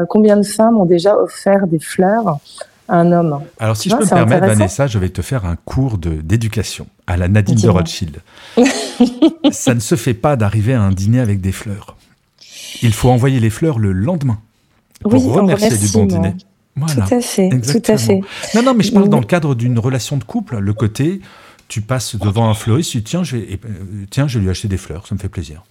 combien 0.08 0.36
de 0.36 0.42
femmes 0.44 0.76
ont 0.76 0.86
déjà 0.86 1.16
offert 1.16 1.68
des 1.68 1.78
fleurs 1.78 2.40
un 2.88 3.12
homme. 3.12 3.40
Alors, 3.58 3.76
si 3.76 3.84
Tu 3.84 3.90
je 3.90 3.96
vois, 3.96 4.06
peux 4.06 4.14
me 4.14 4.26
permettre. 4.26 4.46
Vanessa, 4.46 4.86
je 4.86 4.98
vais 4.98 5.08
te 5.08 5.22
faire 5.22 5.44
un 5.44 5.56
cours 5.56 5.98
d'éducation 5.98 6.86
à 7.06 7.16
la 7.16 7.28
Nadine 7.28 7.58
de. 7.60 7.68
Rothschild. 7.68 8.20
Ça 9.50 9.74
ne 9.74 9.80
se 9.80 9.94
fait 9.94 10.14
pas 10.14 10.36
d'arriver 10.36 10.74
à 10.74 10.82
un 10.82 10.92
dîner 10.92 11.20
avec 11.20 11.40
des 11.40 11.52
fleurs. 11.52 11.96
Il 12.82 12.92
faut 12.92 13.10
envoyer 13.10 13.40
les 13.40 13.50
fleurs 13.50 13.78
le 13.78 13.92
lendemain 13.92 14.38
pour 15.00 15.14
Oui, 15.14 15.30
remercier 15.30 15.76
du 15.76 15.88
bon 15.88 16.06
dîner. 16.06 16.34
Voilà. 16.76 17.06
Tout 17.06 17.14
à 17.14 17.20
fait, 17.20 17.48
tout 17.48 17.54
à 17.54 17.58
Exactement. 17.58 17.98
fait. 17.98 18.20
Non, 18.54 18.62
non, 18.62 18.74
mais 18.74 18.84
je 18.84 18.92
parle 18.92 19.08
dans 19.08 19.20
le 19.20 19.24
cadre 19.26 19.54
d'une 19.54 19.78
relation 19.78 20.16
de 20.18 20.24
couple. 20.24 20.58
Le 20.58 20.72
côté, 20.74 21.20
tu 21.68 21.80
passes 21.80 22.16
devant 22.16 22.50
un 22.50 22.54
fleuriste, 22.54 22.90
tu 22.92 22.98
dis 22.98 23.04
tiens, 23.04 23.24
je 23.24 23.36
vais, 23.36 23.58
euh, 23.64 24.04
tiens, 24.10 24.28
je 24.28 24.38
vais 24.38 24.44
lui 24.44 24.50
acheter 24.50 24.68
des 24.68 24.76
fleurs, 24.76 25.06
ça 25.06 25.14
me 25.14 25.20
fait 25.20 25.28
plaisir. 25.30 25.64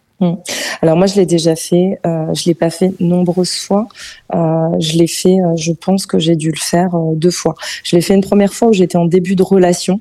Alors 0.81 0.95
moi, 0.97 1.07
je 1.07 1.15
l'ai 1.15 1.25
déjà 1.25 1.55
fait. 1.55 1.99
Euh, 2.05 2.33
je 2.33 2.45
l'ai 2.45 2.53
pas 2.55 2.69
fait 2.69 2.93
nombreuses 2.99 3.57
fois. 3.57 3.87
Euh, 4.33 4.69
je 4.79 4.97
l'ai 4.97 5.07
fait. 5.07 5.39
euh, 5.41 5.55
je 5.55 5.71
pense 5.73 6.05
que 6.05 6.19
j'ai 6.19 6.35
dû 6.35 6.51
le 6.51 6.57
faire 6.59 6.95
euh, 6.95 7.15
deux 7.15 7.31
fois. 7.31 7.55
Je 7.83 7.95
l'ai 7.95 8.01
fait 8.01 8.13
une 8.15 8.21
première 8.23 8.53
fois 8.53 8.69
où 8.69 8.73
j'étais 8.73 8.97
en 8.97 9.05
début 9.05 9.35
de 9.35 9.43
relation. 9.43 9.99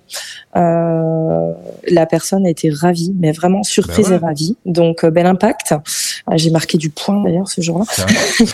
Euh, 0.56 1.52
la 1.88 2.06
personne 2.06 2.46
a 2.46 2.50
été 2.50 2.70
ravie, 2.70 3.12
mais 3.18 3.32
vraiment 3.32 3.62
surprise 3.62 4.06
Ben 4.08 4.12
ouais. 4.12 4.20
et 4.22 4.26
ravie. 4.26 4.56
Donc 4.66 5.04
euh, 5.04 5.10
bel 5.10 5.26
impact. 5.26 5.72
Euh, 5.72 6.36
j'ai 6.36 6.50
marqué 6.50 6.78
du 6.78 6.90
point 6.90 7.22
d'ailleurs 7.22 7.48
ce 7.48 7.60
jour-là. 7.60 7.84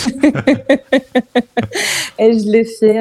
Et 2.18 2.38
je 2.38 2.50
l'ai 2.50 2.64
fait. 2.64 2.98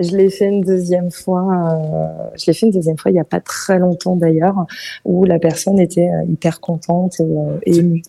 Je 0.00 0.16
l'ai 0.16 0.30
fait 0.30 0.46
une 0.46 0.62
deuxième 0.62 1.10
fois. 1.10 1.42
euh, 1.52 2.28
je 2.38 2.46
l'ai 2.46 2.54
fait 2.54 2.66
une 2.66 2.72
deuxième 2.72 2.96
fois 2.98 3.10
il 3.10 3.14
y 3.14 3.20
a 3.20 3.24
pas 3.24 3.40
très 3.40 3.78
longtemps 3.78 4.16
d'ailleurs, 4.16 4.66
où 5.04 5.24
la 5.24 5.38
personne 5.38 5.78
était 5.80 6.08
euh, 6.08 6.24
hyper 6.28 6.60
contente 6.60 7.20
et, 7.20 7.24
euh, 7.24 7.58
et 7.64 7.76
émue. 7.76 8.02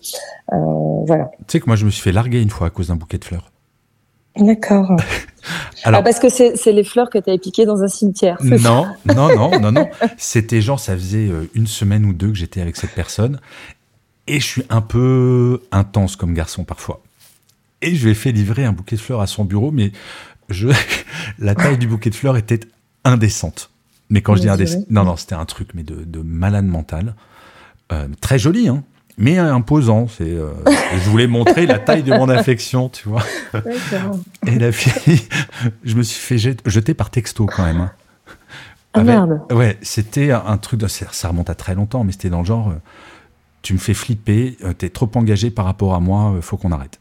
Euh, 0.54 0.58
voilà. 1.06 1.32
Tu 1.40 1.44
sais 1.54 1.60
que 1.60 1.66
moi, 1.68 1.76
je 1.76 1.86
me 1.86 1.90
suis 1.90 2.02
fait 2.02 2.12
larguer 2.12 2.42
une 2.42 2.50
fois 2.50 2.68
à 2.68 2.70
cause 2.70 2.88
d'un 2.90 2.96
bouquet 2.96 3.18
de 3.18 3.26
fleurs. 3.26 3.52
D'accord. 4.38 4.96
Alors- 5.84 6.02
ah, 6.02 6.04
parce 6.04 6.20
que 6.20 6.30
c'est 6.30 6.72
les 6.72 6.84
fleurs 6.84 7.10
que 7.10 7.18
tu 7.18 7.30
avais 7.30 7.40
piquées 7.40 7.66
dans 7.66 7.82
un 7.82 7.88
cimetière. 7.88 8.38
Non, 8.44 8.86
non, 9.06 9.36
non, 9.36 9.60
non, 9.60 9.72
non. 9.72 9.88
C'était 10.18 10.62
genre, 10.62 10.80
ça 10.80 10.94
faisait 10.96 11.30
une 11.56 11.68
semaine 11.68 12.06
ou 12.06 12.14
deux 12.14 12.30
que 12.30 12.36
j'étais 12.36 12.62
avec 12.62 12.76
cette 12.76 12.92
personne. 12.92 13.40
Et 14.28 14.40
je 14.40 14.46
suis 14.46 14.64
un 14.70 14.82
peu 14.82 15.62
intense 15.72 16.16
comme 16.16 16.34
garçon 16.34 16.64
parfois. 16.64 17.02
Et 17.82 17.96
je 17.96 18.04
lui 18.06 18.12
ai 18.12 18.16
fait 18.16 18.32
livrer 18.32 18.66
un 18.66 18.74
bouquet 18.74 18.96
de 18.98 19.02
fleurs 19.02 19.22
à 19.22 19.28
son 19.28 19.46
bureau, 19.46 19.72
mais 19.72 19.92
je... 20.50 20.68
la 21.40 21.56
taille 21.56 21.78
du 21.78 21.88
bouquet 21.88 22.10
de 22.10 22.16
fleurs 22.16 22.38
était 22.38 22.60
indécente. 23.04 23.70
Mais 24.10 24.22
quand 24.22 24.36
je 24.36 24.42
dis 24.42 24.50
indécente, 24.50 24.86
non, 24.90 25.04
non, 25.04 25.16
c'était 25.18 25.36
un 25.36 25.46
truc 25.46 25.70
mais 25.74 25.84
de, 25.84 26.04
de 26.04 26.22
malade 26.22 26.66
mental. 26.66 27.16
Euh, 27.92 28.08
très 28.22 28.40
joli, 28.40 28.68
hein, 28.68 28.84
mais 29.18 29.38
imposant. 29.38 30.08
C'est, 30.08 30.24
euh, 30.30 30.52
je 30.94 31.10
voulais 31.10 31.28
montrer 31.28 31.66
la 31.66 31.78
taille 31.80 32.04
de 32.04 32.14
mon 32.14 32.28
affection, 32.30 32.90
tu 32.90 33.08
vois. 33.10 33.24
Et 34.48 34.58
la 34.58 34.72
fille, 34.72 35.22
je 35.84 35.96
me 35.96 36.04
suis 36.04 36.20
fait 36.22 36.38
jet- 36.38 36.62
jeter 36.66 36.94
par 36.94 37.10
texto 37.10 37.46
quand 37.46 37.64
même. 37.64 37.82
hein. 37.82 37.92
Ah 38.94 39.04
merde. 39.04 39.42
Ouais, 39.52 39.78
c'était 39.84 40.32
un 40.32 40.58
truc, 40.58 40.80
de, 40.80 40.88
ça 40.88 41.28
remonte 41.28 41.50
à 41.52 41.56
très 41.56 41.76
longtemps, 41.76 42.04
mais 42.04 42.12
c'était 42.12 42.30
dans 42.32 42.40
le 42.40 42.46
genre, 42.46 42.70
euh, 42.70 42.76
tu 43.62 43.74
me 43.74 43.78
fais 43.78 43.94
flipper, 43.94 44.58
t'es 44.80 44.90
trop 44.90 45.10
engagé 45.16 45.52
par 45.52 45.66
rapport 45.66 45.94
à 45.94 46.00
moi, 46.00 46.34
faut 46.42 46.58
qu'on 46.58 46.72
arrête. 46.72 47.00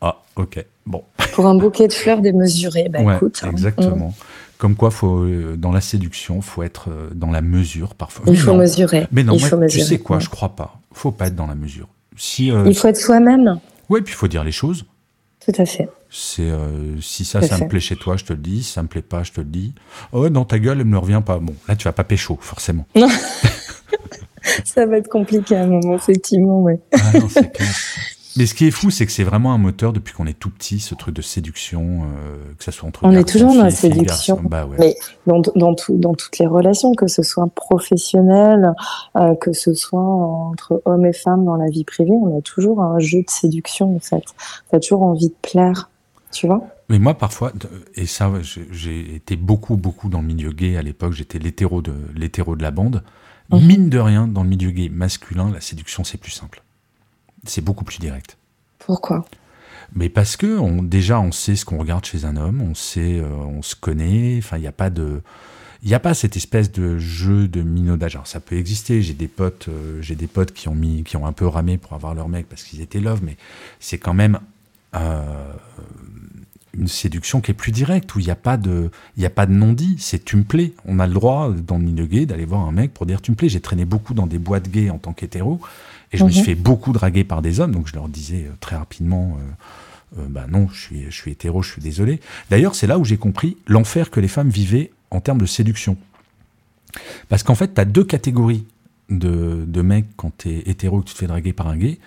Ah, 0.00 0.16
ok, 0.36 0.64
bon. 0.86 1.04
Pour 1.38 1.46
un 1.46 1.54
bouquet 1.54 1.86
de 1.86 1.92
fleurs 1.92 2.20
démesuré, 2.20 2.88
bah 2.90 3.00
ouais, 3.00 3.14
écoute. 3.14 3.38
hein. 3.44 3.50
exactement. 3.52 4.12
Comme 4.58 4.74
quoi, 4.74 4.90
faut, 4.90 5.20
euh, 5.20 5.54
dans 5.56 5.70
la 5.70 5.80
séduction, 5.80 6.40
faut 6.40 6.64
être 6.64 6.88
euh, 6.90 7.10
dans 7.14 7.30
la 7.30 7.42
mesure 7.42 7.94
parfois. 7.94 8.24
Il 8.26 8.32
Mais 8.32 8.36
faut 8.38 8.50
non. 8.50 8.56
mesurer. 8.58 9.06
Mais 9.12 9.22
non, 9.22 9.34
Il 9.34 9.38
moi, 9.38 9.48
faut 9.48 9.54
tu 9.58 9.62
mesurer. 9.62 9.84
sais 9.84 9.98
quoi, 10.00 10.16
Ouais. 10.16 10.22
je 10.24 10.28
crois 10.30 10.48
pas. 10.56 10.80
Faut 10.92 11.12
pas 11.12 11.28
être 11.28 11.36
dans 11.36 11.46
la 11.46 11.54
mesure. 11.54 11.86
Si, 12.16 12.50
euh, 12.50 12.64
Il 12.66 12.76
faut 12.76 12.88
être 12.88 12.96
soi-même. 12.96 13.60
ouais, 13.88 14.00
puis 14.02 14.14
il 14.14 14.16
faut 14.16 14.26
dire 14.26 14.42
les 14.42 14.50
choses. 14.50 14.84
Tout 15.38 15.52
à 15.62 15.64
fait. 15.64 15.88
C'est 16.10 16.50
si 17.00 17.24
ça, 17.24 17.40
Tout 17.40 17.46
ça 17.46 17.58
me 17.58 17.68
plaît 17.68 17.78
chez 17.78 17.94
toi, 17.94 18.16
je 18.16 18.24
te 18.24 18.32
le 18.32 18.40
dis. 18.40 18.64
Si 18.64 18.72
ça 18.72 18.82
me 18.82 18.88
plaît 18.88 19.00
pas, 19.00 19.22
je 19.22 19.30
te 19.30 19.40
le 19.40 19.46
dis. 19.46 19.74
Oh 20.10 20.28
dans 20.28 20.44
ta 20.44 20.58
gueule, 20.58 20.80
elle 20.80 20.86
me 20.86 20.98
revient 20.98 21.22
pas. 21.24 21.38
Bon, 21.38 21.54
là, 21.68 21.76
tu 21.76 21.84
vas 21.84 21.92
pas 21.92 22.02
pécho, 22.02 22.36
forcément. 22.40 22.84
Ça 24.64 24.86
va 24.86 24.96
être 24.98 25.08
compliqué 25.08 25.54
à 25.56 25.62
un 25.62 25.66
moment, 25.68 25.94
effectivement, 25.94 26.62
ouais. 26.62 26.80
Ah 26.94 27.18
non, 27.18 27.28
c'est 27.28 27.52
clair. 27.52 27.68
Mais 28.38 28.46
ce 28.46 28.54
qui 28.54 28.66
est 28.66 28.70
fou, 28.70 28.90
c'est 28.90 29.04
que 29.04 29.10
c'est 29.10 29.24
vraiment 29.24 29.52
un 29.52 29.58
moteur 29.58 29.92
depuis 29.92 30.14
qu'on 30.14 30.26
est 30.26 30.38
tout 30.38 30.50
petit, 30.50 30.78
ce 30.78 30.94
truc 30.94 31.12
de 31.12 31.22
séduction, 31.22 32.02
euh, 32.04 32.36
que 32.56 32.62
ça 32.62 32.70
soit 32.70 32.88
entre 32.88 33.04
On 33.04 33.10
est 33.10 33.28
toujours 33.28 33.52
dans 33.52 33.64
la 33.64 33.70
séduction. 33.70 34.40
Bah 34.48 34.64
ouais. 34.64 34.76
Mais 34.78 34.96
dans, 35.26 35.42
dans, 35.56 35.74
tout, 35.74 35.96
dans 35.96 36.14
toutes 36.14 36.38
les 36.38 36.46
relations, 36.46 36.94
que 36.94 37.08
ce 37.08 37.24
soit 37.24 37.48
professionnel, 37.48 38.72
euh, 39.16 39.34
que 39.34 39.52
ce 39.52 39.74
soit 39.74 40.00
entre 40.00 40.80
hommes 40.84 41.04
et 41.04 41.12
femmes 41.12 41.44
dans 41.44 41.56
la 41.56 41.68
vie 41.68 41.82
privée, 41.82 42.12
on 42.12 42.38
a 42.38 42.40
toujours 42.40 42.80
un 42.80 43.00
jeu 43.00 43.18
de 43.22 43.30
séduction, 43.30 43.96
en 43.96 43.98
fait. 43.98 44.24
T'as 44.70 44.78
toujours 44.78 45.02
envie 45.02 45.30
de 45.30 45.36
plaire, 45.42 45.90
tu 46.30 46.46
vois? 46.46 46.62
Mais 46.88 47.00
moi, 47.00 47.14
parfois, 47.14 47.52
et 47.96 48.06
ça, 48.06 48.30
j'ai- 48.70 49.16
été 49.16 49.34
beaucoup, 49.34 49.76
beaucoup 49.76 50.08
dans 50.08 50.20
le 50.20 50.26
milieu 50.28 50.52
gay 50.52 50.76
à 50.76 50.82
l'époque. 50.82 51.12
J'étais 51.12 51.40
l'hétéro 51.40 51.82
de 51.82 51.92
l'hétéro 52.14 52.54
de 52.54 52.62
la 52.62 52.70
bande. 52.70 53.02
Mhm. 53.50 53.66
Mine 53.66 53.88
de 53.90 53.98
rien, 53.98 54.28
dans 54.28 54.44
le 54.44 54.48
milieu 54.48 54.70
gay 54.70 54.88
masculin, 54.88 55.50
la 55.52 55.60
séduction 55.60 56.04
c'est 56.04 56.18
plus 56.18 56.30
simple. 56.30 56.62
C'est 57.44 57.62
beaucoup 57.62 57.84
plus 57.84 57.98
direct. 57.98 58.36
Pourquoi? 58.78 59.24
Mais 59.94 60.08
parce 60.08 60.36
que 60.36 60.58
on, 60.58 60.82
déjà, 60.82 61.20
on 61.20 61.32
sait 61.32 61.56
ce 61.56 61.64
qu'on 61.64 61.78
regarde 61.78 62.04
chez 62.04 62.24
un 62.24 62.36
homme, 62.36 62.60
on 62.60 62.74
sait, 62.74 63.20
euh, 63.20 63.28
on 63.28 63.62
se 63.62 63.74
connaît. 63.74 64.36
Enfin, 64.38 64.58
il 64.58 64.60
n'y 64.60 64.66
a 64.66 64.72
pas 64.72 64.90
de, 64.90 65.22
il 65.82 65.88
n'y 65.88 65.94
a 65.94 66.00
pas 66.00 66.14
cette 66.14 66.36
espèce 66.36 66.72
de 66.72 66.98
jeu 66.98 67.48
de 67.48 67.62
minaudage. 67.62 68.16
Alors, 68.16 68.26
ça 68.26 68.40
peut 68.40 68.56
exister. 68.56 69.00
J'ai 69.00 69.14
des 69.14 69.28
potes, 69.28 69.66
euh, 69.68 70.02
j'ai 70.02 70.14
des 70.14 70.26
potes 70.26 70.52
qui 70.52 70.68
ont 70.68 70.74
mis, 70.74 71.04
qui 71.04 71.16
ont 71.16 71.26
un 71.26 71.32
peu 71.32 71.46
ramé 71.46 71.78
pour 71.78 71.94
avoir 71.94 72.14
leur 72.14 72.28
mec 72.28 72.48
parce 72.48 72.64
qu'ils 72.64 72.80
étaient 72.80 73.00
love, 73.00 73.20
mais 73.22 73.36
c'est 73.80 73.98
quand 73.98 74.14
même 74.14 74.40
euh, 74.94 75.52
une 76.74 76.88
séduction 76.88 77.40
qui 77.40 77.52
est 77.52 77.54
plus 77.54 77.72
directe 77.72 78.14
où 78.14 78.18
il 78.18 78.24
n'y 78.24 78.30
a 78.30 78.36
pas 78.36 78.56
de, 78.56 78.90
il 79.16 79.22
y 79.22 79.26
a 79.26 79.30
pas 79.30 79.46
de 79.46 79.52
non-dit. 79.52 79.96
C'est 79.98 80.24
tu 80.24 80.36
me 80.36 80.44
plais. 80.44 80.74
On 80.84 80.98
a 80.98 81.06
le 81.06 81.14
droit 81.14 81.50
dans 81.50 81.78
le 81.78 81.84
milieu 81.84 82.06
gay 82.06 82.26
d'aller 82.26 82.44
voir 82.44 82.62
un 82.62 82.72
mec 82.72 82.92
pour 82.92 83.06
dire 83.06 83.22
tu 83.22 83.30
me 83.30 83.36
plais. 83.36 83.48
J'ai 83.48 83.60
traîné 83.60 83.84
beaucoup 83.84 84.14
dans 84.14 84.26
des 84.26 84.38
boîtes 84.38 84.68
gays 84.68 84.90
en 84.90 84.98
tant 84.98 85.12
qu'hétéro 85.12 85.60
et 86.12 86.16
je 86.18 86.24
me 86.24 86.28
Mhm. 86.28 86.34
suis 86.34 86.44
fait 86.44 86.54
beaucoup 86.54 86.92
draguer 86.92 87.24
par 87.24 87.42
des 87.42 87.60
hommes. 87.60 87.72
Donc 87.72 87.88
je 87.88 87.94
leur 87.94 88.08
disais 88.08 88.46
euh, 88.48 88.52
très 88.60 88.76
rapidement. 88.76 89.38
euh, 89.40 90.20
euh, 90.20 90.26
bah 90.30 90.46
non, 90.48 90.68
je 90.72 90.80
suis, 90.80 91.04
je 91.10 91.14
suis 91.14 91.30
hétéro, 91.32 91.62
je 91.62 91.72
suis 91.72 91.82
désolé. 91.82 92.18
D'ailleurs, 92.50 92.74
c'est 92.74 92.86
là 92.86 92.98
où 92.98 93.04
j'ai 93.04 93.18
compris 93.18 93.58
l'enfer 93.66 94.10
que 94.10 94.20
les 94.20 94.28
femmes 94.28 94.48
vivaient 94.48 94.90
en 95.10 95.20
termes 95.20 95.38
de 95.40 95.44
séduction. 95.46 95.98
Parce 97.28 97.42
qu'en 97.42 97.54
fait, 97.54 97.74
tu 97.74 97.80
as 97.80 97.84
deux 97.84 98.04
catégories 98.04 98.64
de, 99.10 99.64
de 99.66 99.82
mecs 99.82 100.06
quand 100.16 100.32
tu 100.38 100.48
es 100.50 100.58
hétéro 100.66 101.00
et 101.00 101.02
que 101.02 101.08
tu 101.08 101.14
te 101.14 101.18
fais 101.18 101.26
draguer 101.26 101.52
par 101.52 101.68
un 101.68 101.76
gay. 101.76 101.98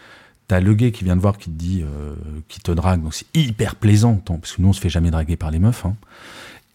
Tu 0.49 0.55
as 0.55 0.59
le 0.59 0.73
gay 0.73 0.91
qui 0.91 1.03
vient 1.03 1.15
te 1.15 1.21
voir, 1.21 1.37
qui 1.37 1.45
te 1.51 1.55
dit, 1.57 1.83
euh, 1.83 2.15
qui 2.47 2.59
te 2.59 2.71
drague, 2.71 3.03
donc 3.03 3.13
c'est 3.13 3.27
hyper 3.35 3.75
plaisant, 3.75 4.15
parce 4.25 4.53
que 4.55 4.61
nous, 4.61 4.69
on 4.69 4.73
se 4.73 4.81
fait 4.81 4.89
jamais 4.89 5.11
draguer 5.11 5.35
par 5.37 5.51
les 5.51 5.59
meufs. 5.59 5.85
hein. 5.85 5.95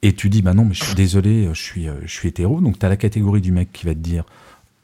Et 0.03 0.15
tu 0.15 0.29
dis, 0.31 0.43
bah 0.43 0.55
non, 0.55 0.65
mais 0.65 0.75
je 0.75 0.85
suis 0.85 0.95
désolé, 0.95 1.49
je 1.53 1.61
suis, 1.63 1.87
je 2.05 2.13
suis 2.13 2.29
hétéro. 2.29 2.61
Donc 2.61 2.79
tu 2.79 2.87
as 2.87 2.89
la 2.89 2.97
catégorie 2.97 3.41
du 3.41 3.51
mec 3.51 3.73
qui 3.73 3.85
va 3.87 3.95
te 3.95 3.99
dire, 3.99 4.25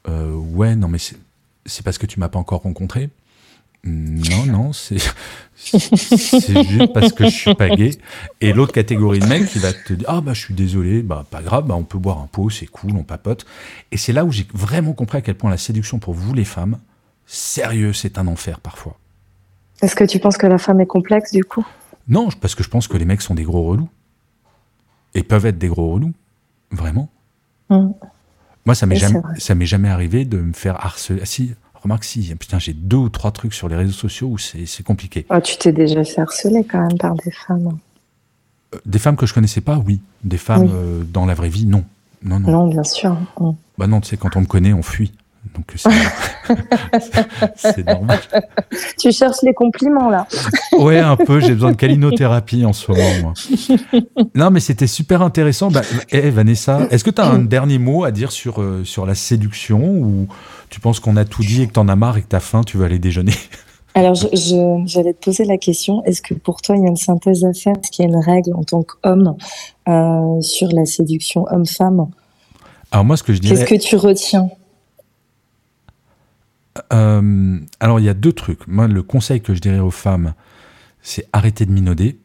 euh, 0.09 0.33
ouais, 0.35 0.75
non, 0.75 0.89
mais 0.89 0.97
c'est 1.65 1.83
parce 1.83 1.97
que 1.97 2.05
tu 2.05 2.19
m'as 2.19 2.29
pas 2.29 2.39
encore 2.39 2.61
rencontré. 2.61 3.09
Non, 3.85 4.45
non, 4.45 4.71
c'est 4.71 4.97
c'est 5.55 6.63
juste 6.63 6.93
parce 6.93 7.11
que 7.11 7.25
je 7.25 7.35
suis 7.35 7.53
pas 7.53 7.69
gay. 7.69 7.91
Et 8.39 8.53
l'autre 8.53 8.71
catégorie 8.71 9.19
de 9.19 9.25
mec 9.25 9.45
qui 9.47 9.59
va 9.59 9.73
te 9.73 9.91
dire 9.91 10.07
ah 10.09 10.21
bah 10.21 10.33
je 10.33 10.39
suis 10.39 10.53
désolé, 10.53 11.01
bah 11.01 11.25
pas 11.29 11.41
grave, 11.41 11.67
bah 11.67 11.75
on 11.75 11.83
peut 11.83 11.97
boire 11.97 12.19
un 12.19 12.27
pot, 12.27 12.49
c'est 12.49 12.65
cool, 12.65 12.95
on 12.95 13.03
papote. 13.03 13.45
Et 13.91 13.97
c'est 13.97 14.13
là 14.13 14.23
où 14.23 14.31
j'ai 14.31 14.47
vraiment 14.53 14.93
compris 14.93 15.17
à 15.17 15.21
quel 15.21 15.35
point 15.35 15.49
la 15.49 15.57
séduction 15.57 15.99
pour 15.99 16.13
vous 16.13 16.33
les 16.33 16.45
femmes, 16.45 16.79
sérieux, 17.25 17.91
c'est 17.91 18.17
un 18.17 18.27
enfer 18.27 18.61
parfois. 18.61 18.97
Est-ce 19.81 19.95
que 19.97 20.05
tu 20.05 20.17
penses 20.19 20.37
que 20.37 20.47
la 20.47 20.57
femme 20.57 20.79
est 20.79 20.85
complexe, 20.85 21.33
du 21.33 21.43
coup? 21.43 21.65
Non, 22.07 22.29
parce 22.39 22.55
que 22.55 22.63
je 22.63 22.69
pense 22.69 22.87
que 22.87 22.95
les 22.95 23.05
mecs 23.05 23.21
sont 23.21 23.35
des 23.35 23.43
gros 23.43 23.63
relous 23.63 23.89
et 25.13 25.23
peuvent 25.23 25.45
être 25.45 25.57
des 25.57 25.67
gros 25.67 25.91
relous, 25.91 26.13
vraiment. 26.71 27.09
Hum. 27.69 27.93
Moi, 28.65 28.75
ça 28.75 28.85
m'est 28.85 28.95
jamais, 28.95 29.19
ça 29.39 29.55
m'est 29.55 29.65
jamais 29.65 29.89
arrivé 29.89 30.25
de 30.25 30.37
me 30.39 30.53
faire 30.53 30.83
harceler. 30.85 31.19
Ah, 31.21 31.25
si, 31.25 31.53
remarque 31.81 32.03
si, 32.05 32.33
putain, 32.35 32.59
j'ai 32.59 32.73
deux 32.73 32.97
ou 32.97 33.09
trois 33.09 33.31
trucs 33.31 33.53
sur 33.53 33.67
les 33.67 33.75
réseaux 33.75 33.91
sociaux 33.91 34.27
où 34.29 34.37
c'est 34.37 34.65
c'est 34.65 34.83
compliqué. 34.83 35.25
Ah, 35.29 35.41
Tu 35.41 35.57
t'es 35.57 35.73
déjà 35.73 36.03
fait 36.03 36.21
harceler 36.21 36.63
quand 36.63 36.79
même 36.87 36.97
par 36.97 37.15
des 37.15 37.31
femmes. 37.31 37.77
Euh, 38.73 38.79
Des 38.85 38.99
femmes 38.99 39.17
que 39.17 39.25
je 39.25 39.33
connaissais 39.33 39.61
pas, 39.61 39.77
oui. 39.85 39.99
Des 40.23 40.37
femmes 40.37 40.63
Oui. 40.63 40.69
euh, 40.73 41.03
dans 41.03 41.25
la 41.25 41.33
vraie 41.33 41.49
vie, 41.49 41.65
non. 41.65 41.83
Non, 42.23 42.39
non. 42.39 42.51
Non, 42.51 42.67
bien 42.69 42.83
sûr. 42.85 43.17
Bah 43.77 43.87
non, 43.87 43.99
tu 43.99 44.07
sais, 44.09 44.17
quand 44.17 44.35
on 44.37 44.41
me 44.41 44.45
connaît, 44.45 44.71
on 44.71 44.81
fuit. 44.83 45.11
Donc 45.55 45.73
c'est 47.55 47.85
normal. 47.85 48.19
Tu 48.97 49.11
cherches 49.11 49.41
les 49.43 49.53
compliments, 49.53 50.09
là. 50.09 50.27
Ouais, 50.79 50.99
un 50.99 51.15
peu. 51.15 51.39
J'ai 51.39 51.53
besoin 51.53 51.71
de 51.71 51.75
calinothérapie 51.77 52.65
en 52.65 52.73
ce 52.73 52.91
moment. 52.91 53.03
Moi. 53.21 53.33
Non, 54.35 54.49
mais 54.51 54.59
c'était 54.59 54.87
super 54.87 55.21
intéressant. 55.21 55.69
Bah, 55.69 55.81
eh, 56.11 56.29
Vanessa, 56.29 56.87
est-ce 56.91 57.03
que 57.03 57.09
tu 57.11 57.21
as 57.21 57.25
un 57.27 57.39
dernier 57.39 57.77
mot 57.77 58.03
à 58.03 58.11
dire 58.11 58.31
sur, 58.31 58.61
euh, 58.61 58.83
sur 58.83 59.05
la 59.05 59.15
séduction 59.15 59.79
ou 59.83 60.27
tu 60.69 60.79
penses 60.79 60.99
qu'on 60.99 61.17
a 61.17 61.25
tout 61.25 61.43
dit 61.43 61.61
et 61.63 61.67
que 61.67 61.73
t'en 61.73 61.87
as 61.87 61.95
marre 61.95 62.17
et 62.17 62.21
que 62.21 62.27
t'as 62.27 62.39
faim, 62.39 62.61
tu 62.65 62.77
vas 62.77 62.85
aller 62.85 62.99
déjeuner? 62.99 63.33
Alors, 63.95 64.15
je- 64.15 64.27
je- 64.33 64.81
j'allais 64.87 65.13
te 65.13 65.23
poser 65.25 65.45
la 65.45 65.57
question, 65.57 66.03
est-ce 66.05 66.21
que 66.23 66.33
pour 66.33 66.61
toi, 66.63 66.75
il 66.75 66.81
y 66.81 66.85
a 66.85 66.89
une 66.89 66.95
synthèse 66.95 67.45
à 67.45 67.53
faire? 67.53 67.73
Est-ce 67.83 67.91
qu'il 67.91 68.03
y 68.05 68.07
a 68.07 68.11
une 68.11 68.17
règle 68.23 68.55
en 68.55 68.63
tant 68.63 68.81
qu'homme 68.81 69.35
euh, 69.87 70.41
sur 70.41 70.69
la 70.71 70.85
séduction 70.85 71.45
homme-femme? 71.51 72.07
Alors 72.91 73.05
moi, 73.05 73.17
ce 73.17 73.23
que 73.23 73.33
je 73.33 73.39
Qu'est-ce 73.41 73.53
dirais... 73.65 73.65
que 73.77 73.83
tu 73.83 73.95
retiens? 73.95 74.49
Euh, 76.91 77.59
alors, 77.79 77.99
il 77.99 78.05
y 78.05 78.09
a 78.09 78.13
deux 78.13 78.33
trucs. 78.33 78.67
Moi, 78.67 78.87
le 78.87 79.03
conseil 79.03 79.41
que 79.41 79.53
je 79.53 79.59
dirais 79.61 79.79
aux 79.79 79.91
femmes, 79.91 80.33
c'est 81.01 81.27
arrêter 81.33 81.65
de 81.65 81.71
minauder. 81.71 82.17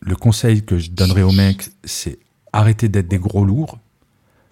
Le 0.00 0.16
conseil 0.16 0.62
que 0.64 0.78
je 0.78 0.90
donnerais 0.90 1.22
aux 1.22 1.32
mecs, 1.32 1.70
c'est 1.84 2.18
arrêter 2.52 2.88
d'être 2.88 3.08
des 3.08 3.18
gros 3.18 3.44
lourds 3.44 3.78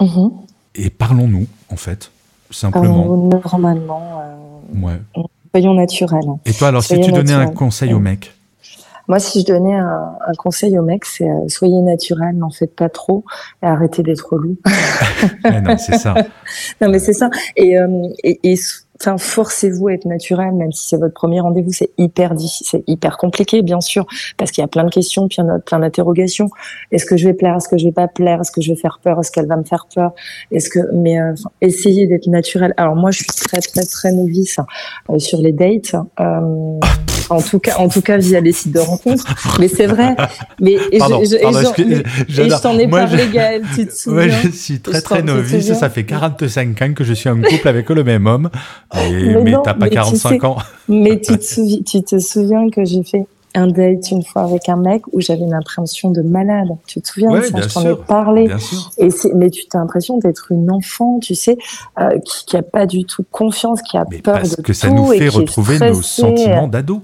Mhm. 0.01 0.31
et 0.75 0.91
parlons-nous, 0.91 1.47
en 1.71 1.77
fait, 1.77 2.11
simplement. 2.51 3.03
Parlons 3.03 3.29
Normalement, 3.53 4.21
euh, 4.23 4.87
Ouais. 4.87 5.01
soyons 5.55 5.75
naturels. 5.75 6.25
Et 6.45 6.53
toi, 6.53 6.69
alors, 6.69 6.83
si 6.83 7.01
tu 7.01 7.13
donnais 7.13 7.33
un 7.33 7.47
conseil 7.47 7.95
aux 7.95 8.01
mecs, 8.01 8.33
Moi, 9.09 9.21
si 9.21 9.43
je 9.43 9.47
donnais 9.47 9.77
un, 9.77 10.17
un 10.27 10.33
conseil 10.37 10.77
aux 10.77 10.83
mecs, 10.83 11.05
c'est 11.05 11.31
euh, 11.31 11.47
soyez 11.47 11.81
naturels, 11.81 12.37
n'en 12.37 12.51
faites 12.51 12.75
pas 12.75 12.89
trop 12.89 13.25
et 13.63 13.67
arrêtez 13.67 14.03
d'être 14.03 14.29
relou. 14.33 14.57
Ouais, 15.45 15.61
non, 15.63 15.79
c'est 15.79 15.97
ça. 15.97 16.13
non, 16.81 16.89
mais 16.91 16.99
c'est 16.99 17.13
ça. 17.13 17.31
Et, 17.55 17.79
euh, 17.79 18.09
et, 18.25 18.41
et 18.53 18.57
enfin, 19.01 19.19
forcez-vous 19.19 19.89
à 19.89 19.95
être 19.95 20.05
naturel, 20.05 20.53
même 20.53 20.73
si 20.73 20.89
c'est 20.89 20.97
votre 20.97 21.15
premier 21.15 21.41
rendez-vous. 21.41 21.73
C'est 21.73 21.91
hyper 21.99 22.35
difficile, 22.35 22.67
c'est 22.71 22.85
hyper 22.87 23.17
compliqué, 23.19 23.63
bien 23.63 23.81
sûr, 23.81 24.07
parce 24.37 24.51
qu'il 24.51 24.63
y 24.63 24.65
a 24.65 24.69
plein 24.69 24.85
de 24.85 24.91
questions, 24.91 25.29
puis 25.29 25.39
il 25.41 25.47
y 25.47 25.51
a 25.51 25.59
plein 25.59 25.79
d'interrogations. 25.79 26.49
Est-ce 26.93 27.05
que 27.05 27.17
je 27.17 27.27
vais 27.29 27.35
plaire 27.35 27.57
Est-ce 27.57 27.69
que 27.69 27.79
je 27.79 27.85
vais 27.85 27.93
pas 27.93 28.09
plaire 28.09 28.41
Est-ce 28.41 28.51
que 28.51 28.61
je 28.61 28.73
vais 28.73 28.79
faire 28.79 29.01
peur 29.03 29.19
Est-ce 29.21 29.31
qu'elle 29.31 29.47
va 29.47 29.57
me 29.57 29.65
faire 29.65 29.87
peur 29.95 30.13
Est-ce 30.51 30.71
que, 30.71 30.81
mais 30.93 31.21
euh, 31.21 31.35
essayez 31.61 32.07
d'être 32.07 32.27
naturel. 32.27 32.75
Alors 32.77 32.97
moi, 32.97 33.11
je 33.11 33.19
suis 33.19 33.27
très 33.27 33.61
très 33.61 33.85
très 33.85 34.13
novice 34.13 34.59
euh, 35.11 35.19
sur 35.19 35.41
les 35.41 35.53
dates. 35.53 35.95
Euh, 36.21 36.81
en 37.31 37.41
tout 37.41 37.59
cas, 37.59 37.77
en 37.79 37.89
tout 37.89 38.01
cas 38.03 38.17
via 38.19 38.41
les 38.41 38.53
sites 38.53 38.73
de 38.73 38.79
rencontres. 38.81 39.25
Mais 39.61 39.69
c'est 39.69 39.87
vrai. 39.87 40.15
Mais 40.61 40.73
et 40.73 40.79
je- 40.95 40.99
Pardon, 40.99 41.23
t'en 42.63 42.79
ai 42.79 42.87
Moi, 42.87 43.01
parlé, 43.01 43.25
je- 43.27 43.33
Gaël, 43.33 43.63
tu 43.75 43.87
te 43.87 44.11
Ouais, 44.11 44.29
je 44.31 44.49
suis 44.51 44.81
très 44.81 45.01
très 45.01 45.23
novice, 45.23 45.73
ça 45.75 45.91
fait 45.91 46.05
45 46.05 46.83
ans 46.83 46.93
que 46.95 47.05
je 47.05 47.13
suis 47.15 47.29
en 47.29 47.41
couple 47.41 47.69
avec 47.69 47.89
le 47.91 48.05
même 48.05 48.27
homme, 48.27 48.51
mais, 48.95 49.37
Mais 49.43 49.53
t'as 49.65 49.75
pas 49.75 49.85
mais 49.85 49.89
tu 49.91 49.95
45 49.97 50.29
sais- 50.41 50.47
ans. 50.47 50.57
Mais 50.89 51.21
tu 51.21 51.37
te, 51.39 51.43
souvi- 51.45 51.83
tu 51.85 52.03
te 52.03 52.19
souviens 52.19 52.69
que 52.71 52.85
j'ai 52.85 53.03
fait 53.03 53.27
un 53.55 53.69
date 53.69 54.11
une 54.11 54.23
fois 54.23 54.43
avec 54.43 54.69
un 54.69 54.77
mec 54.77 55.01
où 55.13 55.21
j'avais 55.23 55.41
une 55.41 55.55
impression 55.55 56.11
de 56.11 56.21
malade. 56.21 56.69
Tu 56.87 57.01
te 57.01 57.09
souviens 57.09 57.31
de 57.31 57.41
ça? 57.41 57.61
Je 57.63 57.73
t'en 57.73 57.89
ai 57.91 57.97
parlé. 58.07 58.49
Et 58.99 59.09
mais 59.35 59.49
tu 59.49 59.65
t'as 59.67 59.79
l'impression 59.79 60.19
d'être 60.19 60.49
une 60.53 60.71
enfant, 60.71 61.19
tu 61.21 61.35
sais, 61.35 61.57
euh, 61.99 62.19
qui, 62.19 62.45
qui 62.45 62.57
a 62.59 62.63
pas 62.63 62.85
du 62.85 63.05
tout 63.07 63.25
confiance, 63.31 63.81
qui 63.81 63.97
a 63.97 64.05
Mais 64.11 64.19
peur 64.19 64.35
parce 64.35 64.57
de 64.57 64.63
que 64.63 64.75
ça 64.75 64.91
nous 64.91 65.07
fait 65.13 65.29
retrouver 65.31 65.79
nos 65.79 66.03
sentiments 66.03 66.69
d'ado. 66.69 67.01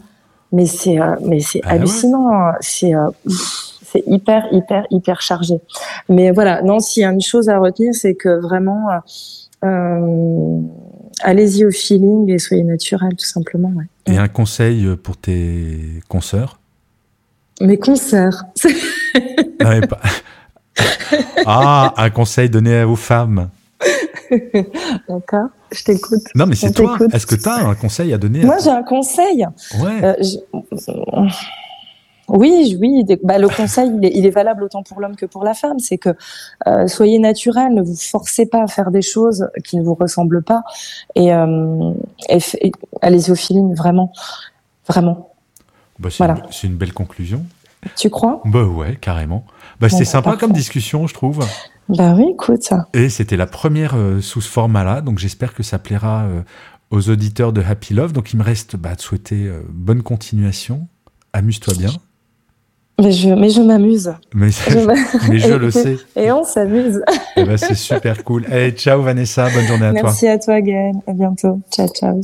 Mais 0.53 0.67
c'est, 0.67 1.01
euh, 1.01 1.17
mais 1.25 1.41
c'est 1.41 1.61
Ah 1.65 1.69
ouais. 1.69 1.75
hallucinant. 1.75 2.31
hein. 2.33 2.53
C'est, 2.61 2.95
euh, 2.95 3.09
c'est 3.27 4.03
hyper, 4.07 4.47
hyper, 4.53 4.85
hyper 4.91 5.21
chargé. 5.21 5.55
Mais 6.09 6.31
voilà, 6.31 6.63
non, 6.63 6.79
s'il 6.81 7.03
y 7.03 7.07
a 7.07 7.11
une 7.11 7.21
chose 7.23 7.49
à 7.49 7.59
retenir, 7.59 7.95
c'est 7.95 8.15
que 8.15 8.41
vraiment, 8.41 8.89
euh, 9.65 10.61
allez-y 11.23 11.65
au 11.65 11.71
feeling 11.71 12.31
et 12.31 12.39
soyez 12.39 12.65
naturel, 12.65 13.11
tout 13.17 13.25
simplement. 13.27 13.73
Ouais. 13.77 13.85
Et 14.07 14.19
un 14.19 14.29
conseil 14.29 14.97
pour 14.97 15.17
tes 15.17 16.01
consoeurs? 16.09 16.59
Mes. 17.61 17.79
Non, 19.61 19.69
mais 19.69 19.87
pas- 19.87 20.01
ah, 21.47 21.95
un 21.97 22.11
conseil 22.11 22.49
donné 22.51 22.75
à 22.77 22.87
vos 22.87 22.97
femmes. 22.97 23.49
D'accord, 25.09 25.49
je 25.73 25.85
t'écoute. 25.85 26.23
Non, 26.35 26.47
mais 26.47 26.55
c'est 26.55 26.73
toi. 26.73 26.97
Est-ce 27.13 27.27
que 27.27 27.35
tu 27.35 27.49
as 27.49 27.67
un 27.67 27.75
conseil 27.75 28.13
à 28.13 28.19
donner 28.19 28.45
Moi, 28.45 28.57
à 28.57 28.59
j'ai 28.59 28.71
un 28.71 28.83
conseil. 28.83 29.47
Ouais. 29.81 30.05
Euh, 30.05 30.15
je- 30.21 30.37
Oui, 32.29 32.79
oui. 32.81 33.05
Bah, 33.25 33.39
le 33.39 33.49
conseil, 33.49 33.91
il 33.99 34.05
est, 34.07 34.13
il 34.15 34.25
est 34.27 34.31
valable 34.31 34.63
autant 34.65 34.83
pour 34.83 35.01
l'homme 35.01 35.17
que 35.17 35.27
pour 35.27 35.45
la 35.45 35.55
femme. 35.55 35.79
C'est 35.81 35.99
que 35.99 36.11
euh, 36.67 36.87
soyez 36.87 37.19
naturel, 37.19 37.75
ne 37.75 37.83
vous 37.83 37.97
forcez 37.97 38.47
pas 38.47 38.63
à 38.63 38.67
faire 38.69 38.91
des 38.91 39.03
choses 39.03 39.49
qui 39.65 39.77
ne 39.77 39.83
vous 39.83 39.95
ressemblent 39.95 40.43
pas, 40.43 40.63
et, 41.15 41.35
euh, 41.35 41.93
et 42.29 42.39
f- 42.39 42.57
et 42.61 42.73
allez-y 43.03 43.31
au 43.33 43.35
feeling, 43.35 43.75
vraiment, 43.75 44.13
vraiment. 44.89 45.31
Bah, 45.99 46.09
c'est 46.11 46.19
voilà. 46.19 46.37
une- 46.63 46.77
belle 46.77 46.93
conclusion. 46.95 47.45
Tu 47.97 48.09
crois? 48.09 48.41
Bah 48.45 48.63
ouais, 48.65 48.97
carrément. 49.01 49.45
Bah, 49.81 49.89
c'était 49.89 50.05
bah, 50.05 50.11
sympa 50.11 50.31
parfait. 50.31 50.41
comme 50.47 50.53
discussion, 50.53 51.07
je 51.09 51.15
trouve. 51.15 51.45
Bah 51.89 52.15
oui, 52.17 52.27
écoute. 52.33 52.71
Et 52.95 53.09
c'était 53.09 53.37
la 53.37 53.47
première 53.47 53.95
euh, 53.97 54.21
sous 54.21 54.41
ce 54.41 54.49
format-là, 54.49 55.01
donc 55.01 55.19
j'espère 55.19 55.53
que 55.55 55.63
ça 55.63 55.79
plaira 55.79 56.23
euh, 56.25 56.43
aux 56.91 57.11
auditeurs 57.11 57.53
de 57.53 57.61
Happy 57.61 57.93
Love. 57.95 58.13
Donc 58.13 58.33
il 58.33 58.39
me 58.39 58.43
reste 58.45 58.77
bah, 58.77 58.95
de 58.95 59.01
souhaiter 59.01 59.47
euh, 59.47 59.63
bonne 59.69 60.03
continuation. 60.03 60.87
Amuse-toi 61.33 61.75
bien. 61.79 61.91
Mais 63.01 63.11
je, 63.11 63.31
mais 63.31 63.51
je 63.51 63.61
m'amuse. 63.63 64.15
Mais, 64.35 64.51
Je 64.51 64.79
m'a- 64.87 64.95
mais 65.29 65.39
je 65.39 65.55
le 65.55 65.71
sais. 65.71 65.97
Et 66.15 66.31
on 66.31 66.45
s'amuse. 66.45 67.03
Eh 67.37 67.45
ben, 67.45 67.57
c'est 67.57 67.75
super 67.75 68.23
cool. 68.23 68.45
Hey, 68.53 68.73
ciao 68.73 69.03
Vanessa, 69.03 69.49
bonne 69.51 69.67
journée 69.67 69.87
à 69.87 69.93
toi. 69.93 70.03
Merci 70.05 70.29
à 70.29 70.39
toi, 70.39 70.61
Gaël. 70.61 70.95
À 71.07 71.13
bientôt. 71.13 71.61
Ciao, 71.71 71.89
ciao. 71.89 72.21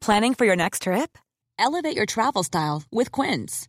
Planning 0.00 0.34
for 0.34 0.46
your 0.46 0.56
next 0.56 0.82
trip? 0.82 1.18
Elevate 1.58 1.94
your 1.96 2.06
travel 2.06 2.42
style 2.42 2.82
with 2.90 3.10
Quince. 3.10 3.68